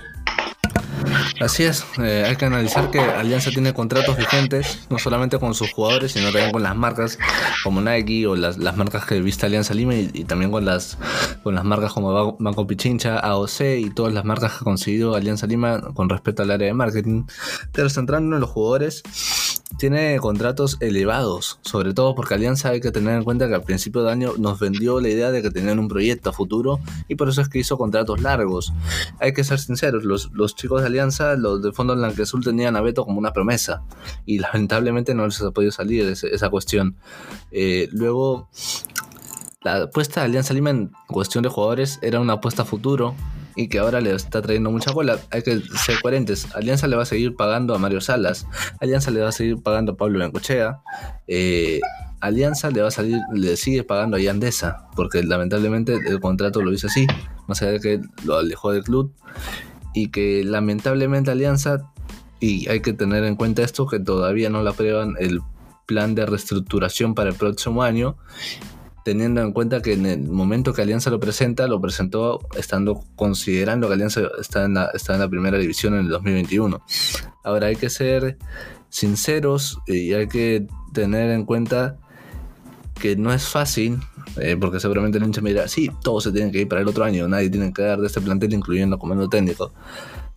Así 1.40 1.62
es, 1.62 1.84
eh, 1.98 2.24
hay 2.26 2.36
que 2.36 2.46
analizar 2.46 2.90
que 2.90 2.98
Alianza 2.98 3.50
tiene 3.50 3.72
contratos 3.72 4.16
vigentes, 4.16 4.86
no 4.90 4.98
solamente 4.98 5.38
con 5.38 5.54
sus 5.54 5.72
jugadores, 5.72 6.12
sino 6.12 6.32
también 6.32 6.50
con 6.50 6.62
las 6.62 6.76
marcas 6.76 7.18
como 7.62 7.80
Nike 7.80 8.26
o 8.26 8.34
las, 8.34 8.58
marcas 8.58 9.04
que 9.04 9.20
viste 9.20 9.46
Alianza 9.46 9.72
Lima 9.72 9.94
y, 9.94 10.24
también 10.24 10.50
con 10.50 10.64
las, 10.64 10.98
con 11.44 11.54
las 11.54 11.64
marcas 11.64 11.92
como 11.92 12.36
Banco 12.38 12.66
Pichincha, 12.66 13.18
AOC 13.18 13.60
y 13.78 13.90
todas 13.90 14.12
las 14.12 14.24
marcas 14.24 14.52
que 14.52 14.58
ha 14.58 14.64
conseguido 14.64 15.14
Alianza 15.14 15.46
Lima 15.46 15.80
con 15.94 16.08
respecto 16.08 16.42
al 16.42 16.50
área 16.50 16.66
de 16.66 16.74
marketing. 16.74 17.24
Pero 17.72 17.88
centrándonos 17.88 18.38
en 18.38 18.40
los 18.40 18.50
jugadores, 18.50 19.02
tiene 19.76 20.18
contratos 20.18 20.78
elevados, 20.80 21.58
sobre 21.62 21.92
todo 21.92 22.14
porque 22.14 22.34
Alianza 22.34 22.70
hay 22.70 22.80
que 22.80 22.90
tener 22.90 23.16
en 23.16 23.24
cuenta 23.24 23.48
que 23.48 23.54
al 23.54 23.62
principio 23.62 24.02
de 24.02 24.10
año 24.10 24.32
nos 24.38 24.58
vendió 24.58 25.00
la 25.00 25.08
idea 25.08 25.30
de 25.30 25.42
que 25.42 25.50
tenían 25.50 25.78
un 25.78 25.88
proyecto 25.88 26.30
a 26.30 26.32
futuro 26.32 26.80
y 27.06 27.16
por 27.16 27.28
eso 27.28 27.42
es 27.42 27.48
que 27.48 27.58
hizo 27.58 27.76
contratos 27.76 28.20
largos. 28.20 28.72
Hay 29.20 29.32
que 29.32 29.44
ser 29.44 29.58
sinceros, 29.58 30.04
los, 30.04 30.30
los 30.32 30.54
chicos 30.54 30.80
de 30.80 30.86
Alianza, 30.86 31.36
los 31.36 31.62
de 31.62 31.72
Fondo 31.72 31.94
Azul 31.94 32.42
tenían 32.42 32.76
a 32.76 32.80
Beto 32.80 33.04
como 33.04 33.18
una 33.18 33.32
promesa 33.32 33.82
y 34.24 34.38
lamentablemente 34.38 35.14
no 35.14 35.26
les 35.26 35.40
ha 35.42 35.50
podido 35.50 35.72
salir 35.72 36.06
esa 36.06 36.50
cuestión. 36.50 36.96
Eh, 37.50 37.88
luego, 37.92 38.48
la 39.62 39.82
apuesta 39.82 40.20
de 40.20 40.26
Alianza 40.26 40.54
Lima 40.54 40.70
en 40.70 40.90
cuestión 41.06 41.42
de 41.42 41.50
jugadores 41.50 41.98
era 42.00 42.20
una 42.20 42.34
apuesta 42.34 42.62
a 42.62 42.64
futuro 42.64 43.14
y 43.58 43.66
que 43.66 43.80
ahora 43.80 44.00
le 44.00 44.14
está 44.14 44.40
trayendo 44.40 44.70
mucha 44.70 44.92
cola. 44.92 45.18
Hay 45.32 45.42
que 45.42 45.60
ser 45.60 46.00
coherentes. 46.00 46.46
Alianza 46.54 46.86
le 46.86 46.94
va 46.94 47.02
a 47.02 47.06
seguir 47.06 47.34
pagando 47.34 47.74
a 47.74 47.78
Mario 47.78 48.00
Salas. 48.00 48.46
Allá 48.80 49.00
le 49.10 49.20
va 49.20 49.30
a 49.30 49.32
seguir 49.32 49.60
pagando 49.60 49.92
a 49.92 49.96
Pablo 49.96 50.20
Bencochea. 50.20 50.80
Eh, 51.26 51.80
Alianza 52.20 52.70
le 52.70 52.82
va 52.82 52.88
a 52.88 52.92
salir, 52.92 53.18
le 53.34 53.56
sigue 53.56 53.82
pagando 53.82 54.16
a 54.16 54.20
Yandesa, 54.20 54.86
porque 54.94 55.24
lamentablemente 55.24 55.98
el 56.06 56.20
contrato 56.20 56.62
lo 56.62 56.72
hizo 56.72 56.86
así, 56.86 57.08
más 57.48 57.60
allá 57.60 57.72
de 57.72 57.80
que 57.80 58.00
lo 58.24 58.36
alejó 58.36 58.70
del 58.70 58.84
club, 58.84 59.12
y 59.92 60.10
que 60.10 60.44
lamentablemente 60.44 61.32
Alianza, 61.32 61.90
y 62.38 62.68
hay 62.68 62.80
que 62.80 62.92
tener 62.92 63.24
en 63.24 63.34
cuenta 63.34 63.62
esto, 63.62 63.88
que 63.88 63.98
todavía 63.98 64.50
no 64.50 64.62
la 64.62 64.70
aprueban 64.70 65.14
el 65.18 65.40
plan 65.86 66.14
de 66.14 66.26
reestructuración 66.26 67.14
para 67.14 67.30
el 67.30 67.36
próximo 67.36 67.82
año, 67.82 68.16
teniendo 69.04 69.40
en 69.40 69.52
cuenta 69.52 69.80
que 69.80 69.94
en 69.94 70.06
el 70.06 70.28
momento 70.28 70.72
que 70.72 70.82
Alianza 70.82 71.10
lo 71.10 71.20
presenta, 71.20 71.66
lo 71.66 71.80
presentó 71.80 72.40
estando 72.56 73.04
considerando 73.16 73.88
que 73.88 73.94
Alianza 73.94 74.22
está 74.40 74.64
en 74.64 74.74
la, 74.74 74.90
está 74.94 75.14
en 75.14 75.20
la 75.20 75.28
primera 75.28 75.58
división 75.58 75.94
en 75.94 76.00
el 76.00 76.08
2021. 76.08 76.82
Ahora 77.44 77.68
hay 77.68 77.76
que 77.76 77.90
ser 77.90 78.38
sinceros 78.90 79.78
y 79.86 80.12
hay 80.12 80.28
que 80.28 80.66
tener 80.92 81.30
en 81.30 81.44
cuenta 81.44 81.96
que 82.98 83.16
no 83.16 83.32
es 83.32 83.46
fácil, 83.46 84.00
eh, 84.40 84.56
porque 84.60 84.80
seguramente 84.80 85.18
el 85.18 85.24
hincha 85.24 85.40
me 85.40 85.50
dirá, 85.50 85.68
sí, 85.68 85.90
todos 86.02 86.24
se 86.24 86.32
tienen 86.32 86.52
que 86.52 86.60
ir 86.62 86.68
para 86.68 86.80
el 86.80 86.88
otro 86.88 87.04
año, 87.04 87.28
nadie 87.28 87.48
tiene 87.48 87.72
que 87.72 87.82
dar 87.82 88.00
de 88.00 88.06
este 88.06 88.20
plantel, 88.20 88.52
incluyendo 88.52 88.98
comando 88.98 89.28
técnico. 89.28 89.72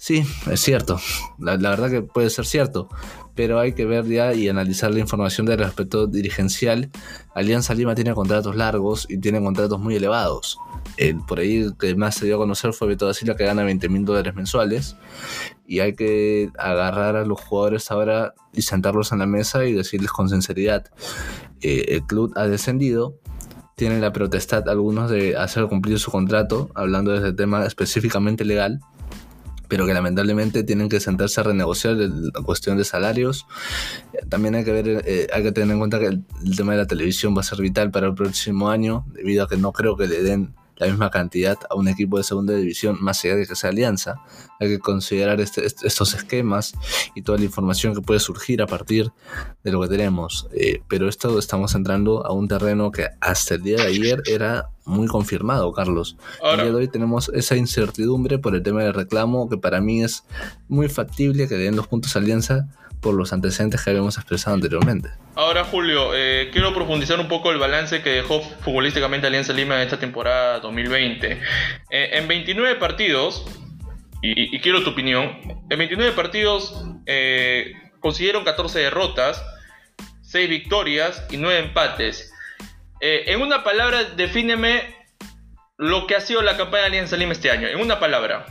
Sí, 0.04 0.26
es 0.50 0.60
cierto, 0.62 1.00
la, 1.38 1.58
verdad 1.58 1.92
que 1.92 2.02
puede 2.02 2.32
ser 2.32 2.48
cierto, 2.48 2.90
pero 3.36 3.60
hay 3.60 3.74
que 3.74 3.86
ver 3.86 4.08
ya 4.08 4.34
y 4.34 4.50
analizar 4.50 4.90
la 4.90 5.00
información 5.00 5.46
del 5.46 5.62
aspecto 5.62 6.08
dirigencial. 6.08 6.90
Alianza 7.36 7.76
Lima 7.76 7.94
tiene 7.94 8.16
contratos 8.16 8.56
largos 8.56 9.06
y 9.08 9.20
tiene 9.20 9.40
contratos 9.40 9.80
muy 9.80 9.96
elevados. 9.96 10.58
El, 10.98 11.18
por 11.20 11.38
ahí 11.38 11.70
que 11.80 11.94
más 11.94 12.16
se 12.16 12.26
dio 12.26 12.38
a 12.38 12.40
conocer 12.40 12.74
fue 12.74 12.88
Beto 12.88 13.06
da 13.06 13.36
que 13.36 13.46
gana 13.46 13.64
20 13.64 13.90
mil 13.90 14.04
dólares 14.04 14.34
mensuales 14.34 14.96
y 15.68 15.82
hay 15.82 15.94
que 15.94 16.50
agarrar 16.58 17.16
a 17.16 17.24
los 17.24 17.40
jugadores 17.40 17.92
ahora 17.92 18.34
y 18.54 18.64
sentarlos 18.64 19.12
en 19.12 19.20
la 19.20 19.28
mesa 19.28 19.66
y 19.66 19.74
decirles 19.74 20.10
con 20.10 20.30
sinceridad, 20.30 20.86
eh, 21.62 21.86
el 21.90 22.08
club 22.08 22.34
ha 22.36 22.48
descendido, 22.48 23.20
tiene 23.76 24.00
la 24.00 24.12
protestad 24.12 24.68
algunos 24.68 25.12
de 25.12 25.38
hacer 25.38 25.68
cumplir 25.68 26.00
su 26.00 26.10
contrato, 26.10 26.72
hablando 26.74 27.12
de 27.12 27.20
ese 27.20 27.34
tema 27.34 27.68
específicamente 27.68 28.46
legal, 28.46 28.80
pero 29.72 29.86
que 29.86 29.94
lamentablemente 29.94 30.66
tienen 30.66 30.90
que 30.90 31.00
sentarse 31.00 31.40
a 31.40 31.46
renegociar 31.46 31.96
la 31.96 32.42
cuestión 32.44 32.78
de 32.78 32.84
salarios. 32.84 33.48
También 34.28 34.54
hay 34.56 34.66
que 34.66 34.74
ver, 34.74 35.02
eh, 35.06 35.28
hay 35.32 35.44
que 35.44 35.54
tener 35.54 35.72
en 35.72 35.80
cuenta 35.80 35.98
que 35.98 36.08
el, 36.08 36.26
tema 36.58 36.74
de 36.74 36.80
la 36.80 36.88
televisión 36.88 37.34
va 37.38 37.40
a 37.40 37.46
ser 37.46 37.62
vital 37.62 37.90
para 37.90 38.08
el 38.08 38.14
próximo 38.14 38.70
año, 38.70 39.06
debido 39.14 39.46
a 39.46 39.48
que 39.48 39.56
no 39.56 39.72
creo 39.72 39.96
que 39.96 40.08
le 40.08 40.24
den 40.24 40.54
la 40.76 40.88
misma 40.88 41.10
cantidad 41.10 41.58
a 41.70 41.76
un 41.76 41.88
equipo 41.88 42.18
de 42.18 42.26
segunda 42.26 42.54
división, 42.54 42.98
más 43.00 43.24
allá 43.24 43.38
de 43.38 43.48
que 43.48 43.56
sea 43.56 43.70
alianza. 43.70 44.16
Hay 44.60 44.68
que 44.68 44.80
considerar 44.80 45.40
este, 45.40 45.66
estos 45.66 46.16
esquemas 46.16 46.74
y 47.16 47.22
toda 47.22 47.38
la 47.38 47.46
información 47.46 47.96
que 47.96 48.02
puede 48.02 48.20
surgir 48.20 48.62
a 48.62 48.68
partir 48.68 49.10
de 49.64 49.72
lo 49.72 49.80
que 49.82 49.88
tenemos. 49.88 50.50
Eh, 50.52 50.82
pero 50.90 51.08
esto 51.08 51.40
estamos 51.40 51.76
entrando 51.76 52.26
a 52.26 52.34
un 52.34 52.50
terreno 52.50 52.92
que 52.92 53.08
hasta 53.22 53.56
el 53.56 53.62
día 53.62 53.78
de 53.78 53.84
ayer 53.84 54.22
era 54.26 54.71
muy 54.86 55.08
confirmado, 55.08 55.72
Carlos. 55.74 56.18
el 56.44 56.58
día 56.58 56.66
de 56.66 56.76
hoy 56.76 56.88
tenemos 56.88 57.30
esa 57.30 57.56
incertidumbre 57.56 58.40
por 58.40 58.56
el 58.56 58.64
tema 58.64 58.84
del 58.84 58.94
reclamo, 58.94 59.50
que 59.50 59.58
para 59.58 59.82
mí 59.82 60.04
es 60.04 60.24
muy 60.68 60.90
factible 60.90 61.48
que 61.48 61.56
den 61.56 61.76
los 61.76 61.88
puntos 61.88 62.16
alianza 62.16 62.68
por 63.02 63.16
los 63.16 63.34
antecedentes 63.34 63.84
que 63.84 63.90
habíamos 63.90 64.18
expresado 64.18 64.56
anteriormente. 64.56 65.10
Ahora, 65.36 65.64
Julio, 65.64 66.12
eh, 66.14 66.50
quiero 66.54 66.74
profundizar 66.74 67.20
un 67.20 67.28
poco 67.28 67.52
el 67.52 67.58
balance 67.58 68.02
que 68.02 68.12
dejó 68.12 68.42
futbolísticamente 68.42 69.28
Alianza 69.28 69.54
Lima 69.54 69.76
en 69.76 69.82
esta 69.82 70.00
temporada 70.00 70.60
2020. 70.60 71.32
Eh, 71.32 71.40
en 71.90 72.28
29 72.28 72.76
partidos, 72.76 73.46
y, 74.22 74.60
quiero 74.60 74.84
tu 74.84 74.92
opinión, 74.92 75.32
en 75.70 75.78
29 75.80 76.12
partidos 76.12 76.86
eh, 77.08 77.74
consiguieron 78.00 78.44
14 78.44 78.78
derrotas, 78.78 79.44
6 80.22 80.48
victorias 80.48 81.26
y 81.32 81.38
9 81.38 81.60
empates. 81.60 82.31
En 83.02 83.42
una 83.42 83.64
palabra, 83.64 84.04
defíneme 84.16 84.96
lo 85.78 86.06
que 86.06 86.16
ha 86.16 86.22
sido 86.22 86.42
la 86.44 86.58
campaña 86.58 86.82
de 86.84 86.88
Alianza 86.88 87.18
Lima 87.18 87.34
este 87.34 87.50
año. 87.50 87.68
En 87.68 87.80
una 87.80 88.00
palabra. 88.00 88.46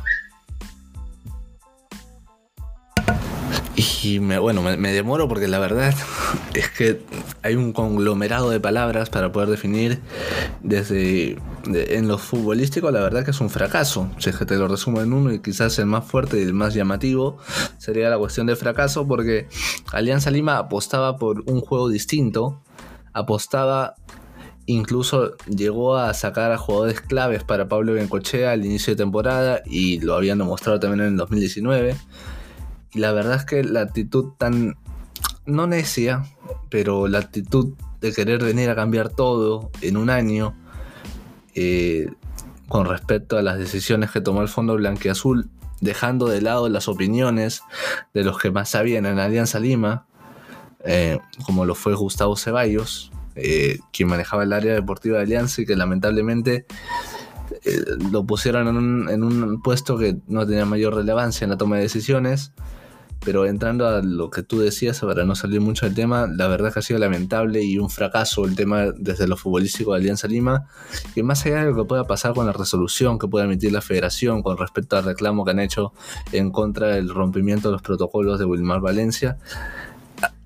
Y 4.02 4.18
bueno, 4.18 4.62
me, 4.62 4.92
demoro 4.92 5.28
porque 5.28 5.46
la 5.46 5.58
verdad 5.58 5.94
es 6.54 6.70
que 6.70 7.00
hay 7.42 7.54
un 7.54 7.72
conglomerado 7.72 8.50
de 8.50 8.58
palabras 8.58 9.10
para 9.10 9.30
poder 9.30 9.48
definir 9.48 10.00
desde 10.62 11.36
en 11.66 12.08
lo 12.08 12.16
futbolístico 12.16 12.90
la 12.90 13.00
verdad 13.00 13.24
que 13.24 13.30
es 13.30 13.40
un 13.40 13.50
fracaso. 13.50 14.10
Si 14.18 14.30
es 14.30 14.36
que 14.36 14.46
te 14.46 14.56
lo 14.56 14.68
resumo 14.68 15.00
en 15.00 15.12
uno 15.12 15.32
y 15.32 15.40
quizás 15.40 15.78
el 15.78 15.86
más 15.86 16.04
fuerte 16.04 16.38
y 16.38 16.42
el 16.42 16.54
más 16.54 16.74
llamativo 16.74 17.38
sería 17.78 18.10
la 18.10 18.18
cuestión 18.18 18.46
de 18.46 18.56
fracaso 18.56 19.06
porque 19.06 19.48
Alianza 19.92 20.30
Lima 20.30 20.58
apostaba 20.58 21.16
por 21.16 21.42
un 21.46 21.60
juego 21.60 21.88
distinto, 21.88 22.62
apostaba 23.12 23.94
incluso 24.66 25.36
llegó 25.46 25.96
a 25.96 26.14
sacar 26.14 26.52
a 26.52 26.58
jugadores 26.58 27.00
claves 27.00 27.44
para 27.44 27.68
Pablo 27.68 27.94
Bencochea 27.94 28.52
al 28.52 28.64
inicio 28.64 28.94
de 28.94 28.96
temporada 28.96 29.62
y 29.66 30.00
lo 30.00 30.14
habían 30.14 30.38
demostrado 30.38 30.78
también 30.78 31.00
en 31.06 31.12
el 31.12 31.16
2019 31.16 31.96
y 32.92 32.98
la 32.98 33.12
verdad 33.12 33.36
es 33.36 33.44
que 33.44 33.62
la 33.62 33.82
actitud 33.82 34.32
tan, 34.36 34.76
no 35.46 35.66
necia, 35.66 36.24
pero 36.70 37.06
la 37.06 37.18
actitud 37.18 37.74
de 38.00 38.12
querer 38.12 38.42
venir 38.42 38.70
a 38.70 38.74
cambiar 38.74 39.10
todo 39.10 39.70
en 39.80 39.96
un 39.96 40.10
año, 40.10 40.54
eh, 41.54 42.08
con 42.68 42.86
respecto 42.86 43.36
a 43.36 43.42
las 43.42 43.58
decisiones 43.58 44.10
que 44.10 44.20
tomó 44.20 44.42
el 44.42 44.48
Fondo 44.48 44.74
Blanqueazul, 44.74 45.48
dejando 45.80 46.28
de 46.28 46.40
lado 46.40 46.68
las 46.68 46.88
opiniones 46.88 47.62
de 48.12 48.24
los 48.24 48.38
que 48.38 48.50
más 48.50 48.70
sabían 48.70 49.06
en 49.06 49.18
Alianza 49.18 49.60
Lima, 49.60 50.06
eh, 50.84 51.18
como 51.44 51.64
lo 51.64 51.74
fue 51.74 51.94
Gustavo 51.94 52.36
Ceballos, 52.36 53.12
eh, 53.36 53.78
quien 53.92 54.08
manejaba 54.08 54.42
el 54.42 54.52
área 54.52 54.74
deportiva 54.74 55.18
de 55.18 55.24
Alianza 55.24 55.62
y 55.62 55.66
que 55.66 55.76
lamentablemente 55.76 56.66
lo 58.10 58.24
pusieron 58.24 59.08
en 59.08 59.22
un, 59.22 59.62
puesto 59.62 59.98
que 59.98 60.18
no 60.28 60.46
tenía 60.46 60.64
mayor 60.64 60.94
relevancia 60.94 61.44
en 61.44 61.50
la 61.50 61.56
toma 61.56 61.76
de 61.76 61.82
decisiones. 61.82 62.52
Pero 63.22 63.44
entrando 63.44 63.86
a 63.86 64.00
lo 64.00 64.30
que 64.30 64.42
tú 64.42 64.60
decías, 64.60 65.00
para 65.00 65.26
no 65.26 65.34
salir 65.34 65.60
mucho 65.60 65.84
del 65.84 65.94
tema, 65.94 66.26
la 66.26 66.48
verdad 66.48 66.72
que 66.72 66.78
ha 66.78 66.82
sido 66.82 66.98
lamentable 66.98 67.62
y 67.62 67.76
un 67.76 67.90
fracaso 67.90 68.46
el 68.46 68.56
tema 68.56 68.92
desde 68.96 69.28
lo 69.28 69.36
futbolístico 69.36 69.92
de 69.92 69.98
Alianza 69.98 70.26
Lima, 70.26 70.68
que 71.14 71.22
más 71.22 71.44
allá 71.44 71.64
de 71.64 71.70
lo 71.70 71.76
que 71.76 71.84
pueda 71.84 72.04
pasar 72.04 72.32
con 72.32 72.46
la 72.46 72.54
resolución 72.54 73.18
que 73.18 73.28
pueda 73.28 73.44
emitir 73.44 73.72
la 73.72 73.82
federación 73.82 74.42
con 74.42 74.56
respecto 74.56 74.96
al 74.96 75.04
reclamo 75.04 75.44
que 75.44 75.50
han 75.50 75.60
hecho 75.60 75.92
en 76.32 76.50
contra 76.50 76.86
del 76.86 77.10
rompimiento 77.10 77.68
de 77.68 77.72
los 77.72 77.82
protocolos 77.82 78.38
de 78.38 78.46
Wilmar 78.46 78.80
Valencia, 78.80 79.36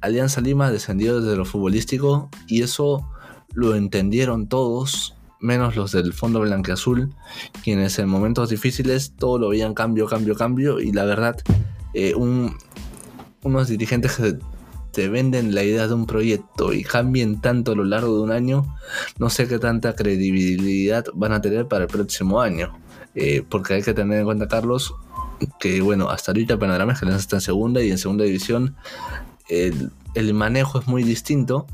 Alianza 0.00 0.40
Lima 0.40 0.70
descendió 0.70 1.20
desde 1.20 1.36
lo 1.36 1.44
futbolístico 1.44 2.28
y 2.46 2.62
eso 2.62 3.08
lo 3.54 3.74
entendieron 3.74 4.48
todos 4.48 5.14
menos 5.40 5.76
los 5.76 5.92
del 5.92 6.14
Fondo 6.14 6.40
Blanqueazul, 6.40 7.10
quienes 7.62 7.98
en 7.98 8.08
momentos 8.08 8.48
difíciles 8.48 9.12
todo 9.16 9.38
lo 9.38 9.50
veían 9.50 9.74
cambio, 9.74 10.06
cambio, 10.06 10.34
cambio, 10.34 10.80
y 10.80 10.90
la 10.90 11.04
verdad 11.04 11.36
eh, 11.92 12.14
unos 12.14 13.68
dirigentes 13.68 14.16
que 14.16 14.38
te 14.92 15.08
venden 15.08 15.54
la 15.54 15.62
idea 15.62 15.86
de 15.86 15.92
un 15.92 16.06
proyecto 16.06 16.72
y 16.72 16.82
cambien 16.82 17.40
tanto 17.40 17.72
a 17.72 17.74
lo 17.74 17.84
largo 17.84 18.16
de 18.16 18.22
un 18.22 18.30
año, 18.30 18.64
no 19.18 19.28
sé 19.28 19.46
qué 19.46 19.58
tanta 19.58 19.94
credibilidad 19.94 21.04
van 21.14 21.32
a 21.32 21.42
tener 21.42 21.68
para 21.68 21.84
el 21.84 21.90
próximo 21.90 22.40
año. 22.40 22.72
Eh, 23.14 23.44
porque 23.48 23.74
hay 23.74 23.82
que 23.82 23.94
tener 23.94 24.20
en 24.20 24.24
cuenta, 24.24 24.48
Carlos, 24.48 24.94
que 25.60 25.80
bueno, 25.82 26.08
hasta 26.08 26.32
ahorita 26.32 26.58
Panorama 26.58 26.92
es 26.92 27.00
que 27.00 27.08
está 27.08 27.36
en 27.36 27.42
segunda 27.42 27.82
y 27.82 27.90
en 27.90 27.98
segunda 27.98 28.24
división 28.24 28.76
el, 29.48 29.90
el, 30.14 30.34
manejo 30.34 30.80
es 30.80 30.86
muy 30.86 31.02
distinto 31.02 31.66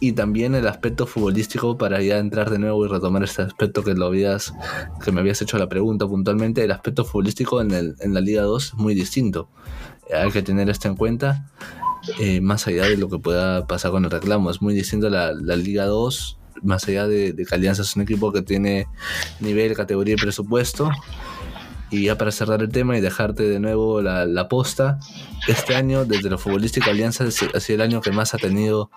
y 0.00 0.12
también 0.12 0.54
el 0.54 0.66
aspecto 0.66 1.06
futbolístico 1.06 1.76
para 1.76 2.00
ya 2.02 2.18
entrar 2.18 2.50
de 2.50 2.58
nuevo 2.58 2.84
y 2.84 2.88
retomar 2.88 3.22
este 3.22 3.42
aspecto 3.42 3.82
que 3.82 3.94
lo 3.94 4.06
habías 4.06 4.54
que 5.04 5.12
me 5.12 5.20
habías 5.20 5.42
hecho 5.42 5.58
la 5.58 5.68
pregunta 5.68 6.06
puntualmente 6.06 6.64
el 6.64 6.72
aspecto 6.72 7.04
futbolístico 7.04 7.60
en, 7.60 7.72
el, 7.72 7.96
en 8.00 8.14
la 8.14 8.20
Liga 8.20 8.42
2 8.42 8.64
es 8.64 8.74
muy 8.74 8.94
distinto. 8.94 9.48
Hay 10.12 10.30
que 10.30 10.42
tener 10.42 10.70
esto 10.70 10.88
en 10.88 10.96
cuenta 10.96 11.50
eh, 12.18 12.40
más 12.40 12.66
allá 12.66 12.84
de 12.84 12.96
lo 12.96 13.08
que 13.08 13.18
pueda 13.18 13.66
pasar 13.66 13.90
con 13.90 14.04
el 14.04 14.10
reclamo. 14.10 14.50
Es 14.50 14.62
muy 14.62 14.72
distinto 14.72 15.10
la, 15.10 15.32
la 15.32 15.56
Liga 15.56 15.84
2 15.86 16.38
más 16.62 16.88
allá 16.88 17.06
de, 17.06 17.32
de 17.32 17.44
que 17.44 17.54
Alianza 17.54 17.82
es 17.82 17.94
un 17.94 18.02
equipo 18.02 18.32
que 18.32 18.42
tiene 18.42 18.86
nivel, 19.40 19.74
categoría 19.74 20.14
y 20.14 20.16
presupuesto 20.16 20.90
Y 21.90 22.04
ya 22.04 22.18
para 22.18 22.30
cerrar 22.32 22.60
el 22.62 22.70
tema 22.70 22.98
y 22.98 23.00
dejarte 23.00 23.44
de 23.44 23.60
nuevo 23.60 24.02
la, 24.02 24.26
la 24.26 24.48
posta, 24.48 24.98
este 25.46 25.74
año, 25.74 26.04
desde 26.04 26.28
lo 26.28 26.36
futbolístico, 26.36 26.90
Alianza 26.90 27.24
ha 27.24 27.30
sido 27.30 27.76
el 27.76 27.80
año 27.80 28.00
que 28.00 28.12
más 28.12 28.34
ha 28.34 28.38
tenido 28.38 28.90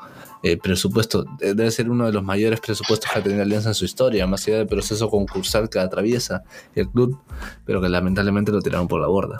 eh, 0.43 0.57
presupuesto. 0.57 1.23
Debe 1.39 1.69
ser 1.71 1.89
uno 1.89 2.05
de 2.05 2.11
los 2.11 2.23
mayores 2.23 2.59
presupuestos 2.59 3.09
que 3.09 3.19
ha 3.19 3.23
tenido 3.23 3.43
Alianza 3.43 3.69
en 3.69 3.75
su 3.75 3.85
historia, 3.85 4.25
más 4.27 4.47
allá 4.47 4.57
del 4.57 4.67
proceso 4.67 5.09
concursal 5.09 5.69
que 5.69 5.79
atraviesa 5.79 6.43
el 6.75 6.89
club, 6.89 7.17
pero 7.65 7.79
que 7.81 7.89
lamentablemente 7.89 8.51
lo 8.51 8.61
tiraron 8.61 8.87
por 8.87 8.99
la 8.99 9.07
borda. 9.07 9.39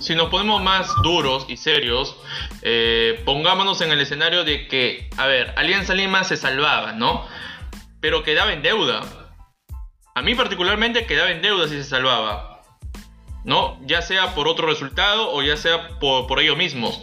Si 0.00 0.14
nos 0.14 0.28
ponemos 0.28 0.62
más 0.62 0.88
duros 1.02 1.46
y 1.48 1.56
serios, 1.56 2.16
eh, 2.62 3.20
pongámonos 3.24 3.80
en 3.80 3.90
el 3.90 4.00
escenario 4.00 4.44
de 4.44 4.68
que, 4.68 5.10
a 5.16 5.26
ver, 5.26 5.52
Alianza 5.56 5.94
Lima 5.94 6.22
se 6.22 6.36
salvaba, 6.36 6.92
¿no? 6.92 7.24
Pero 8.00 8.22
quedaba 8.22 8.52
en 8.52 8.62
deuda. 8.62 9.02
A 10.14 10.22
mí 10.22 10.34
particularmente 10.34 11.06
quedaba 11.06 11.30
en 11.30 11.42
deuda 11.42 11.66
si 11.68 11.76
se 11.76 11.84
salvaba. 11.84 12.47
¿No? 13.44 13.78
Ya 13.86 14.02
sea 14.02 14.34
por 14.34 14.48
otro 14.48 14.66
resultado 14.66 15.32
o 15.32 15.42
ya 15.42 15.56
sea 15.56 15.98
por, 15.98 16.40
ellos 16.40 16.56
mismos. 16.56 17.02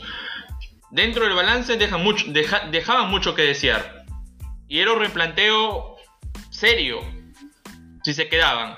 Dentro 0.92 1.26
del 1.26 1.34
balance 1.34 1.78
dejan 1.78 2.04
mucho, 2.04 2.26
dejaban 2.28 3.10
mucho 3.10 3.36
que 3.36 3.44
desear. 3.44 4.06
Y 4.68 4.80
era 4.80 4.94
un 4.94 5.00
replanteo 5.00 5.98
serio 6.50 7.02
si 8.04 8.14
se 8.14 8.30
quedaban. 8.30 8.78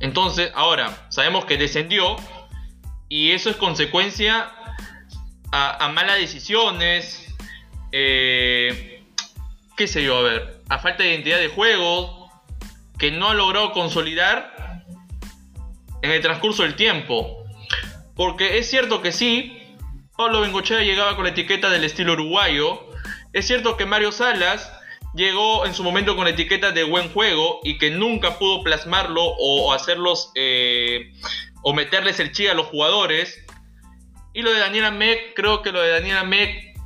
Entonces, 0.00 0.50
ahora, 0.54 1.06
sabemos 1.08 1.44
que 1.44 1.56
descendió 1.56 2.16
y 3.08 3.30
eso 3.30 3.50
es 3.50 3.56
consecuencia 3.56 4.52
a, 5.52 5.88
malas 5.88 6.18
decisiones, 6.18 7.34
eh, 7.92 9.04
qué 9.76 9.86
sé 9.86 10.02
yo, 10.02 10.18
a 10.18 10.22
ver, 10.22 10.60
a 10.68 10.78
falta 10.78 11.02
de 11.02 11.10
identidad 11.10 11.38
de 11.38 11.48
juego, 11.48 12.30
que 12.98 13.10
no 13.10 13.28
ha 13.28 13.34
logrado 13.34 13.72
consolidar 13.72 14.65
en 16.02 16.10
el 16.10 16.20
transcurso 16.20 16.62
del 16.62 16.76
tiempo. 16.76 17.44
Porque 18.14 18.58
es 18.58 18.70
cierto 18.70 19.02
que 19.02 19.12
sí, 19.12 19.62
Pablo 20.16 20.40
Bengochea 20.40 20.80
llegaba 20.80 21.14
con 21.14 21.24
la 21.24 21.30
etiqueta 21.30 21.68
del 21.70 21.84
estilo 21.84 22.14
uruguayo. 22.14 22.86
Es 23.32 23.46
cierto 23.46 23.76
que 23.76 23.84
Mario 23.84 24.12
Salas 24.12 24.72
llegó 25.14 25.66
en 25.66 25.74
su 25.74 25.82
momento 25.82 26.16
con 26.16 26.24
la 26.24 26.30
etiqueta 26.30 26.72
de 26.72 26.84
buen 26.84 27.10
juego 27.10 27.60
y 27.64 27.78
que 27.78 27.90
nunca 27.90 28.38
pudo 28.38 28.62
plasmarlo 28.62 29.22
o 29.22 29.72
hacerlos 29.72 30.30
eh, 30.34 31.12
o 31.62 31.72
meterles 31.74 32.20
el 32.20 32.32
chi 32.32 32.46
a 32.46 32.54
los 32.54 32.66
jugadores. 32.66 33.44
Y 34.32 34.42
lo 34.42 34.52
de 34.52 34.60
Daniela 34.60 34.90
Meck, 34.90 35.34
creo 35.34 35.62
que 35.62 35.72
lo 35.72 35.80
de 35.80 35.90
Daniela 35.90 36.24
Meck, 36.24 36.78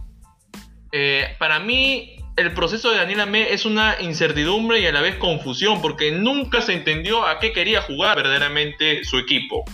eh, 0.92 1.36
para 1.38 1.58
mí 1.58 2.19
el 2.41 2.53
proceso 2.55 2.91
de 2.91 2.97
Daniela 2.97 3.26
Me 3.26 3.53
es 3.53 3.64
una 3.64 4.01
incertidumbre 4.01 4.80
y 4.80 4.86
a 4.86 4.93
la 4.93 5.01
vez 5.01 5.16
confusión, 5.16 5.82
porque 5.82 6.11
nunca 6.11 6.62
se 6.62 6.72
entendió 6.72 7.26
a 7.26 7.38
qué 7.38 7.53
quería 7.53 7.82
jugar 7.82 8.16
verdaderamente 8.16 9.05
su 9.05 9.18
equipo. 9.18 9.64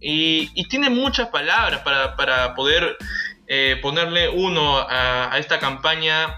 Y, 0.00 0.48
tiene 0.68 0.90
muchas 0.90 1.28
palabras 1.28 1.82
para, 1.82 2.54
poder 2.54 2.96
eh, 3.46 3.78
ponerle 3.82 4.28
uno 4.28 4.78
a, 4.78 5.36
esta 5.38 5.58
campaña 5.58 6.34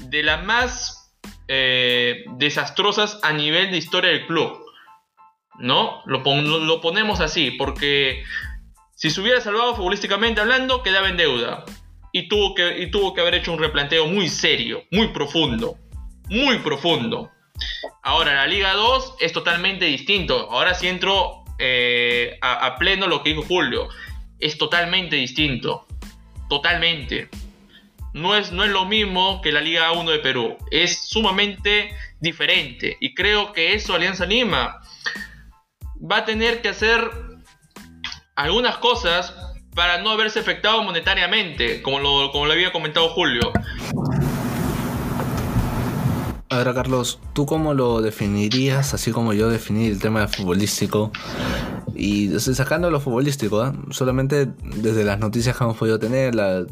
de 0.00 0.22
las 0.22 0.44
más 0.44 1.12
eh, 1.48 2.24
desastrosas 2.36 3.18
a 3.22 3.32
nivel 3.32 3.70
de 3.70 3.78
historia 3.78 4.10
del 4.10 4.26
club. 4.26 4.60
¿No? 5.58 6.02
Lo, 6.06 6.22
lo 6.22 6.80
ponemos 6.80 7.20
así, 7.20 7.52
porque 7.52 8.24
si 8.94 9.10
se 9.10 9.20
hubiera 9.20 9.40
salvado 9.40 9.76
futbolísticamente 9.76 10.40
hablando, 10.40 10.82
quedaba 10.82 11.08
en 11.08 11.16
deuda 11.16 11.64
y 12.14 12.28
tuvo, 12.28 12.54
que, 12.54 12.78
y 12.80 12.92
tuvo 12.92 13.12
que 13.12 13.20
haber 13.20 13.34
hecho 13.34 13.52
un 13.52 13.58
replanteo 13.58 14.06
muy 14.06 14.28
serio, 14.28 14.84
muy 14.92 15.08
profundo, 15.08 15.76
muy 16.28 16.58
profundo. 16.60 17.28
Ahora, 18.04 18.34
la 18.34 18.46
Liga 18.46 18.72
2 18.74 19.16
es 19.18 19.32
totalmente 19.32 19.86
distinto. 19.86 20.48
Ahora 20.48 20.74
sí 20.74 20.86
entro 20.86 21.42
eh, 21.58 22.38
a, 22.40 22.76
pleno 22.78 23.08
lo 23.08 23.24
que 23.24 23.30
dijo 23.30 23.42
Julio. 23.42 23.88
Es 24.38 24.56
totalmente 24.56 25.16
distinto. 25.16 25.88
Totalmente. 26.48 27.28
No 28.12 28.36
es, 28.36 28.52
no 28.52 28.62
es 28.62 28.70
lo 28.70 28.84
mismo 28.84 29.42
que 29.42 29.50
la 29.50 29.60
Liga 29.60 29.90
1 29.90 30.08
de 30.08 30.18
Perú. 30.20 30.56
Es 30.70 31.08
sumamente 31.08 31.96
diferente. 32.20 32.96
Y 33.00 33.14
creo 33.14 33.52
que 33.52 33.74
eso 33.74 33.92
Alianza 33.92 34.24
Lima 34.24 34.80
va 36.00 36.18
a 36.18 36.24
tener 36.24 36.62
que 36.62 36.68
hacer 36.68 37.10
algunas 38.36 38.76
cosas 38.78 39.34
para 39.74 40.00
no 40.00 40.10
haberse 40.10 40.40
afectado 40.40 40.82
monetariamente, 40.82 41.82
como 41.82 41.98
lo, 41.98 42.30
como 42.30 42.46
lo 42.46 42.52
había 42.52 42.72
comentado 42.72 43.08
Julio. 43.08 43.52
Ahora, 46.48 46.72
Carlos, 46.72 47.18
¿tú 47.32 47.46
cómo 47.46 47.74
lo 47.74 48.00
definirías, 48.00 48.94
así 48.94 49.10
como 49.10 49.32
yo 49.32 49.48
definí 49.48 49.86
el 49.86 49.98
tema 49.98 50.28
futbolístico? 50.28 51.10
Y 51.96 52.38
sacando 52.38 52.90
lo 52.90 53.00
futbolístico, 53.00 53.66
¿eh? 53.66 53.72
solamente 53.90 54.48
desde 54.62 55.04
las 55.04 55.18
noticias 55.18 55.56
que 55.56 55.64
hemos 55.64 55.76
podido 55.76 55.98
tener, 55.98 56.34
la, 56.34 56.64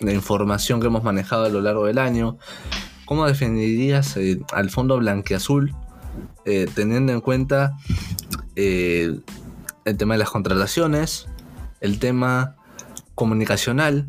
información 0.00 0.80
que 0.80 0.86
hemos 0.86 1.02
manejado 1.02 1.44
a 1.44 1.48
lo 1.48 1.60
largo 1.60 1.86
del 1.86 1.98
año, 1.98 2.38
¿cómo 3.04 3.26
definirías 3.26 4.16
eh, 4.16 4.38
al 4.52 4.70
fondo 4.70 4.98
blanqueazul, 4.98 5.74
eh, 6.46 6.66
teniendo 6.74 7.12
en 7.12 7.20
cuenta 7.20 7.76
el 8.54 9.22
tema 9.98 10.14
de 10.14 10.18
las 10.18 10.30
contrataciones, 10.30 11.26
el 11.80 11.98
tema 11.98 12.56
comunicacional 13.14 14.08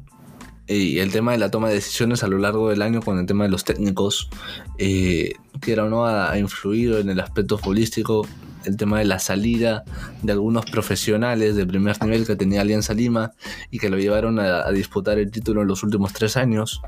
y 0.67 0.99
el 0.99 1.11
tema 1.11 1.31
de 1.31 1.37
la 1.37 1.49
toma 1.49 1.69
de 1.69 1.75
decisiones 1.75 2.23
a 2.23 2.27
lo 2.27 2.37
largo 2.37 2.69
del 2.69 2.81
año 2.81 3.01
con 3.01 3.17
el 3.17 3.25
tema 3.25 3.45
de 3.45 3.49
los 3.49 3.63
técnicos, 3.63 4.29
eh, 4.77 5.33
que 5.61 5.71
era 5.71 5.85
no 5.85 6.05
ha, 6.05 6.37
influido 6.37 6.99
en 6.99 7.09
el 7.09 7.19
aspecto 7.21 7.57
futbolístico, 7.57 8.27
el 8.65 8.75
tema 8.75 8.99
de 8.99 9.05
la 9.05 9.17
salida 9.17 9.85
de 10.21 10.33
algunos 10.33 10.65
profesionales 10.65 11.55
de 11.55 11.65
primer 11.65 12.01
nivel 12.03 12.27
que 12.27 12.35
tenía 12.35 12.61
Alianza 12.61 12.93
Lima 12.93 13.31
y 13.71 13.79
que 13.79 13.89
lo 13.89 13.97
llevaron 13.97 14.39
a, 14.39 14.69
disputar 14.71 15.19
el 15.19 15.31
título 15.31 15.61
en 15.61 15.69
los 15.69 15.83
últimos 15.83 16.11
tres 16.11 16.35
años. 16.35 16.81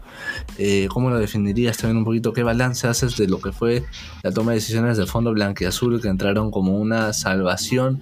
Eh, 0.57 0.89
¿Cómo 0.89 1.09
lo 1.09 1.17
definirías 1.17 1.77
también 1.77 1.97
un 1.97 2.03
poquito? 2.03 2.33
¿Qué 2.33 2.43
balance 2.43 2.85
haces 2.85 3.15
de 3.15 3.29
lo 3.29 3.39
que 3.39 3.53
fue 3.53 3.85
la 4.23 4.31
toma 4.33 4.51
de 4.51 4.55
decisiones 4.55 4.97
del 4.97 5.07
Fondo 5.07 5.31
Blanquiazul 5.31 6.01
que 6.01 6.09
entraron 6.09 6.51
como 6.51 6.77
una 6.77 7.13
salvación 7.13 8.01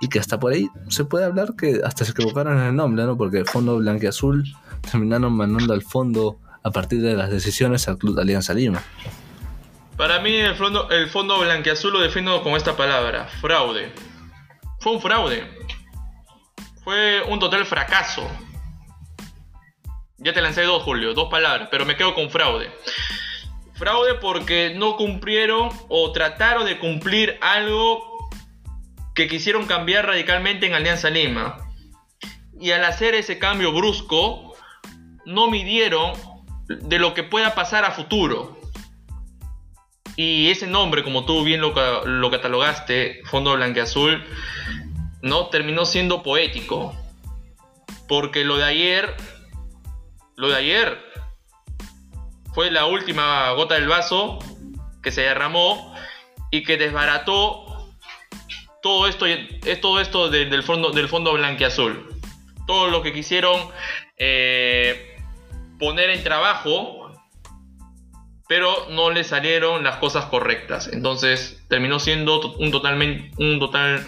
y 0.00 0.08
que 0.08 0.18
hasta 0.18 0.38
por 0.38 0.52
ahí 0.52 0.68
se 0.88 1.04
puede 1.04 1.24
hablar 1.24 1.54
que 1.56 1.80
hasta 1.84 2.04
se 2.04 2.12
equivocaron 2.12 2.58
en 2.58 2.64
el 2.64 2.76
nombre, 2.76 3.04
¿no? 3.04 3.16
Porque 3.16 3.44
Fondo 3.44 3.76
Blanquiazul 3.76 4.44
terminaron 4.90 5.34
mandando 5.34 5.74
al 5.74 5.82
fondo 5.82 6.38
a 6.62 6.70
partir 6.70 7.02
de 7.02 7.14
las 7.14 7.30
decisiones 7.30 7.88
al 7.88 7.98
Club 7.98 8.18
Alianza 8.18 8.54
Lima. 8.54 8.82
Para 9.96 10.20
mí 10.20 10.34
el 10.34 10.54
fondo, 10.54 10.88
el 10.90 11.10
fondo 11.10 11.38
blanquiazul 11.38 11.92
lo 11.92 12.00
defino 12.00 12.42
con 12.42 12.54
esta 12.54 12.74
palabra, 12.74 13.28
fraude. 13.40 13.92
Fue 14.80 14.92
un 14.92 15.00
fraude. 15.00 15.46
Fue 16.82 17.22
un 17.28 17.38
total 17.38 17.66
fracaso. 17.66 18.26
Ya 20.16 20.32
te 20.32 20.40
lancé 20.40 20.62
dos, 20.62 20.82
Julio, 20.82 21.12
dos 21.12 21.30
palabras, 21.30 21.68
pero 21.70 21.84
me 21.84 21.96
quedo 21.96 22.14
con 22.14 22.30
fraude. 22.30 22.70
Fraude 23.74 24.14
porque 24.14 24.74
no 24.74 24.96
cumplieron 24.96 25.68
o 25.88 26.12
trataron 26.12 26.64
de 26.64 26.78
cumplir 26.78 27.38
algo 27.42 28.09
que 29.20 29.28
quisieron 29.28 29.66
cambiar 29.66 30.06
radicalmente 30.06 30.66
en 30.66 30.72
Alianza 30.72 31.10
Lima. 31.10 31.58
Y 32.58 32.70
al 32.70 32.82
hacer 32.84 33.14
ese 33.14 33.38
cambio 33.38 33.70
brusco, 33.70 34.54
no 35.26 35.50
midieron 35.50 36.12
de 36.68 36.98
lo 36.98 37.12
que 37.12 37.22
pueda 37.22 37.54
pasar 37.54 37.84
a 37.84 37.90
futuro. 37.90 38.58
Y 40.16 40.50
ese 40.50 40.66
nombre, 40.66 41.04
como 41.04 41.26
tú 41.26 41.44
bien 41.44 41.60
lo, 41.60 41.74
lo 42.06 42.30
catalogaste, 42.30 43.20
Fondo 43.26 43.54
Blanqueazul, 43.56 44.24
no 45.20 45.48
terminó 45.48 45.84
siendo 45.84 46.22
poético. 46.22 46.96
Porque 48.08 48.42
lo 48.42 48.56
de 48.56 48.64
ayer, 48.64 49.14
lo 50.36 50.48
de 50.48 50.56
ayer 50.56 50.98
fue 52.54 52.70
la 52.70 52.86
última 52.86 53.50
gota 53.50 53.74
del 53.74 53.86
vaso 53.86 54.38
que 55.02 55.12
se 55.12 55.20
derramó 55.20 55.94
y 56.50 56.62
que 56.62 56.78
desbarató 56.78 57.69
todo 58.82 59.06
esto 59.06 59.26
es 59.26 59.80
todo 59.80 60.00
esto 60.00 60.30
del 60.30 60.62
fondo 60.62 60.90
del 60.90 61.08
fondo 61.08 61.32
blanqueazul. 61.32 62.08
Todo 62.66 62.88
lo 62.88 63.02
que 63.02 63.12
quisieron 63.12 63.60
eh, 64.16 65.16
poner 65.78 66.10
en 66.10 66.22
trabajo, 66.22 67.12
pero 68.48 68.88
no 68.90 69.10
le 69.10 69.24
salieron 69.24 69.82
las 69.82 69.96
cosas 69.96 70.26
correctas. 70.26 70.88
Entonces 70.92 71.62
terminó 71.68 71.98
siendo 71.98 72.52
un 72.54 72.70
totalmente 72.70 73.30
un 73.42 73.58
total 73.58 74.06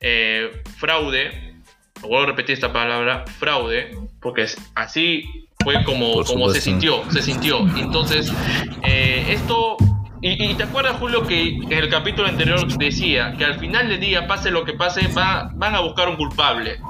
eh, 0.00 0.62
fraude. 0.76 1.54
Vuelvo 2.00 2.22
a 2.22 2.26
repetir 2.26 2.54
esta 2.54 2.72
palabra, 2.72 3.24
fraude, 3.38 3.90
porque 4.20 4.46
así 4.76 5.48
fue 5.64 5.82
como, 5.82 6.22
como 6.24 6.48
se 6.50 6.60
sintió, 6.60 7.02
se 7.10 7.22
sintió. 7.22 7.58
Entonces, 7.76 8.32
eh, 8.84 9.26
esto 9.30 9.76
y, 10.20 10.54
te 10.54 10.62
acuerdas, 10.62 10.96
Julio, 10.98 11.26
que 11.26 11.56
en 11.56 11.72
el 11.72 11.88
capítulo 11.88 12.28
anterior 12.28 12.66
decía 12.76 13.34
que 13.36 13.44
al 13.44 13.58
final 13.58 13.88
del 13.88 14.00
día, 14.00 14.26
pase 14.26 14.50
lo 14.50 14.64
que 14.64 14.72
pase, 14.72 15.08
van 15.14 15.74
a 15.74 15.80
buscar 15.80 16.08
un 16.08 16.16
culpable. 16.16 16.80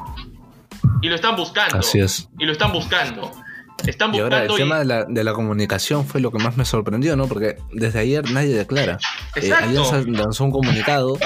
Y 1.03 1.09
lo 1.09 1.15
están 1.15 1.37
buscando. 1.37 1.79
Así 1.79 2.01
es. 2.01 2.29
Y 2.39 2.45
lo 2.45 2.53
están 2.53 2.73
buscando. 2.73 3.31
Están 3.87 4.15
Y 4.15 4.19
ahora 4.19 4.45
el 4.45 4.51
y- 4.51 4.57
tema 4.57 4.79
de 4.81 4.85
la, 4.85 5.05
de 5.05 5.25
la 5.25 5.33
comunicación 5.33 6.05
fue 6.05 6.21
lo 6.21 6.31
que 6.33 6.39
más 6.39 6.57
me 6.57 6.65
sorprendió, 6.65 7.17
¿no? 7.17 7.27
Porque 7.29 7.57
desde 7.73 8.01
ayer 8.01 8.29
nadie 8.33 8.55
declara. 8.55 8.99
Eh. 9.37 9.53
Alianza 9.53 10.03
lanzó 10.07 10.45
un 10.45 10.51
comunicado, 10.51 11.17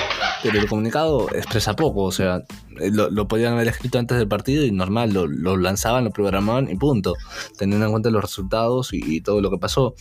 pero 0.43 0.59
el 0.61 0.69
comunicado 0.69 1.29
expresa 1.35 1.75
poco, 1.75 2.03
o 2.03 2.13
sea, 2.13 2.43
eh, 2.79 2.91
lo, 2.93 3.11
lo 3.11 3.27
podían 3.27 3.55
haber 3.55 3.69
escrito 3.69 3.99
antes 3.99 4.19
del 4.19 4.29
partido 4.29 4.65
y 4.65 4.71
normal, 4.71 5.13
lo, 5.15 5.27
lo 5.27 5.57
lanzaban, 5.57 6.05
lo 6.05 6.11
programaban 6.11 6.71
y 6.71 6.77
punto, 6.77 7.15
teniendo 7.57 7.87
en 7.87 7.91
cuenta 7.93 8.11
los 8.11 8.21
resultados 8.23 8.93
y, 8.93 9.01
y 9.03 9.21
todo 9.23 9.41
lo 9.41 9.51
que 9.51 9.59
pasó. 9.59 9.95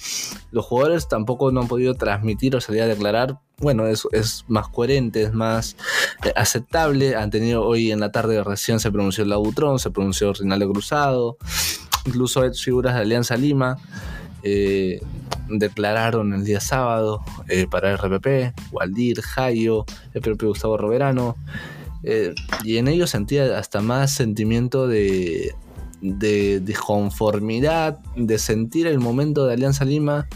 Los 0.52 0.66
jugadores 0.66 1.08
tampoco 1.08 1.52
no 1.52 1.62
han 1.62 1.68
podido 1.70 1.93
transmitir 1.95 2.56
o 2.56 2.62
salir 2.62 2.82
a 2.82 2.88
declarar. 2.88 3.39
Bueno, 3.60 3.86
es, 3.88 4.08
es 4.12 4.43
más 4.47 4.68
coherente, 4.68 5.22
es 5.22 5.34
más 5.34 5.78
eh, 6.26 6.34
aceptable. 6.36 7.16
Han 7.16 7.30
tenido 7.30 7.64
hoy 7.64 7.91
en 7.91 7.99
la 8.02 8.12
tarde 8.12 8.43
recién 8.43 8.80
se 8.80 8.91
pronunció 8.91 9.24
el 9.24 9.34
Butrón, 9.36 9.80
se 9.80 9.91
pronunció 9.91 10.34
Rinaldo 10.34 10.70
Cruzado, 10.72 11.38
incluso 12.06 12.41
figuras 12.54 12.95
de 12.95 13.02
Alianza 13.02 13.36
Lima. 13.38 13.78
eh, 14.43 15.02
declararon 15.60 16.34
el 16.34 16.43
día 16.43 16.60
sábado 16.60 17.22
eh, 17.47 17.68
para 17.70 17.95
RPP, 17.95 18.54
Waldir, 18.72 19.22
Jayo, 19.22 19.86
el 20.14 20.22
propio 20.22 20.49
Gustavo 20.49 20.78
Roverano, 20.78 21.36
eh, 22.04 22.34
y 22.64 22.78
en 22.78 22.88
ellos 22.88 23.10
sentía 23.10 23.58
hasta 23.58 23.82
más 23.82 24.12
sentimiento 24.12 24.88
de, 24.88 25.54
de 26.02 26.60
disconformidad, 26.60 27.99
de 28.16 28.39
sentir 28.39 28.88
el 28.88 28.99
momento 28.99 29.45
de 29.45 29.54
Alianza 29.54 29.86
Lima, 29.86 30.28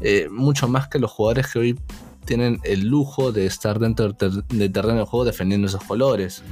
eh, 0.00 0.28
mucho 0.30 0.68
más 0.68 0.88
que 0.88 0.98
los 0.98 1.10
jugadores 1.10 1.52
que 1.52 1.58
hoy 1.58 1.80
tienen 2.28 2.60
el 2.62 2.86
lujo 2.86 3.32
de 3.32 3.46
estar 3.46 3.78
dentro 3.78 4.04
del, 4.04 4.14
ter- 4.14 4.44
del 4.44 4.70
terreno 4.70 4.98
de 4.98 5.06
juego 5.06 5.24
defendiendo 5.24 5.66
esos 5.66 5.82
colores. 5.82 6.44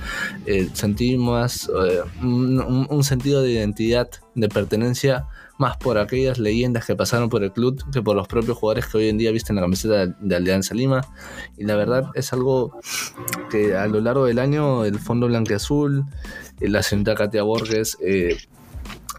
Eh, 0.46 0.70
sentí 0.72 1.18
más 1.18 1.68
eh, 1.68 2.00
un, 2.22 3.04
sentido 3.04 3.42
de 3.42 3.52
identidad, 3.52 4.08
de 4.34 4.48
pertenencia, 4.48 5.26
más 5.58 5.76
por 5.76 5.98
aquellas 5.98 6.38
leyendas 6.38 6.86
que 6.86 6.96
pasaron 6.96 7.28
por 7.28 7.44
el 7.44 7.52
club 7.52 7.78
que 7.92 8.00
por 8.00 8.16
los 8.16 8.26
propios 8.26 8.56
jugadores 8.56 8.86
que 8.86 8.96
hoy 8.96 9.08
en 9.08 9.18
día 9.18 9.30
visten 9.32 9.56
la 9.56 9.62
camiseta 9.62 10.06
de, 10.06 10.36
Alianza 10.36 10.74
Lima. 10.74 11.02
Y 11.58 11.64
la 11.64 11.76
verdad 11.76 12.06
es 12.14 12.32
algo 12.32 12.80
que 13.50 13.76
a 13.76 13.86
lo 13.86 14.00
largo 14.00 14.24
del 14.24 14.38
año 14.38 14.86
el 14.86 14.98
Fondo 14.98 15.26
Blanqueazul, 15.26 16.04
eh, 16.60 16.68
la 16.70 16.82
señorita 16.82 17.14
Katia 17.14 17.42
Borges, 17.42 17.98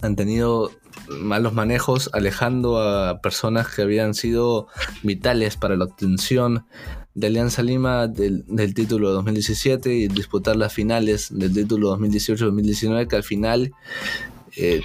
han 0.02 0.16
tenido 0.16 0.72
malos 1.10 1.54
manejos 1.54 2.10
alejando 2.14 2.80
a 2.80 3.22
personas 3.22 3.68
que 3.74 3.82
habían 3.82 4.14
sido 4.14 4.68
vitales 5.04 5.58
para 5.58 5.76
la 5.76 5.86
obtención 5.86 6.66
de 7.16 7.28
Alianza 7.28 7.64
Lima 7.64 8.08
del, 8.08 8.46
del 8.48 8.74
título 8.74 9.10
de 9.10 9.16
2017 9.16 9.94
y 9.94 10.08
disputar 10.08 10.56
las 10.56 10.74
finales 10.74 11.30
del 11.32 11.54
título 11.54 11.98
2018-2019 11.98 13.08
que 13.08 13.16
al 13.16 13.24
final 13.24 13.74
eh, 14.56 14.82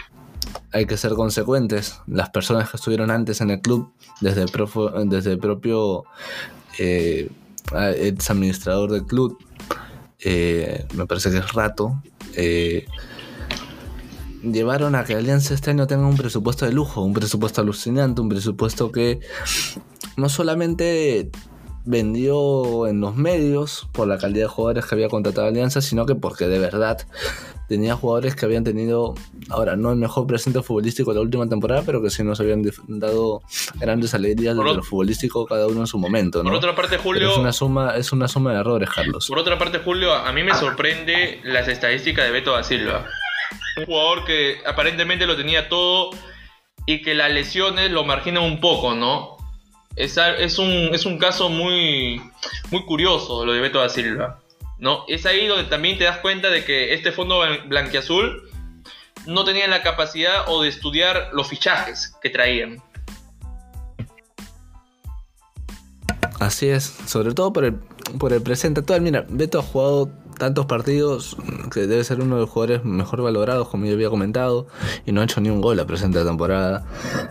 hay 0.72 0.86
que 0.86 0.96
ser 0.96 1.12
consecuentes. 1.12 2.00
Las 2.06 2.30
personas 2.30 2.70
que 2.70 2.76
estuvieron 2.76 3.10
antes 3.10 3.40
en 3.40 3.50
el 3.50 3.60
club, 3.60 3.92
desde 4.20 4.42
el, 4.42 4.50
desde 5.08 5.32
el 5.32 5.38
propio 5.38 6.04
eh, 6.78 7.30
ex 7.96 8.30
administrador 8.30 8.90
del 8.90 9.04
club, 9.04 9.38
eh, 10.20 10.86
me 10.94 11.06
parece 11.06 11.30
que 11.30 11.38
es 11.38 11.52
Rato, 11.52 12.02
llevaron 14.42 14.94
a 14.94 15.04
que 15.04 15.14
Alianza 15.14 15.54
este 15.54 15.70
año 15.70 15.86
tenga 15.86 16.06
un 16.06 16.16
presupuesto 16.16 16.66
de 16.66 16.72
lujo, 16.72 17.02
un 17.02 17.12
presupuesto 17.12 17.60
alucinante, 17.60 18.20
un 18.20 18.28
presupuesto 18.28 18.92
que 18.92 19.20
no 20.16 20.28
solamente 20.28 21.30
vendió 21.84 22.86
en 22.86 23.00
los 23.00 23.16
medios 23.16 23.88
por 23.92 24.06
la 24.06 24.18
calidad 24.18 24.44
de 24.44 24.48
jugadores 24.48 24.86
que 24.86 24.94
había 24.94 25.08
contratado 25.08 25.48
Alianza, 25.48 25.80
sino 25.80 26.06
que 26.06 26.14
porque 26.14 26.46
de 26.46 26.58
verdad 26.58 26.98
tenía 27.68 27.96
jugadores 27.96 28.36
que 28.36 28.44
habían 28.44 28.64
tenido, 28.64 29.14
ahora 29.48 29.76
no 29.76 29.90
el 29.90 29.96
mejor 29.96 30.26
presente 30.26 30.62
futbolístico 30.62 31.10
de 31.12 31.16
la 31.16 31.22
última 31.22 31.48
temporada, 31.48 31.82
pero 31.84 32.02
que 32.02 32.10
sí 32.10 32.22
nos 32.22 32.38
habían 32.38 32.62
dado 32.86 33.42
grandes 33.80 34.14
alegrías 34.14 34.56
desde 34.56 34.74
lo 34.74 34.82
futbolístico 34.82 35.46
cada 35.46 35.66
uno 35.66 35.80
en 35.80 35.86
su 35.86 35.98
momento, 35.98 36.42
¿no? 36.42 36.50
Por 36.50 36.58
otra 36.58 36.74
parte, 36.74 36.90
Pero 36.98 37.02
Julio. 37.02 37.32
es 37.32 37.38
una 37.38 37.52
suma, 37.52 37.96
es 37.96 38.12
una 38.12 38.28
suma 38.28 38.52
de 38.52 38.60
errores, 38.60 38.90
Carlos. 38.94 39.26
Por 39.26 39.38
otra 39.38 39.58
parte, 39.58 39.78
Julio, 39.78 40.14
a 40.14 40.30
mí 40.32 40.42
me 40.42 40.54
sorprende 40.54 41.40
las 41.44 41.66
estadísticas 41.66 42.26
de 42.26 42.30
Beto 42.32 42.52
da 42.52 42.62
Silva. 42.62 43.06
Un 43.76 43.86
jugador 43.86 44.24
que 44.24 44.58
aparentemente 44.66 45.26
lo 45.26 45.36
tenía 45.36 45.68
todo 45.68 46.10
y 46.86 47.02
que 47.02 47.14
las 47.14 47.30
lesiones 47.30 47.90
lo 47.90 48.04
marginan 48.04 48.42
un 48.42 48.60
poco, 48.60 48.94
¿no? 48.94 49.36
Es, 49.96 50.16
es, 50.16 50.58
un, 50.58 50.90
es 50.92 51.04
un 51.06 51.18
caso 51.18 51.48
muy, 51.48 52.20
muy 52.70 52.84
curioso 52.84 53.44
lo 53.44 53.52
de 53.52 53.60
Beto 53.60 53.78
da 53.78 53.88
Silva, 53.88 54.40
¿no? 54.78 55.04
Es 55.06 55.26
ahí 55.26 55.46
donde 55.46 55.64
también 55.64 55.98
te 55.98 56.04
das 56.04 56.18
cuenta 56.18 56.50
de 56.50 56.64
que 56.64 56.94
este 56.94 57.12
fondo 57.12 57.40
blan- 57.40 57.68
blanquiazul 57.68 58.50
no 59.26 59.44
tenía 59.44 59.68
la 59.68 59.82
capacidad 59.82 60.48
o 60.48 60.62
de 60.62 60.68
estudiar 60.68 61.30
los 61.32 61.48
fichajes 61.48 62.16
que 62.22 62.30
traían. 62.30 62.82
Así 66.40 66.68
es, 66.68 66.84
sobre 67.06 67.34
todo 67.34 67.52
por 67.52 67.64
el, 67.64 67.74
por 68.18 68.32
el 68.32 68.42
presente 68.42 68.80
actual. 68.80 69.00
Mira, 69.02 69.24
Beto 69.28 69.60
ha 69.60 69.62
jugado 69.62 70.10
tantos 70.42 70.66
partidos 70.66 71.36
que 71.72 71.86
debe 71.86 72.02
ser 72.02 72.20
uno 72.20 72.34
de 72.34 72.40
los 72.40 72.50
jugadores 72.50 72.84
mejor 72.84 73.22
valorados, 73.22 73.68
como 73.68 73.86
yo 73.86 73.92
había 73.92 74.10
comentado, 74.10 74.66
y 75.06 75.12
no 75.12 75.20
ha 75.20 75.24
hecho 75.24 75.40
ni 75.40 75.50
un 75.50 75.60
gol 75.60 75.76
la 75.76 75.86
presente 75.86 76.24
temporada. 76.24 76.84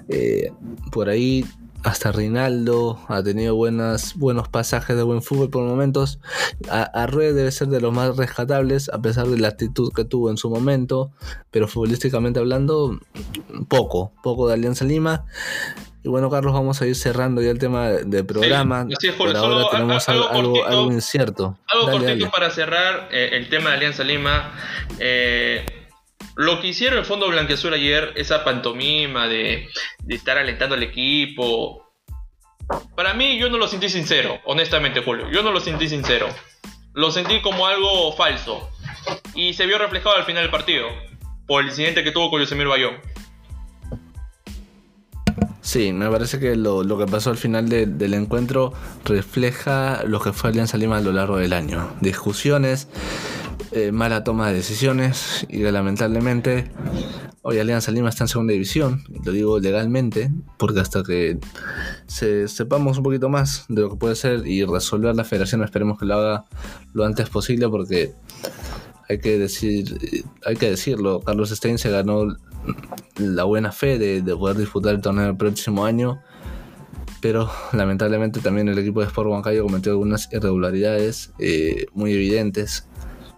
Eh, 0.07 0.53
por 0.93 1.09
ahí, 1.09 1.45
hasta 1.83 2.11
Rinaldo 2.11 2.99
ha 3.07 3.23
tenido 3.23 3.55
buenas, 3.55 4.15
buenos 4.15 4.47
pasajes 4.47 4.95
de 4.95 5.03
buen 5.03 5.21
fútbol 5.21 5.49
por 5.49 5.63
momentos. 5.63 6.19
A, 6.69 6.83
Arrué 6.83 7.33
debe 7.33 7.51
ser 7.51 7.67
de 7.69 7.81
los 7.81 7.93
más 7.93 8.15
rescatables, 8.17 8.89
a 8.89 9.01
pesar 9.01 9.27
de 9.27 9.37
la 9.37 9.47
actitud 9.49 9.91
que 9.93 10.05
tuvo 10.05 10.29
en 10.29 10.37
su 10.37 10.49
momento, 10.49 11.11
pero 11.49 11.67
futbolísticamente 11.67 12.39
hablando, 12.39 12.99
poco, 13.67 14.11
poco 14.23 14.47
de 14.47 14.53
Alianza 14.53 14.85
Lima. 14.85 15.25
Y 16.03 16.09
bueno, 16.09 16.29
Carlos, 16.31 16.53
vamos 16.53 16.81
a 16.81 16.87
ir 16.87 16.95
cerrando 16.95 17.41
ya 17.41 17.51
el 17.51 17.59
tema 17.59 17.89
del 17.89 18.25
programa. 18.25 18.81
así 18.81 19.07
es, 19.07 19.13
Por 19.13 19.27
Julio, 19.27 19.39
ahora 19.39 19.69
tenemos 19.71 20.09
algo 20.09 20.23
algo, 20.29 20.35
algo, 20.39 20.51
cortito. 20.53 20.67
algo 20.79 20.91
incierto. 20.91 21.57
Algo 21.67 21.85
Dale, 21.87 21.97
cortito 21.99 22.19
dale. 22.25 22.31
para 22.31 22.49
cerrar 22.49 23.09
eh, 23.11 23.29
el 23.33 23.49
tema 23.49 23.69
de 23.69 23.75
Alianza 23.75 24.03
Lima. 24.03 24.51
Eh, 24.97 25.63
lo 26.35 26.61
que 26.61 26.67
hicieron 26.67 26.99
el 26.99 27.05
Fondo 27.05 27.27
Blanqueazul 27.29 27.73
ayer, 27.73 28.13
esa 28.15 28.43
pantomima 28.43 29.27
de, 29.27 29.67
de 30.03 30.15
estar 30.15 30.37
alentando 30.37 30.75
al 30.75 30.83
equipo. 30.83 31.85
Para 32.95 33.13
mí, 33.13 33.37
yo 33.37 33.49
no 33.49 33.57
lo 33.57 33.67
sentí 33.67 33.89
sincero, 33.89 34.39
honestamente, 34.45 35.01
Julio. 35.03 35.29
Yo 35.31 35.43
no 35.43 35.51
lo 35.51 35.59
sentí 35.59 35.89
sincero. 35.89 36.27
Lo 36.93 37.11
sentí 37.11 37.41
como 37.41 37.67
algo 37.67 38.13
falso. 38.13 38.69
Y 39.35 39.53
se 39.53 39.65
vio 39.65 39.77
reflejado 39.77 40.15
al 40.15 40.23
final 40.25 40.43
del 40.43 40.51
partido. 40.51 40.87
Por 41.47 41.63
el 41.63 41.69
incidente 41.69 42.03
que 42.03 42.11
tuvo 42.11 42.29
con 42.29 42.39
Yosemir 42.39 42.67
Bayón. 42.67 42.95
Sí, 45.61 45.93
me 45.93 46.09
parece 46.09 46.39
que 46.39 46.55
lo, 46.55 46.83
lo 46.83 46.97
que 46.97 47.05
pasó 47.05 47.29
al 47.29 47.37
final 47.37 47.69
de- 47.69 47.85
del 47.85 48.13
encuentro 48.13 48.73
refleja 49.05 50.03
lo 50.05 50.19
que 50.19 50.33
fue 50.33 50.49
Alianza 50.49 50.77
Lima 50.77 50.97
a 50.97 51.01
lo 51.01 51.11
largo 51.11 51.37
del 51.37 51.53
año. 51.53 51.95
Discusiones, 52.01 52.87
eh, 53.71 53.91
mala 53.91 54.23
toma 54.23 54.49
de 54.49 54.55
decisiones 54.55 55.45
y 55.49 55.59
lamentablemente 55.63 56.71
hoy 57.41 57.57
Alianza 57.59 57.91
Lima 57.91 58.09
está 58.09 58.25
en 58.25 58.27
segunda 58.27 58.53
división, 58.53 59.03
lo 59.25 59.31
digo 59.31 59.59
legalmente, 59.59 60.29
porque 60.57 60.79
hasta 60.79 61.03
que 61.03 61.39
se- 62.07 62.47
sepamos 62.47 62.97
un 62.97 63.03
poquito 63.03 63.29
más 63.29 63.65
de 63.69 63.81
lo 63.81 63.89
que 63.91 63.95
puede 63.95 64.15
ser 64.15 64.45
y 64.45 64.63
resolver 64.65 65.15
la 65.15 65.23
federación, 65.23 65.63
esperemos 65.63 65.97
que 65.97 66.05
lo 66.05 66.15
haga 66.15 66.45
lo 66.93 67.05
antes 67.05 67.29
posible 67.29 67.67
porque 67.69 68.13
hay 69.09 69.19
que 69.19 69.37
decir, 69.39 69.97
eh, 70.01 70.23
hay 70.45 70.55
que 70.55 70.69
decirlo, 70.69 71.19
Carlos 71.21 71.49
Stein 71.49 71.77
se 71.77 71.89
ganó 71.89 72.37
la 73.17 73.43
buena 73.45 73.71
fe 73.71 73.97
de, 73.97 74.21
de 74.21 74.35
poder 74.35 74.57
disputar 74.57 74.93
el 74.95 75.01
torneo 75.01 75.29
el 75.29 75.37
próximo 75.37 75.85
año. 75.85 76.21
Pero 77.21 77.51
lamentablemente 77.73 78.39
también 78.39 78.67
el 78.67 78.79
equipo 78.79 78.99
de 79.01 79.05
Sport 79.07 79.29
Huancayo 79.29 79.63
cometió 79.63 79.91
algunas 79.91 80.27
irregularidades 80.31 81.31
eh, 81.37 81.85
muy 81.93 82.13
evidentes. 82.13 82.87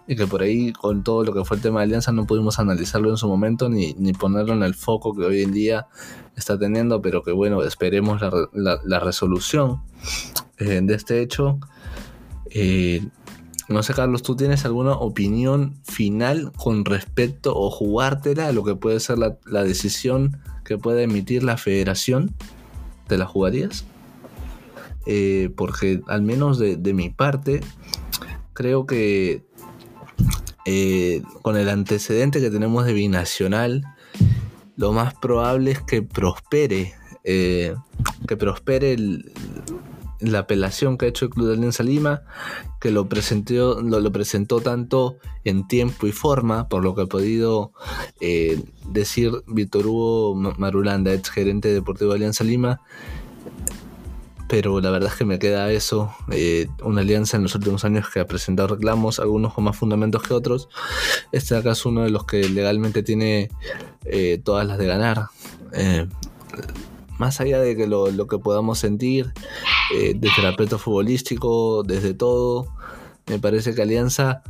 Y 0.06 0.16
que 0.16 0.26
por 0.26 0.42
ahí, 0.42 0.72
con 0.72 1.02
todo 1.02 1.24
lo 1.24 1.32
que 1.32 1.44
fue 1.44 1.56
el 1.56 1.62
tema 1.62 1.80
de 1.80 1.84
Alianza, 1.84 2.12
no 2.12 2.26
pudimos 2.26 2.58
analizarlo 2.58 3.08
en 3.10 3.16
su 3.16 3.26
momento 3.26 3.68
ni, 3.70 3.94
ni 3.94 4.12
ponerlo 4.12 4.52
en 4.52 4.62
el 4.62 4.74
foco 4.74 5.14
que 5.14 5.24
hoy 5.24 5.42
en 5.42 5.52
día 5.52 5.86
está 6.36 6.58
teniendo. 6.58 7.00
Pero 7.00 7.22
que 7.22 7.32
bueno, 7.32 7.62
esperemos 7.62 8.20
la, 8.20 8.30
la- 8.52 8.80
la 8.84 9.00
resolución 9.00 9.80
eh, 10.58 10.80
de 10.82 10.94
este 10.94 11.22
hecho. 11.22 11.58
Eh, 12.50 13.06
no 13.70 13.82
sé, 13.82 13.94
Carlos, 13.94 14.22
¿tú 14.22 14.36
tienes 14.36 14.66
alguna 14.66 14.92
opinión 14.92 15.74
final 15.84 16.52
con 16.52 16.84
respecto 16.84 17.56
o 17.56 17.70
jugártela 17.70 18.48
a 18.48 18.52
lo 18.52 18.62
que 18.62 18.76
puede 18.76 19.00
ser 19.00 19.16
la, 19.16 19.38
la 19.46 19.64
decisión 19.64 20.36
que 20.66 20.76
pueda 20.76 21.00
emitir 21.00 21.42
la 21.42 21.56
federación? 21.56 22.34
¿Te 23.06 23.16
la 23.16 23.24
jugarías? 23.24 23.86
Eh, 25.06 25.50
porque 25.56 26.02
al 26.08 26.20
menos 26.22 26.58
de, 26.58 26.76
de 26.76 26.92
mi 26.92 27.08
parte, 27.08 27.62
creo 28.52 28.86
que 28.86 29.44
eh, 30.66 31.22
con 31.42 31.56
el 31.56 31.68
antecedente 31.68 32.40
que 32.40 32.50
tenemos 32.50 32.86
de 32.86 32.92
Binacional, 32.92 33.82
lo 34.76 34.92
más 34.92 35.14
probable 35.14 35.72
es 35.72 35.80
que 35.80 36.02
prospere, 36.02 36.94
eh, 37.22 37.74
que 38.26 38.36
prospere 38.36 38.96
la 40.20 40.40
apelación 40.40 40.96
que 40.96 41.06
ha 41.06 41.08
hecho 41.08 41.26
el 41.26 41.30
Club 41.30 41.48
de 41.48 41.54
Alianza 41.54 41.82
Lima, 41.82 42.22
que 42.80 42.90
lo 42.90 43.08
presentó, 43.08 43.82
lo, 43.82 44.12
presentó 44.12 44.60
tanto 44.60 45.18
en 45.44 45.68
tiempo 45.68 46.06
y 46.06 46.12
forma, 46.12 46.68
por 46.68 46.82
lo 46.82 46.94
que 46.94 47.02
ha 47.02 47.06
podido 47.06 47.72
eh, 48.20 48.62
decir 48.88 49.32
Víctor 49.46 49.86
Hugo 49.86 50.34
Marulanda, 50.34 51.12
ex 51.12 51.30
gerente 51.30 51.72
deportivo 51.72 52.10
de 52.10 52.16
Alianza 52.16 52.44
Lima, 52.44 52.80
pero 54.54 54.80
la 54.80 54.90
verdad 54.90 55.10
es 55.10 55.18
que 55.18 55.24
me 55.24 55.40
queda 55.40 55.72
eso, 55.72 56.14
eh, 56.30 56.68
una 56.84 57.00
alianza 57.00 57.36
en 57.36 57.42
los 57.42 57.56
últimos 57.56 57.84
años 57.84 58.08
que 58.08 58.20
ha 58.20 58.26
presentado 58.28 58.68
reclamos, 58.68 59.18
algunos 59.18 59.52
con 59.52 59.64
más 59.64 59.76
fundamentos 59.76 60.22
que 60.22 60.32
otros. 60.32 60.68
Este 61.32 61.56
acá 61.56 61.72
es 61.72 61.84
uno 61.84 62.04
de 62.04 62.10
los 62.10 62.24
que 62.24 62.48
legalmente 62.48 63.02
tiene 63.02 63.50
eh, 64.04 64.40
todas 64.44 64.64
las 64.64 64.78
de 64.78 64.86
ganar. 64.86 65.26
Eh, 65.72 66.06
más 67.18 67.40
allá 67.40 67.58
de 67.58 67.76
que 67.76 67.88
lo, 67.88 68.28
que 68.28 68.38
podamos 68.38 68.78
sentir, 68.78 69.32
desde 69.90 70.40
el 70.40 70.46
aspecto 70.46 70.78
futbolístico, 70.78 71.82
desde 71.82 72.14
todo, 72.14 72.68
me 73.26 73.40
parece 73.40 73.74
que 73.74 73.82
Alianza 73.82 74.44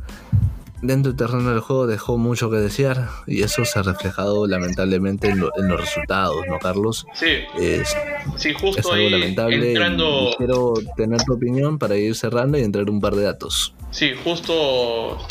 dentro 0.87 1.11
del 1.11 1.17
terreno 1.17 1.51
del 1.51 1.59
juego 1.59 1.87
dejó 1.87 2.17
mucho 2.17 2.49
que 2.49 2.57
desear 2.57 3.09
y 3.27 3.43
eso 3.43 3.65
se 3.65 3.79
ha 3.79 3.83
reflejado 3.83 4.47
lamentablemente 4.47 5.29
en, 5.29 5.39
los 5.39 5.79
resultados, 5.79 6.45
¿no, 6.47 6.59
Carlos? 6.59 7.05
Sí, 7.13 7.39
es, 7.59 7.95
sí 8.37 8.53
justo 8.53 8.91
algo 8.91 9.09
lamentable. 9.09 9.69
Entrando... 9.69 10.33
quiero 10.37 10.73
tener 10.95 11.21
tu 11.23 11.33
opinión 11.33 11.79
para 11.79 11.95
ir 11.95 12.15
cerrando 12.15 12.57
y 12.57 12.63
entrar 12.63 12.89
un 12.89 13.01
par 13.01 13.15
de 13.15 13.23
datos. 13.23 13.73
Sí, 13.91 14.13
justo 14.23 15.25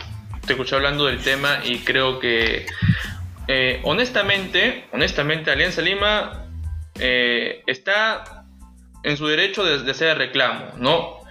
te 0.46 0.52
escuché 0.52 0.76
hablando 0.76 1.06
del 1.06 1.18
tema 1.18 1.60
y 1.64 1.78
creo 1.78 2.18
que 2.18 2.66
eh, 3.48 3.80
honestamente, 3.84 4.84
honestamente 4.92 5.50
Alianza 5.50 5.82
Lima 5.82 6.46
eh, 6.98 7.62
está 7.66 8.44
en 9.02 9.16
su 9.16 9.26
derecho 9.26 9.64
de, 9.64 9.82
de 9.82 9.90
hacer 9.90 10.16
reclamo, 10.16 10.66
¿no? 10.78 11.23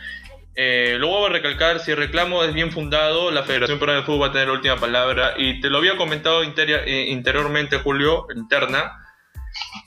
Eh, 0.55 0.97
luego 0.99 1.19
voy 1.19 1.29
a 1.29 1.33
recalcar, 1.33 1.79
si 1.79 1.91
el 1.91 1.97
reclamo 1.97 2.43
es 2.43 2.53
bien 2.53 2.71
fundado, 2.71 3.31
la 3.31 3.43
Federación 3.43 3.79
Peruana 3.79 4.01
de 4.01 4.05
Fútbol 4.05 4.23
va 4.23 4.27
a 4.27 4.31
tener 4.31 4.47
la 4.47 4.53
última 4.53 4.77
palabra. 4.77 5.33
Y 5.37 5.59
te 5.61 5.69
lo 5.69 5.79
había 5.79 5.97
comentado 5.97 6.43
eh, 6.43 7.05
interiormente, 7.09 7.77
Julio, 7.79 8.27
interna, 8.35 8.99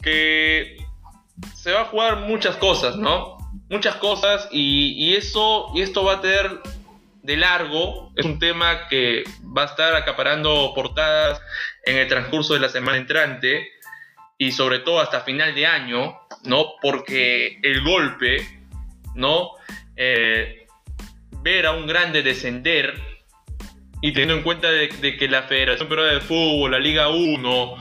que 0.02 0.76
se 1.54 1.72
va 1.72 1.82
a 1.82 1.84
jugar 1.86 2.16
muchas 2.20 2.56
cosas, 2.56 2.96
¿no? 2.96 3.36
Muchas 3.70 3.96
cosas 3.96 4.48
y, 4.50 5.14
eso, 5.14 5.70
y 5.74 5.82
esto 5.82 6.04
va 6.04 6.14
a 6.14 6.20
tener 6.20 6.60
de 7.22 7.36
largo. 7.36 8.12
Es 8.16 8.24
un 8.24 8.38
tema 8.38 8.88
que 8.88 9.24
va 9.56 9.62
a 9.62 9.66
estar 9.66 9.94
acaparando 9.94 10.72
portadas 10.74 11.40
en 11.84 11.96
el 11.96 12.08
transcurso 12.08 12.54
de 12.54 12.60
la 12.60 12.68
semana 12.68 12.98
entrante 12.98 13.68
y 14.38 14.52
sobre 14.52 14.80
todo 14.80 15.00
hasta 15.00 15.20
final 15.22 15.54
de 15.54 15.66
año, 15.66 16.18
¿no? 16.44 16.74
Porque 16.82 17.58
el 17.62 17.82
golpe, 17.82 18.46
¿no? 19.14 19.52
Eh, 19.96 20.66
ver 21.42 21.66
a 21.66 21.72
un 21.72 21.86
grande 21.86 22.22
descender 22.22 22.94
y 24.02 24.12
teniendo 24.12 24.34
en 24.34 24.42
cuenta 24.42 24.70
de, 24.70 24.88
que 24.88 25.28
la 25.28 25.44
Federación 25.44 25.88
Peruana 25.88 26.12
de 26.12 26.20
Fútbol, 26.20 26.72
la 26.72 26.78
Liga 26.78 27.08
1, 27.08 27.76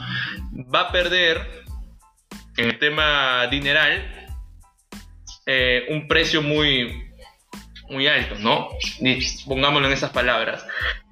va 0.73 0.81
a 0.81 0.91
perder 0.91 1.63
en 2.57 2.65
el 2.65 2.79
tema 2.79 3.47
dineral 3.47 4.27
eh, 5.45 5.85
un 5.89 6.07
precio 6.07 6.41
muy, 6.41 7.11
muy 7.89 8.07
alto, 8.07 8.35
¿no? 8.39 8.69
pongámoslo 9.45 9.87
en 9.87 9.93
esas 9.93 10.11
palabras. 10.11 10.65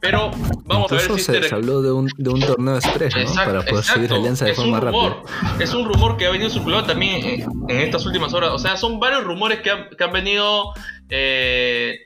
Pero 0.04 0.32
vamos 0.66 0.91
a 0.91 0.95
ver 0.95 1.14
si 1.14 1.20
se, 1.20 1.43
se 1.43 1.56
habló 1.56 1.82
de 1.82 1.93
un, 1.93 2.10
de 2.18 2.30
un 2.30 2.41
torneo 2.41 2.76
express, 2.76 3.16
¿no? 3.16 3.34
Para 3.36 3.62
poder 3.64 3.86
seguir 3.86 4.12
alianza 4.12 4.43
de 4.43 4.54
forma 4.54 4.82
rápida. 4.82 5.24
Es 5.62 5.74
un 5.74 5.86
rumor 5.86 6.18
que 6.18 6.26
ha 6.26 6.30
venido 6.30 6.49
circulando 6.49 6.88
también 6.88 7.47
en, 7.70 7.80
estas 7.80 8.06
últimas 8.06 8.34
horas. 8.34 8.51
O 8.51 8.60
sea, 8.60 8.76
son 8.76 8.99
varios 8.99 9.24
rumores 9.24 9.62
que 9.62 9.72
han, 9.72 9.88
que 9.97 10.04
han 10.04 10.12
venido 10.12 10.74
eh, 11.08 12.04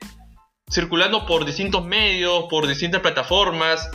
circulando 0.70 1.26
por 1.26 1.44
distintos 1.44 1.84
medios, 1.84 2.44
por 2.48 2.68
distintas 2.68 3.00
plataformas 3.00 3.90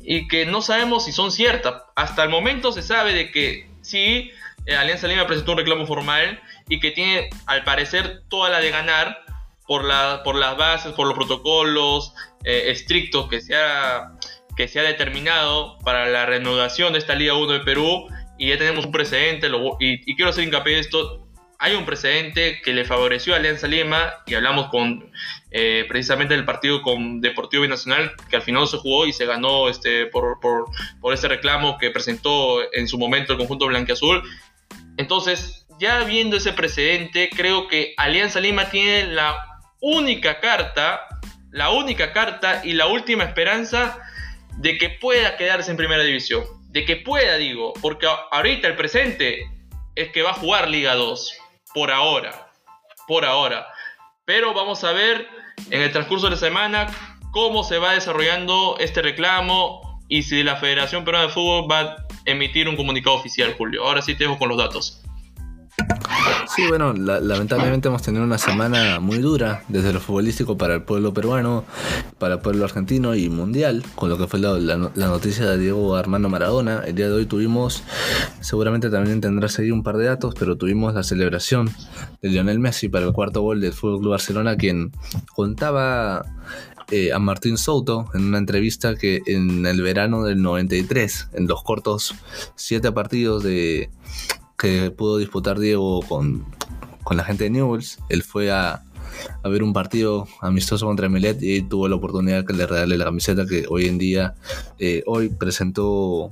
y 0.00 0.26
que 0.26 0.46
no 0.46 0.60
sabemos 0.60 1.04
si 1.04 1.12
son 1.12 1.30
ciertas. 1.30 1.74
Hasta 1.94 2.24
el 2.24 2.30
momento 2.30 2.72
se 2.72 2.82
sabe 2.82 3.14
de 3.14 3.30
que 3.30 3.70
sí, 3.82 4.32
eh, 4.66 4.76
Alianza 4.76 5.06
Lima 5.06 5.28
presentó 5.28 5.52
un 5.52 5.58
reclamo 5.58 5.86
formal 5.86 6.40
y 6.68 6.80
que 6.80 6.90
tiene 6.90 7.30
al 7.46 7.62
parecer 7.62 8.22
toda 8.28 8.50
la 8.50 8.58
de 8.58 8.70
ganar 8.70 9.23
por, 9.66 9.84
la, 9.84 10.22
por 10.24 10.36
las 10.36 10.56
bases, 10.56 10.92
por 10.92 11.06
los 11.06 11.16
protocolos 11.16 12.14
eh, 12.44 12.64
estrictos 12.70 13.28
que 13.28 13.40
se, 13.40 13.56
ha, 13.56 14.12
que 14.56 14.68
se 14.68 14.80
ha 14.80 14.82
determinado 14.82 15.78
para 15.78 16.06
la 16.08 16.26
reanudación 16.26 16.92
de 16.92 16.98
esta 16.98 17.14
Liga 17.14 17.34
1 17.34 17.52
de 17.52 17.60
Perú. 17.60 18.06
Y 18.36 18.48
ya 18.48 18.58
tenemos 18.58 18.86
un 18.86 18.92
precedente, 18.92 19.48
y, 19.78 20.10
y 20.10 20.16
quiero 20.16 20.30
hacer 20.30 20.44
hincapié 20.44 20.74
de 20.74 20.80
esto, 20.80 21.24
hay 21.58 21.74
un 21.76 21.86
precedente 21.86 22.60
que 22.62 22.72
le 22.74 22.84
favoreció 22.84 23.32
a 23.32 23.36
Alianza 23.36 23.66
Lima 23.66 24.12
y 24.26 24.34
hablamos 24.34 24.68
con 24.68 25.10
eh, 25.50 25.86
precisamente 25.88 26.34
del 26.34 26.44
partido 26.44 26.82
con 26.82 27.22
Deportivo 27.22 27.62
Binacional 27.62 28.12
que 28.28 28.36
al 28.36 28.42
final 28.42 28.66
se 28.66 28.76
jugó 28.76 29.06
y 29.06 29.12
se 29.12 29.24
ganó 29.24 29.68
este, 29.68 30.06
por, 30.06 30.40
por, 30.40 30.66
por 31.00 31.14
ese 31.14 31.28
reclamo 31.28 31.78
que 31.78 31.90
presentó 31.90 32.60
en 32.72 32.88
su 32.88 32.98
momento 32.98 33.32
el 33.32 33.38
conjunto 33.38 33.66
blanqueazul. 33.66 34.22
Entonces, 34.96 35.66
ya 35.78 36.04
viendo 36.04 36.36
ese 36.36 36.52
precedente, 36.52 37.30
creo 37.34 37.68
que 37.68 37.94
Alianza 37.96 38.40
Lima 38.40 38.68
tiene 38.68 39.06
la 39.06 39.53
única 39.84 40.40
carta, 40.40 41.06
la 41.50 41.70
única 41.70 42.14
carta 42.14 42.62
y 42.64 42.72
la 42.72 42.86
última 42.86 43.24
esperanza 43.24 43.98
de 44.56 44.78
que 44.78 44.88
pueda 44.88 45.36
quedarse 45.36 45.70
en 45.70 45.76
primera 45.76 46.02
división. 46.02 46.42
De 46.70 46.86
que 46.86 46.96
pueda, 46.96 47.36
digo, 47.36 47.74
porque 47.82 48.08
ahorita 48.30 48.66
el 48.66 48.76
presente 48.76 49.46
es 49.94 50.08
que 50.08 50.22
va 50.22 50.30
a 50.30 50.34
jugar 50.34 50.68
Liga 50.68 50.94
2. 50.94 51.36
Por 51.74 51.90
ahora. 51.90 52.48
Por 53.06 53.26
ahora. 53.26 53.66
Pero 54.24 54.54
vamos 54.54 54.82
a 54.84 54.92
ver 54.92 55.28
en 55.70 55.82
el 55.82 55.92
transcurso 55.92 56.26
de 56.26 56.32
la 56.32 56.38
semana 56.38 56.86
cómo 57.30 57.62
se 57.62 57.76
va 57.76 57.92
desarrollando 57.92 58.76
este 58.80 59.02
reclamo 59.02 60.00
y 60.08 60.22
si 60.22 60.42
la 60.42 60.56
Federación 60.56 61.04
Peruana 61.04 61.26
de 61.26 61.32
Fútbol 61.32 61.70
va 61.70 61.80
a 61.80 61.96
emitir 62.24 62.70
un 62.70 62.76
comunicado 62.76 63.16
oficial, 63.16 63.52
Julio. 63.52 63.84
Ahora 63.84 64.00
sí 64.00 64.14
te 64.14 64.24
dejo 64.24 64.38
con 64.38 64.48
los 64.48 64.56
datos. 64.56 65.03
Sí, 66.54 66.62
bueno, 66.68 66.92
lamentablemente 66.92 67.88
hemos 67.88 68.02
tenido 68.02 68.22
una 68.22 68.38
semana 68.38 69.00
muy 69.00 69.18
dura 69.18 69.64
desde 69.68 69.92
lo 69.92 69.98
futbolístico 69.98 70.56
para 70.56 70.74
el 70.74 70.82
pueblo 70.82 71.12
peruano, 71.12 71.64
para 72.18 72.34
el 72.34 72.40
pueblo 72.40 72.64
argentino 72.64 73.16
y 73.16 73.28
mundial, 73.28 73.82
con 73.96 74.08
lo 74.08 74.16
que 74.16 74.28
fue 74.28 74.38
la, 74.38 74.76
noticia 74.76 75.50
de 75.50 75.58
Diego 75.58 75.96
Armando 75.96 76.28
Maradona. 76.28 76.82
El 76.86 76.94
día 76.94 77.08
de 77.08 77.14
hoy 77.14 77.26
tuvimos, 77.26 77.82
seguramente 78.40 78.88
también 78.88 79.20
tendrá 79.20 79.48
seguir 79.48 79.72
un 79.72 79.82
par 79.82 79.96
de 79.96 80.04
datos, 80.04 80.34
pero 80.38 80.56
tuvimos 80.56 80.94
la 80.94 81.02
celebración 81.02 81.70
de 82.22 82.28
Lionel 82.28 82.60
Messi 82.60 82.88
para 82.88 83.06
el 83.06 83.12
cuarto 83.12 83.42
gol 83.42 83.60
del 83.60 83.72
Fútbol 83.72 84.10
Barcelona, 84.10 84.56
quien 84.56 84.92
contaba 85.34 86.24
eh, 86.92 87.12
a 87.12 87.18
Martín 87.18 87.58
Souto 87.58 88.10
en 88.14 88.26
una 88.26 88.38
entrevista 88.38 88.94
que 88.94 89.22
en 89.26 89.66
el 89.66 89.82
verano 89.82 90.22
del 90.22 90.40
93, 90.40 91.30
en 91.32 91.48
los 91.48 91.64
cortos 91.64 92.14
siete 92.54 92.92
partidos 92.92 93.42
de 93.42 93.90
que 94.56 94.90
pudo 94.90 95.18
disputar 95.18 95.58
Diego 95.58 96.00
con, 96.02 96.44
la 97.10 97.24
gente 97.24 97.44
de 97.44 97.50
Newells. 97.50 97.98
Él 98.08 98.22
fue 98.22 98.50
a, 98.50 98.82
ver 99.44 99.62
un 99.62 99.72
partido 99.72 100.26
amistoso 100.40 100.86
contra 100.86 101.08
Milet 101.08 101.42
y 101.42 101.62
tuvo 101.62 101.88
la 101.88 101.96
oportunidad 101.96 102.44
que 102.44 102.52
le 102.52 102.66
regale 102.66 102.98
la 102.98 103.04
camiseta 103.04 103.46
que 103.46 103.66
hoy 103.68 103.86
en 103.86 103.98
día, 103.98 104.34
eh, 104.78 105.02
hoy 105.06 105.28
presentó 105.28 106.30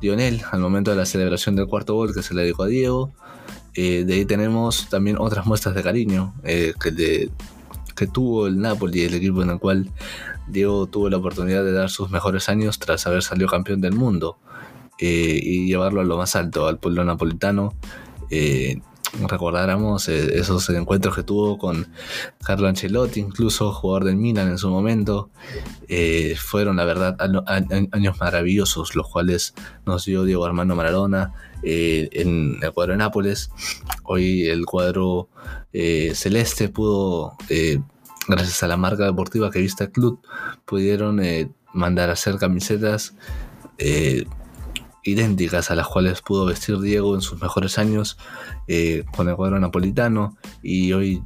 Lionel 0.00 0.42
al 0.50 0.60
momento 0.60 0.90
de 0.90 0.96
la 0.96 1.06
celebración 1.06 1.56
del 1.56 1.66
cuarto 1.66 1.94
gol 1.94 2.14
que 2.14 2.22
se 2.22 2.34
le 2.34 2.42
dedicó 2.42 2.64
a 2.64 2.66
Diego. 2.66 3.12
Eh, 3.74 4.04
de 4.06 4.14
ahí 4.14 4.24
tenemos 4.24 4.88
también 4.88 5.18
otras 5.18 5.46
muestras 5.46 5.74
de 5.74 5.82
cariño 5.82 6.34
eh, 6.44 6.72
que, 6.80 7.30
que 7.94 8.06
tuvo 8.06 8.46
el 8.46 8.58
Napoli, 8.58 9.02
el 9.02 9.14
equipo 9.14 9.42
en 9.42 9.50
el 9.50 9.58
cual 9.58 9.90
Diego 10.48 10.86
tuvo 10.86 11.10
la 11.10 11.18
oportunidad 11.18 11.64
de 11.64 11.72
dar 11.72 11.90
sus 11.90 12.10
mejores 12.10 12.48
años 12.48 12.78
tras 12.78 13.06
haber 13.06 13.22
salido 13.22 13.48
campeón 13.48 13.80
del 13.80 13.92
mundo. 13.94 14.38
Eh, 14.98 15.38
y 15.42 15.66
llevarlo 15.66 16.00
a 16.00 16.04
lo 16.04 16.16
más 16.16 16.36
alto, 16.36 16.66
al 16.66 16.78
pueblo 16.78 17.04
napolitano. 17.04 17.74
Eh, 18.30 18.80
recordáramos 19.28 20.08
eh, 20.08 20.38
esos 20.38 20.68
encuentros 20.70 21.14
que 21.14 21.22
tuvo 21.22 21.58
con 21.58 21.86
Carlo 22.42 22.66
Ancelotti, 22.68 23.20
incluso 23.20 23.72
jugador 23.72 24.04
del 24.04 24.16
Milan 24.16 24.48
en 24.48 24.58
su 24.58 24.70
momento. 24.70 25.30
fueron, 26.38 26.76
la 26.76 26.84
verdad, 26.84 27.16
años 27.92 28.18
maravillosos, 28.18 28.96
los 28.96 29.08
cuales 29.08 29.54
nos 29.84 30.04
dio 30.04 30.24
Diego 30.24 30.44
Armando 30.44 30.74
Maradona 30.74 31.32
en 31.62 32.58
el 32.62 32.72
cuadro 32.72 32.92
de 32.92 32.98
Nápoles. 32.98 33.50
Hoy 34.04 34.46
el 34.46 34.64
cuadro 34.64 35.28
celeste 35.72 36.68
pudo, 36.68 37.36
gracias 38.28 38.62
a 38.62 38.66
la 38.66 38.76
marca 38.76 39.04
deportiva 39.04 39.50
que 39.50 39.60
viste 39.60 39.84
el 39.84 39.92
club, 39.92 40.20
pudieron 40.64 41.20
mandar 41.72 42.10
a 42.10 42.14
hacer 42.14 42.38
camisetas 42.38 43.14
idénticas 45.06 45.70
a 45.70 45.74
las 45.74 45.86
cuales 45.86 46.20
pudo 46.22 46.46
vestir 46.46 46.80
Diego 46.80 47.14
en 47.14 47.20
sus 47.20 47.40
mejores 47.40 47.78
años 47.78 48.18
eh, 48.68 49.04
con 49.16 49.28
el 49.28 49.36
cuadro 49.36 49.58
napolitano 49.60 50.36
y 50.62 50.92
hoy 50.92 51.22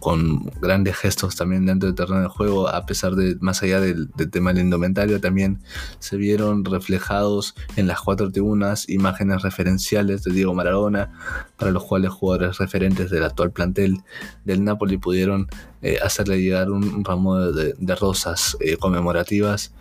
con 0.00 0.44
grandes 0.60 0.96
gestos 0.96 1.36
también 1.36 1.66
dentro 1.66 1.86
del 1.88 1.96
terreno 1.96 2.22
de 2.22 2.28
juego, 2.28 2.68
a 2.68 2.86
pesar 2.86 3.14
de, 3.14 3.36
más 3.40 3.62
allá 3.62 3.80
del, 3.80 4.10
tema 4.30 4.52
del 4.52 4.64
indumentario, 4.64 5.20
también 5.20 5.60
se 5.98 6.16
vieron 6.16 6.64
reflejados 6.64 7.54
en 7.76 7.86
las 7.86 8.00
cuatro 8.00 8.30
tribunas 8.30 8.88
imágenes 8.88 9.42
referenciales 9.42 10.22
de 10.22 10.32
Diego 10.32 10.54
Maradona, 10.54 11.12
para 11.56 11.70
los 11.70 11.84
cuales 11.84 12.10
jugadores 12.10 12.58
referentes 12.58 13.10
del 13.10 13.24
actual 13.24 13.50
plantel 13.50 14.02
del 14.44 14.64
Napoli 14.64 14.98
pudieron 14.98 15.48
eh, 15.82 15.98
hacerle 16.02 16.40
llegar 16.40 16.70
un, 16.70 17.04
ramo 17.04 17.36
de, 17.38 17.94
rosas 17.96 18.56
eh, 18.60 18.76
conmemorativas 18.76 19.72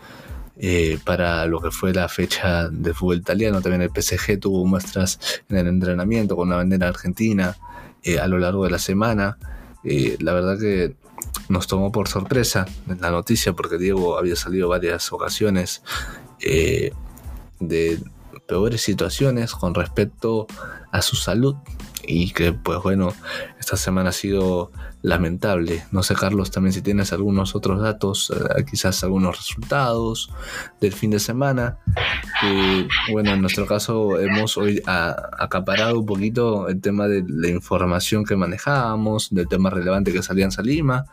eh, 0.60 0.98
para 1.04 1.46
lo 1.46 1.62
que 1.62 1.70
fue 1.70 1.94
la 1.94 2.10
fecha 2.10 2.68
de 2.70 2.94
fútbol 2.94 3.18
italiano. 3.18 3.62
También 3.62 3.84
el 3.84 3.90
PSG 3.90 4.40
tuvo 4.40 4.66
muestras 4.66 5.20
en 5.50 5.58
el 5.58 5.68
entrenamiento 5.68 6.36
con 6.36 6.50
la 6.50 6.56
bandera 6.56 6.88
argentina 6.88 7.56
eh, 8.04 8.20
a 8.20 8.28
lo 8.28 8.40
largo 8.40 8.64
de 8.64 8.72
la 8.72 8.80
semana. 8.80 9.38
Eh, 9.84 10.18
la 10.20 10.34
verdad 10.34 10.58
que 10.60 10.96
nos 11.50 11.68
tomó 11.68 11.92
por 11.92 12.08
sorpresa 12.08 12.66
la 13.00 13.12
noticia 13.12 13.54
porque 13.54 13.78
Diego 13.78 14.18
había 14.18 14.36
salido 14.36 14.68
varias 14.68 15.12
ocasiones 15.14 15.84
de 16.40 16.94
peores 18.48 18.82
situaciones 18.82 19.54
con 19.54 19.74
respecto 19.74 20.48
a 20.92 21.02
su 21.02 21.16
salud 21.16 21.56
y 22.08 22.32
que 22.32 22.54
pues 22.54 22.82
bueno 22.82 23.14
esta 23.68 23.76
semana 23.76 24.12
ha 24.12 24.14
sido 24.14 24.72
lamentable. 25.02 25.84
No 25.92 26.02
sé, 26.02 26.16
Carlos, 26.16 26.52
también 26.52 26.72
si 26.72 26.82
tienes 26.82 27.12
algunos 27.12 27.54
otros 27.54 27.82
datos, 27.82 28.32
eh, 28.32 28.64
quizás 28.64 29.04
algunos 29.04 29.36
resultados 29.36 30.32
del 30.80 30.94
fin 30.94 31.12
de 31.12 31.20
semana. 31.20 31.78
bueno, 33.12 33.32
en 33.32 33.42
nuestro 33.42 33.66
caso 33.66 34.20
hemos 34.20 34.58
hoy 34.58 34.82
acaparado 34.86 36.00
un 36.00 36.06
poquito 36.06 36.70
el 36.70 36.80
tema 36.80 37.10
de 37.10 37.26
la 37.28 37.50
información 37.50 38.24
que 38.24 38.38
manejábamos, 38.38 39.32
del 39.32 39.50
tema 39.50 39.70
relevante 39.70 40.14
que 40.14 40.24
salía 40.24 40.46
en 40.46 40.66
Lima. 40.66 41.04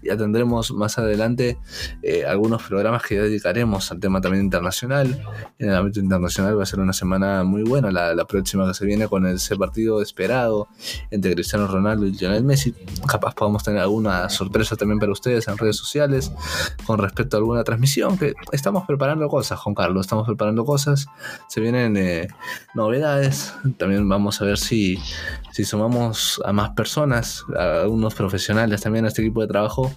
Ya 0.00 0.16
tendremos 0.16 0.70
más 0.70 0.98
adelante 0.98 1.58
eh, 2.02 2.24
algunos 2.26 2.62
programas 2.62 3.02
que 3.02 3.20
dedicaremos 3.20 3.90
al 3.90 3.98
tema 3.98 4.20
también 4.20 4.44
internacional. 4.44 5.20
En 5.58 5.68
el 5.68 5.74
ámbito 5.74 5.98
internacional 5.98 6.56
va 6.56 6.62
a 6.62 6.66
ser 6.66 6.78
una 6.78 6.92
semana 6.92 7.42
muy 7.42 7.64
buena, 7.64 7.90
la, 7.90 8.14
la 8.14 8.24
próxima 8.24 8.68
que 8.68 8.74
se 8.74 8.86
viene 8.86 9.08
con 9.08 9.26
ese 9.26 9.56
partido 9.56 10.00
esperado 10.00 10.68
entre 11.10 11.34
Cristiano 11.34 11.66
Ronaldo 11.66 12.03
y 12.06 12.12
Lionel 12.12 12.44
Messi. 12.44 12.74
Capaz 13.06 13.34
podamos 13.34 13.62
tener 13.62 13.80
alguna 13.80 14.28
sorpresa 14.28 14.76
también 14.76 14.98
para 14.98 15.12
ustedes 15.12 15.48
en 15.48 15.58
redes 15.58 15.76
sociales 15.76 16.32
con 16.86 16.98
respecto 16.98 17.36
a 17.36 17.40
alguna 17.40 17.64
transmisión, 17.64 18.18
que 18.18 18.34
estamos 18.52 18.84
preparando 18.86 19.28
cosas, 19.28 19.58
Juan 19.60 19.74
Carlos, 19.74 20.06
estamos 20.06 20.26
preparando 20.26 20.64
cosas, 20.64 21.06
se 21.48 21.60
vienen 21.60 21.96
eh, 21.96 22.28
novedades, 22.74 23.54
también 23.78 24.08
vamos 24.08 24.40
a 24.40 24.44
ver 24.44 24.58
si, 24.58 24.98
si 25.52 25.64
sumamos 25.64 26.40
a 26.44 26.52
más 26.52 26.70
personas, 26.70 27.44
a 27.56 27.82
algunos 27.82 28.14
profesionales 28.14 28.80
también 28.80 29.04
a 29.04 29.08
este 29.08 29.22
equipo 29.22 29.40
de 29.40 29.48
trabajo 29.48 29.92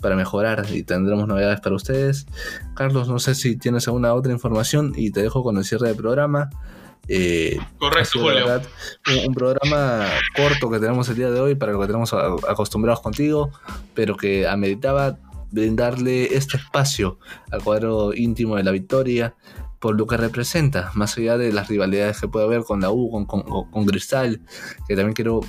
para 0.00 0.16
mejorar 0.16 0.66
y 0.70 0.82
tendremos 0.82 1.26
novedades 1.26 1.60
para 1.60 1.76
ustedes. 1.76 2.26
Carlos, 2.74 3.08
no 3.08 3.18
sé 3.18 3.34
si 3.34 3.56
tienes 3.56 3.88
alguna 3.88 4.12
otra 4.12 4.32
información 4.32 4.92
y 4.96 5.10
te 5.10 5.22
dejo 5.22 5.42
con 5.42 5.56
el 5.56 5.64
cierre 5.64 5.88
del 5.88 5.96
programa. 5.96 6.50
Eh, 7.08 7.58
Correcto, 7.78 8.20
Julio. 8.20 8.62
un, 9.26 9.34
programa 9.34 10.06
corto 10.36 10.70
que 10.70 10.78
tenemos 10.78 11.08
el 11.08 11.16
día 11.16 11.30
de 11.30 11.40
hoy 11.40 11.54
para 11.54 11.72
lo 11.72 11.80
que 11.80 11.86
tenemos 11.86 12.12
acostumbrados 12.12 13.00
contigo, 13.00 13.50
pero 13.94 14.16
que 14.16 14.46
ameritaba 14.48 15.18
brindarle 15.50 16.34
este 16.34 16.56
espacio 16.56 17.18
al 17.50 17.62
cuadro 17.62 18.14
íntimo 18.14 18.56
de 18.56 18.64
la 18.64 18.70
victoria 18.70 19.34
por 19.78 19.98
lo 19.98 20.06
que 20.06 20.16
representa, 20.16 20.90
más 20.94 21.18
allá 21.18 21.36
de 21.36 21.52
las 21.52 21.68
rivalidades 21.68 22.20
que 22.20 22.28
puede 22.28 22.46
haber 22.46 22.62
con 22.62 22.80
la 22.80 22.90
U, 22.90 23.10
con, 23.10 23.42
con 23.42 23.86
Cristal, 23.86 24.40
que 24.88 24.96
también 24.96 25.12
quiero 25.12 25.40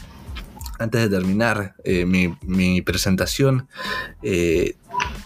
antes 0.79 1.01
de 1.01 1.17
terminar 1.17 1.75
eh, 1.83 2.05
mi, 2.05 2.81
presentación, 2.81 3.67
eh, 4.21 4.75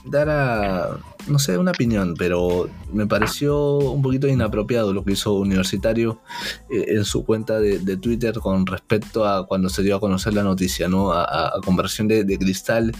dar 0.05 0.29
a, 0.29 0.97
no 1.27 1.39
sé, 1.39 1.57
una 1.57 1.71
opinión, 1.71 2.15
pero 2.17 2.69
me 2.91 3.05
pareció 3.05 3.77
un 3.77 4.01
poquito 4.01 4.27
inapropiado 4.27 4.93
lo 4.93 5.03
que 5.03 5.13
hizo 5.13 5.33
Universitario 5.33 6.21
eh, 6.69 6.85
en 6.89 7.05
su 7.05 7.25
cuenta 7.25 7.59
de, 7.59 7.97
Twitter 7.97 8.39
con 8.39 8.65
respecto 8.65 9.27
a 9.27 9.45
cuando 9.45 9.69
se 9.69 9.83
dio 9.83 9.97
a 9.97 9.99
conocer 9.99 10.33
la 10.33 10.43
noticia, 10.43 10.87
¿no? 10.87 11.11
A, 11.11 11.51
conversión 11.65 12.07
de, 12.07 12.25
Cristal 12.37 12.93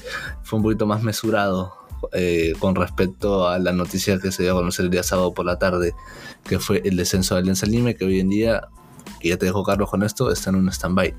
fue 0.43 0.57
un 0.57 0.63
poquito 0.63 0.85
más 0.85 1.03
mesurado. 1.03 1.73
con 2.59 2.75
respecto 2.75 3.47
a 3.47 3.59
la 3.59 3.73
noticia 3.73 4.19
que 4.19 4.31
se 4.31 4.43
dio 4.43 4.53
a 4.53 4.55
conocer 4.55 4.85
el 4.85 4.91
día 4.91 5.03
sábado 5.03 5.33
por 5.33 5.45
la 5.45 5.59
tarde, 5.59 5.93
que 6.47 6.57
fue 6.57 6.81
el 6.85 6.95
descenso 6.95 7.35
de 7.35 7.41
Alianza 7.41 7.65
Lima, 7.65 7.93
que 7.93 8.05
hoy 8.05 8.19
en 8.19 8.29
día, 8.29 8.69
y 9.21 9.29
ya 9.29 9.37
te 9.37 9.45
dejo 9.45 9.63
Carlos 9.63 9.89
con 9.89 10.03
esto, 10.03 10.31
está 10.31 10.49
en 10.49 10.55
un 10.55 10.69
stand-by. 10.69 11.13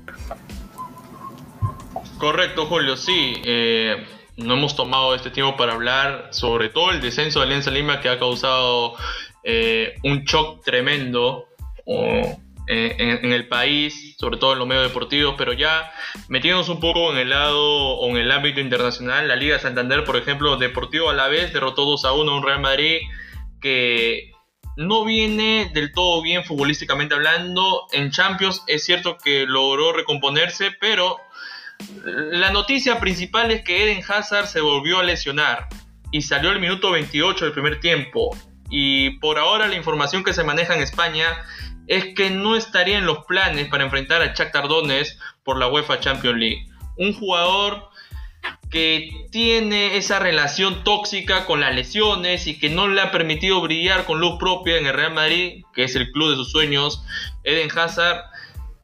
Correcto, 2.17 2.65
Julio, 2.67 2.97
sí. 2.97 3.33
Eh, 3.43 3.95
no 4.37 4.53
hemos 4.53 4.75
tomado 4.75 5.13
este 5.15 5.29
tiempo 5.29 5.57
para 5.57 5.73
hablar 5.73 6.29
sobre 6.31 6.69
todo 6.69 6.91
el 6.91 7.01
descenso 7.01 7.39
de 7.39 7.45
Alianza 7.45 7.71
Lima 7.71 7.99
que 8.01 8.09
ha 8.09 8.19
causado 8.19 8.95
eh, 9.43 9.95
un 10.03 10.23
shock 10.23 10.63
tremendo 10.63 11.47
eh, 12.67 12.95
en, 12.97 13.33
el 13.33 13.47
país, 13.47 14.15
sobre 14.17 14.37
todo 14.37 14.53
en 14.53 14.59
los 14.59 14.67
medios 14.67 14.87
deportivos, 14.87 15.35
pero 15.37 15.51
ya 15.51 15.91
metiéndonos 16.29 16.69
un 16.69 16.79
poco 16.79 17.11
en 17.11 17.17
el 17.17 17.29
lado 17.29 17.97
o 17.97 18.09
en 18.09 18.17
el 18.17 18.31
ámbito 18.31 18.61
internacional, 18.61 19.27
la 19.27 19.35
Liga 19.35 19.59
Santander, 19.59 20.03
por 20.05 20.15
ejemplo, 20.15 20.55
Deportivo 20.55 21.09
a 21.09 21.13
la 21.13 21.27
vez 21.27 21.51
derrotó 21.51 21.83
2 21.85 22.05
a 22.05 22.13
1 22.13 22.31
a 22.31 22.37
un 22.37 22.43
Real 22.43 22.61
Madrid 22.61 22.99
que 23.59 24.31
no 24.77 25.03
viene 25.03 25.69
del 25.73 25.91
todo 25.91 26.21
bien 26.21 26.45
futbolísticamente 26.45 27.15
hablando. 27.15 27.87
En 27.91 28.11
Champions 28.11 28.63
es 28.67 28.85
cierto 28.85 29.17
que 29.17 29.45
logró 29.45 29.91
recomponerse, 29.91 30.71
pero 30.79 31.17
la 32.05 32.51
noticia 32.51 32.99
principal 32.99 33.51
es 33.51 33.63
que 33.63 33.83
Eden 33.83 34.03
Hazard 34.07 34.47
se 34.47 34.61
volvió 34.61 34.99
a 34.99 35.03
lesionar 35.03 35.67
y 36.11 36.21
salió 36.21 36.51
el 36.51 36.59
minuto 36.59 36.91
28 36.91 37.45
del 37.45 37.53
primer 37.53 37.79
tiempo. 37.79 38.35
Y 38.69 39.11
por 39.19 39.37
ahora 39.37 39.67
la 39.67 39.75
información 39.75 40.23
que 40.23 40.33
se 40.33 40.43
maneja 40.43 40.75
en 40.75 40.81
España 40.81 41.27
es 41.87 42.13
que 42.15 42.29
no 42.29 42.55
estaría 42.55 42.97
en 42.97 43.05
los 43.05 43.25
planes 43.25 43.67
para 43.67 43.83
enfrentar 43.83 44.21
a 44.21 44.33
Shakhtar 44.33 44.67
Donetsk 44.67 45.19
por 45.43 45.57
la 45.57 45.67
UEFA 45.67 45.99
Champions 45.99 46.37
League. 46.37 46.65
Un 46.97 47.13
jugador 47.13 47.89
que 48.69 49.09
tiene 49.31 49.97
esa 49.97 50.19
relación 50.19 50.83
tóxica 50.85 51.45
con 51.45 51.59
las 51.59 51.75
lesiones 51.75 52.47
y 52.47 52.57
que 52.57 52.69
no 52.69 52.87
le 52.87 53.01
ha 53.01 53.11
permitido 53.11 53.59
brillar 53.59 54.05
con 54.05 54.21
luz 54.21 54.39
propia 54.39 54.77
en 54.77 54.87
el 54.87 54.93
Real 54.93 55.13
Madrid, 55.13 55.63
que 55.73 55.83
es 55.83 55.95
el 55.95 56.11
club 56.11 56.29
de 56.29 56.35
sus 56.37 56.51
sueños. 56.51 57.03
Eden 57.43 57.69
Hazard 57.77 58.23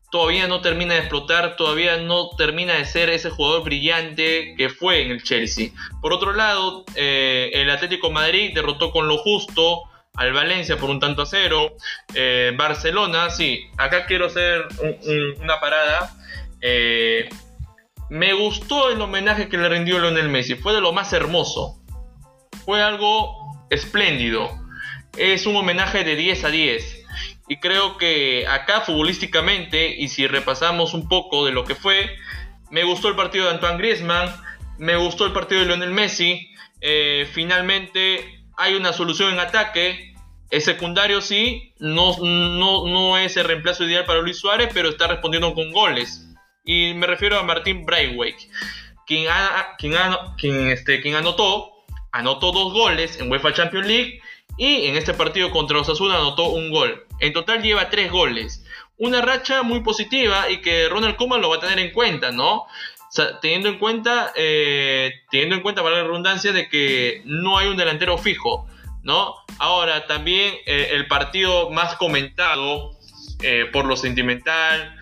todavía 0.10 0.48
no 0.48 0.62
termina 0.62 0.94
de 0.94 1.02
explotar, 1.02 1.56
todavía 1.56 1.98
no 1.98 2.30
termina 2.38 2.74
de 2.74 2.86
ser 2.86 3.10
ese 3.10 3.30
jugador 3.30 3.64
brillante 3.64 4.56
que 4.58 4.70
fue 4.70 5.02
en 5.02 5.12
el 5.12 5.24
Chelsea. 5.24 5.70
Por 6.02 6.14
otro 6.14 6.34
lado, 6.34 6.86
eh, 6.96 7.52
el 7.54 7.70
Atlético 7.70 8.12
Madrid 8.12 8.52
derrotó 8.54 8.92
con 8.92 9.08
lo 9.08 9.18
justo 9.18 9.84
al 10.16 10.34
Valencia 10.34 10.78
por 10.78 10.90
un 10.90 11.00
tanto 11.00 11.24
a 11.24 11.26
cero. 11.26 11.74
Eh, 12.14 12.54
Barcelona, 12.58 13.30
sí, 13.30 13.68
acá 13.78 14.06
quiero 14.06 14.28
hacer 14.28 14.66
una 15.42 15.60
parada. 15.60 16.16
Eh, 16.62 17.30
me 18.10 18.34
gustó 18.34 18.90
el 18.90 19.02
homenaje 19.02 19.50
que 19.50 19.58
le 19.58 19.68
rindió 19.68 20.00
Lionel 20.00 20.30
Messi, 20.30 20.56
fue 20.56 20.74
de 20.74 20.82
lo 20.82 20.94
más 20.94 21.12
hermoso. 21.12 21.78
Fue 22.66 22.82
algo 22.82 23.36
espléndido. 23.70 24.50
Es 25.18 25.46
un 25.46 25.56
homenaje 25.56 26.04
de 26.04 26.16
10 26.16 26.44
a 26.46 26.50
10 26.50 26.97
y 27.48 27.58
creo 27.58 27.98
que 27.98 28.46
acá 28.48 28.82
futbolísticamente, 28.82 29.96
y 29.98 30.10
si 30.10 30.28
repasamos 30.28 30.94
un 30.94 31.08
poco 31.08 31.46
de 31.46 31.52
lo 31.52 31.64
que 31.64 31.76
fue, 31.76 32.16
me 32.70 32.84
gustó 32.84 33.08
el 33.08 33.16
partido 33.16 33.46
de 33.46 33.52
Antoine 33.52 33.78
Griezmann, 33.78 34.30
me 34.78 34.96
gustó 34.98 35.26
el 35.26 35.34
partido 35.34 35.62
de 35.62 35.68
Lionel 35.68 35.92
Messi. 35.92 36.50
Eh, 36.82 37.28
finalmente 37.32 38.44
hay 38.58 38.76
una 38.76 38.94
solución 38.94 39.34
en 39.34 39.40
ataque. 39.40 40.14
Es 40.50 40.66
secundario, 40.66 41.22
sí, 41.22 41.74
no, 41.80 42.18
no, 42.20 42.88
no 42.88 43.18
es 43.18 43.36
el 43.38 43.46
reemplazo 43.46 43.84
ideal 43.86 44.06
para 44.06 44.22
Luis 44.22 44.40
Suárez, 44.40 44.70
pero 44.74 44.90
está 44.90 45.08
respondiendo 45.08 45.54
con 45.54 45.72
goles. 45.72 46.26
Y 46.64 46.94
me 46.94 47.08
refiero 47.08 47.40
a 47.40 47.44
Martín 47.44 47.86
Braithwaite, 47.86 48.50
quien, 49.06 49.28
quien, 49.78 49.96
quien, 50.38 50.68
este, 50.68 51.02
quien 51.02 51.16
anotó, 51.16 51.72
anotó 52.12 52.52
dos 52.52 52.74
goles 52.74 53.20
en 53.20 53.32
UEFA 53.32 53.54
Champions 53.54 53.88
League 53.88 54.22
y 54.58 54.88
en 54.88 54.96
este 54.96 55.14
partido 55.14 55.52
contra 55.52 55.80
Osasuna 55.80 56.16
anotó 56.16 56.50
un 56.50 56.72
gol. 56.72 57.06
En 57.20 57.34
total 57.34 57.62
lleva 57.62 57.90
tres 57.90 58.12
goles. 58.12 58.64
Una 58.98 59.22
racha 59.22 59.62
muy 59.64 59.82
positiva 59.82 60.50
y 60.50 60.62
que 60.62 60.90
Ronald 60.90 61.16
Koeman 61.16 61.42
lo 61.42 61.50
va 61.50 61.58
a 61.58 61.60
tener 61.60 61.80
en 61.80 61.92
cuenta, 61.92 62.32
¿no? 62.32 62.66
teniendo 63.42 63.70
en 63.70 63.80
cuenta, 63.80 64.32
eh, 64.36 65.12
teniendo 65.32 65.56
en 65.56 65.62
cuenta, 65.62 65.82
para 65.82 65.98
la 65.98 66.04
redundancia, 66.04 66.52
de 66.52 66.70
que 66.70 67.22
no 67.26 67.58
hay 67.58 67.68
un 67.68 67.78
delantero 67.78 68.18
fijo, 68.18 68.68
¿no? 69.04 69.34
Ahora, 69.60 70.06
también 70.08 70.54
eh, 70.66 70.90
el 70.92 71.08
partido 71.08 71.70
más 71.70 71.96
comentado 71.96 72.92
eh, 73.42 73.66
por 73.72 73.86
lo 73.86 73.96
sentimental, 73.96 74.96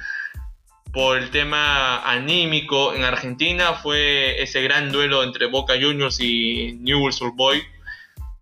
por 0.93 1.17
el 1.17 1.29
tema 1.29 2.09
anímico 2.09 2.93
en 2.93 3.03
Argentina, 3.03 3.73
fue 3.73 4.41
ese 4.41 4.61
gran 4.61 4.91
duelo 4.91 5.23
entre 5.23 5.47
Boca 5.47 5.73
Juniors 5.73 6.19
y 6.21 6.77
Newell's 6.79 7.21
Old 7.21 7.35
Boy, 7.35 7.63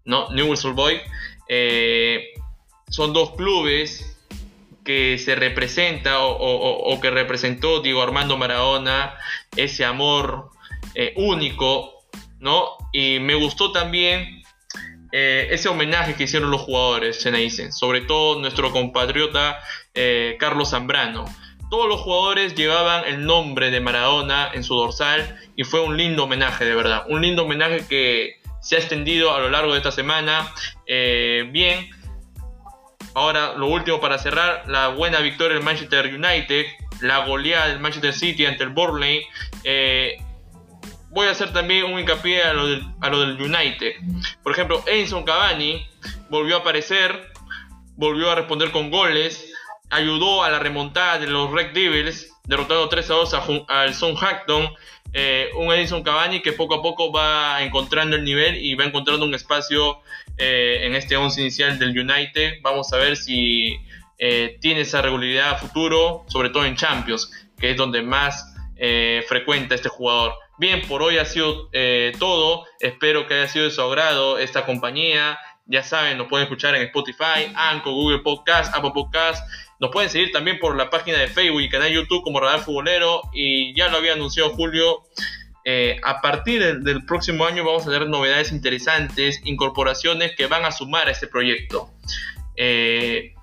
¿no? 0.05 0.29
Newell's 0.31 0.65
Old 0.65 0.75
Boy. 0.75 1.01
son 2.89 3.13
dos 3.13 3.31
clubes 3.35 4.13
que 4.83 5.17
se 5.17 5.35
representa 5.35 6.19
o, 6.21 6.99
que 7.01 7.09
representó 7.09 7.81
Diego 7.81 8.01
Armando 8.01 8.37
Maradona, 8.37 9.15
ese 9.55 9.85
amor 9.85 10.49
eh, 10.95 11.13
único, 11.15 12.03
¿no? 12.39 12.65
Y 12.91 13.19
me 13.19 13.35
gustó 13.35 13.71
también 13.71 14.43
eh, 15.11 15.47
ese 15.51 15.69
homenaje 15.69 16.15
que 16.15 16.23
hicieron 16.23 16.51
los 16.51 16.61
jugadores, 16.61 17.23
dicen, 17.33 17.71
sobre 17.71 18.01
todo 18.01 18.39
nuestro 18.39 18.71
compatriota 18.71 19.59
eh, 19.93 20.35
Carlos 20.39 20.71
Zambrano. 20.71 21.25
Todos 21.69 21.87
los 21.87 22.01
jugadores 22.01 22.53
llevaban 22.53 23.03
el 23.05 23.25
nombre 23.25 23.71
de 23.71 23.79
Maradona 23.79 24.51
en 24.53 24.63
su 24.63 24.75
dorsal 24.75 25.39
y 25.55 25.63
fue 25.63 25.81
un 25.81 25.97
lindo 25.97 26.25
homenaje, 26.25 26.65
de 26.65 26.75
verdad. 26.75 27.05
Un 27.09 27.21
lindo 27.21 27.43
homenaje 27.43 27.85
que 27.87 28.42
se 28.63 28.75
ha 28.75 28.79
extendido 28.79 29.35
a 29.35 29.39
lo 29.39 29.51
largo 29.51 29.73
de 29.73 29.77
esta 29.77 29.91
semana. 29.91 30.51
bien, 30.87 31.91
Ahora, 33.15 33.53
lo 33.53 33.67
último 33.67 33.99
para 34.01 34.17
cerrar, 34.17 34.63
la 34.67 34.87
buena 34.87 35.19
victoria 35.19 35.55
del 35.55 35.63
Manchester 35.63 36.07
United, 36.07 36.65
la 37.01 37.25
goleada 37.25 37.67
del 37.67 37.79
Manchester 37.79 38.13
City 38.13 38.45
ante 38.45 38.63
el 38.63 38.69
Burnley. 38.69 39.23
Eh, 39.63 40.17
voy 41.09 41.27
a 41.27 41.31
hacer 41.31 41.53
también 41.53 41.85
un 41.85 41.99
hincapié 41.99 42.43
a 42.43 42.53
lo, 42.53 42.65
del, 42.65 42.83
a 43.01 43.09
lo 43.09 43.19
del 43.19 43.39
United. 43.39 43.93
Por 44.41 44.53
ejemplo, 44.53 44.83
Edison 44.87 45.23
Cavani 45.23 45.87
volvió 46.29 46.57
a 46.57 46.59
aparecer, 46.59 47.31
volvió 47.97 48.31
a 48.31 48.35
responder 48.35 48.71
con 48.71 48.89
goles, 48.89 49.53
ayudó 49.91 50.43
a 50.43 50.49
la 50.49 50.57
remontada 50.57 51.19
de 51.19 51.27
los 51.27 51.51
Red 51.51 51.73
Devils, 51.73 52.31
derrotando 52.45 52.89
3 52.89 53.11
a 53.11 53.13
2 53.13 53.35
al 53.67 53.93
Son 53.93 54.15
Hackton. 54.15 54.73
Eh, 55.13 55.51
un 55.55 55.71
Edison 55.71 56.01
Cavani 56.01 56.41
que 56.41 56.53
poco 56.53 56.73
a 56.73 56.81
poco 56.81 57.11
va 57.11 57.61
encontrando 57.61 58.15
el 58.15 58.23
nivel 58.23 58.57
y 58.57 58.73
va 58.73 58.85
encontrando 58.85 59.25
un 59.25 59.35
espacio 59.35 60.01
eh, 60.37 60.79
en 60.83 60.95
este 60.95 61.15
11 61.15 61.41
inicial 61.41 61.77
del 61.77 61.97
United. 61.97 62.55
Vamos 62.63 62.91
a 62.93 62.97
ver 62.97 63.15
si 63.15 63.77
eh, 64.17 64.57
tiene 64.59 64.81
esa 64.81 65.03
regularidad 65.03 65.51
a 65.51 65.55
futuro, 65.57 66.25
sobre 66.27 66.49
todo 66.49 66.65
en 66.65 66.75
Champions, 66.75 67.31
que 67.59 67.71
es 67.71 67.77
donde 67.77 68.01
más 68.01 68.49
frecuenta 69.27 69.75
este 69.75 69.87
jugador. 69.87 70.33
Bien, 70.57 70.81
por 70.89 71.01
hoy 71.01 71.17
ha 71.17 71.23
sido 71.23 71.69
todo. 72.19 72.65
Espero 72.81 73.27
que 73.27 73.35
haya 73.35 73.47
sido 73.47 73.63
de 73.63 73.71
su 73.71 73.81
agrado 73.81 74.37
esta 74.39 74.65
compañía. 74.65 75.37
Ya 75.65 75.81
saben, 75.81 76.17
nos 76.17 76.27
pueden 76.27 76.43
escuchar 76.43 76.75
en 76.75 76.81
Spotify, 76.83 77.51
Anchor, 77.55 77.93
Google 77.93 78.19
Podcast, 78.19 78.75
Apple 78.75 78.91
Podcast. 78.93 79.47
Nos 79.79 79.91
pueden 79.91 80.09
seguir 80.09 80.31
también 80.31 80.59
por 80.59 80.75
la 80.75 80.89
página 80.89 81.17
de 81.17 81.27
Facebook 81.27 81.61
y 81.61 81.69
canal 81.69 81.89
YouTube 81.89 82.21
como 82.21 82.41
Radar 82.41 82.59
Futbolero. 82.59 83.21
Y 83.33 83.73
ya 83.73 83.87
lo 83.87 83.97
había 83.97 84.13
anunciado 84.13 84.49
Julio. 84.51 85.03
Eh, 85.65 86.01
a 86.03 86.19
partir 86.19 86.81
del, 86.83 87.05
próximo 87.05 87.45
año 87.45 87.63
vamos 87.63 87.83
a 87.83 87.91
tener 87.91 88.09
novedades 88.09 88.51
interesantes, 88.51 89.39
incorporaciones 89.45 90.35
que 90.35 90.47
van 90.47 90.65
a 90.65 90.71
sumar 90.71 91.07
a 91.07 91.11
este 91.11 91.27
proyecto. 91.27 91.89
Eh, 92.57 93.33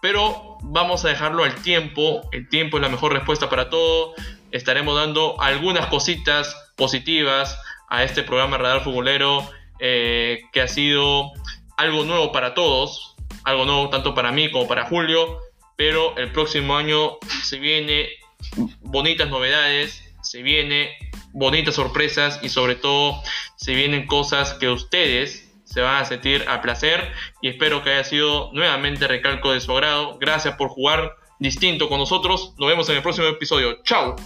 pero 0.00 0.58
vamos 0.62 1.04
a 1.04 1.08
dejarlo 1.08 1.42
al 1.42 1.56
tiempo. 1.56 2.28
El 2.30 2.48
tiempo 2.48 2.76
es 2.76 2.82
la 2.82 2.88
mejor 2.88 3.12
respuesta 3.12 3.50
para 3.50 3.68
todo. 3.68 4.14
Estaremos 4.52 4.94
dando 4.94 5.40
algunas 5.40 5.86
cositas 5.86 6.54
positivas 6.76 7.58
a 7.88 8.04
este 8.04 8.22
programa 8.22 8.58
Radar 8.58 8.84
Futbolero 8.84 9.48
eh, 9.80 10.42
que 10.52 10.60
ha 10.60 10.68
sido 10.68 11.32
algo 11.76 12.04
nuevo 12.04 12.32
para 12.32 12.54
todos. 12.54 13.16
Algo 13.44 13.64
nuevo 13.64 13.90
tanto 13.90 14.14
para 14.14 14.32
mí 14.32 14.50
como 14.50 14.68
para 14.68 14.86
Julio. 14.86 15.38
Pero 15.76 16.16
el 16.16 16.32
próximo 16.32 16.76
año 16.76 17.18
se 17.44 17.58
viene 17.58 18.08
bonitas 18.80 19.28
novedades. 19.30 20.02
Se 20.22 20.42
viene 20.42 20.96
bonitas 21.32 21.74
sorpresas 21.74 22.40
y 22.42 22.48
sobre 22.48 22.74
todo 22.74 23.22
se 23.56 23.74
vienen 23.74 24.06
cosas 24.06 24.54
que 24.54 24.68
ustedes 24.68 25.48
se 25.64 25.82
van 25.82 26.02
a 26.02 26.04
sentir 26.04 26.44
a 26.48 26.62
placer 26.62 27.12
y 27.42 27.48
espero 27.48 27.82
que 27.84 27.90
haya 27.90 28.04
sido 28.04 28.50
nuevamente 28.52 29.06
recalco 29.06 29.52
de 29.52 29.60
su 29.60 29.72
agrado. 29.72 30.18
Gracias 30.18 30.56
por 30.56 30.68
jugar 30.68 31.16
distinto 31.38 31.88
con 31.88 31.98
nosotros. 31.98 32.54
Nos 32.58 32.68
vemos 32.68 32.88
en 32.88 32.96
el 32.96 33.02
próximo 33.02 33.26
episodio. 33.26 33.82
Chao. 33.84 34.16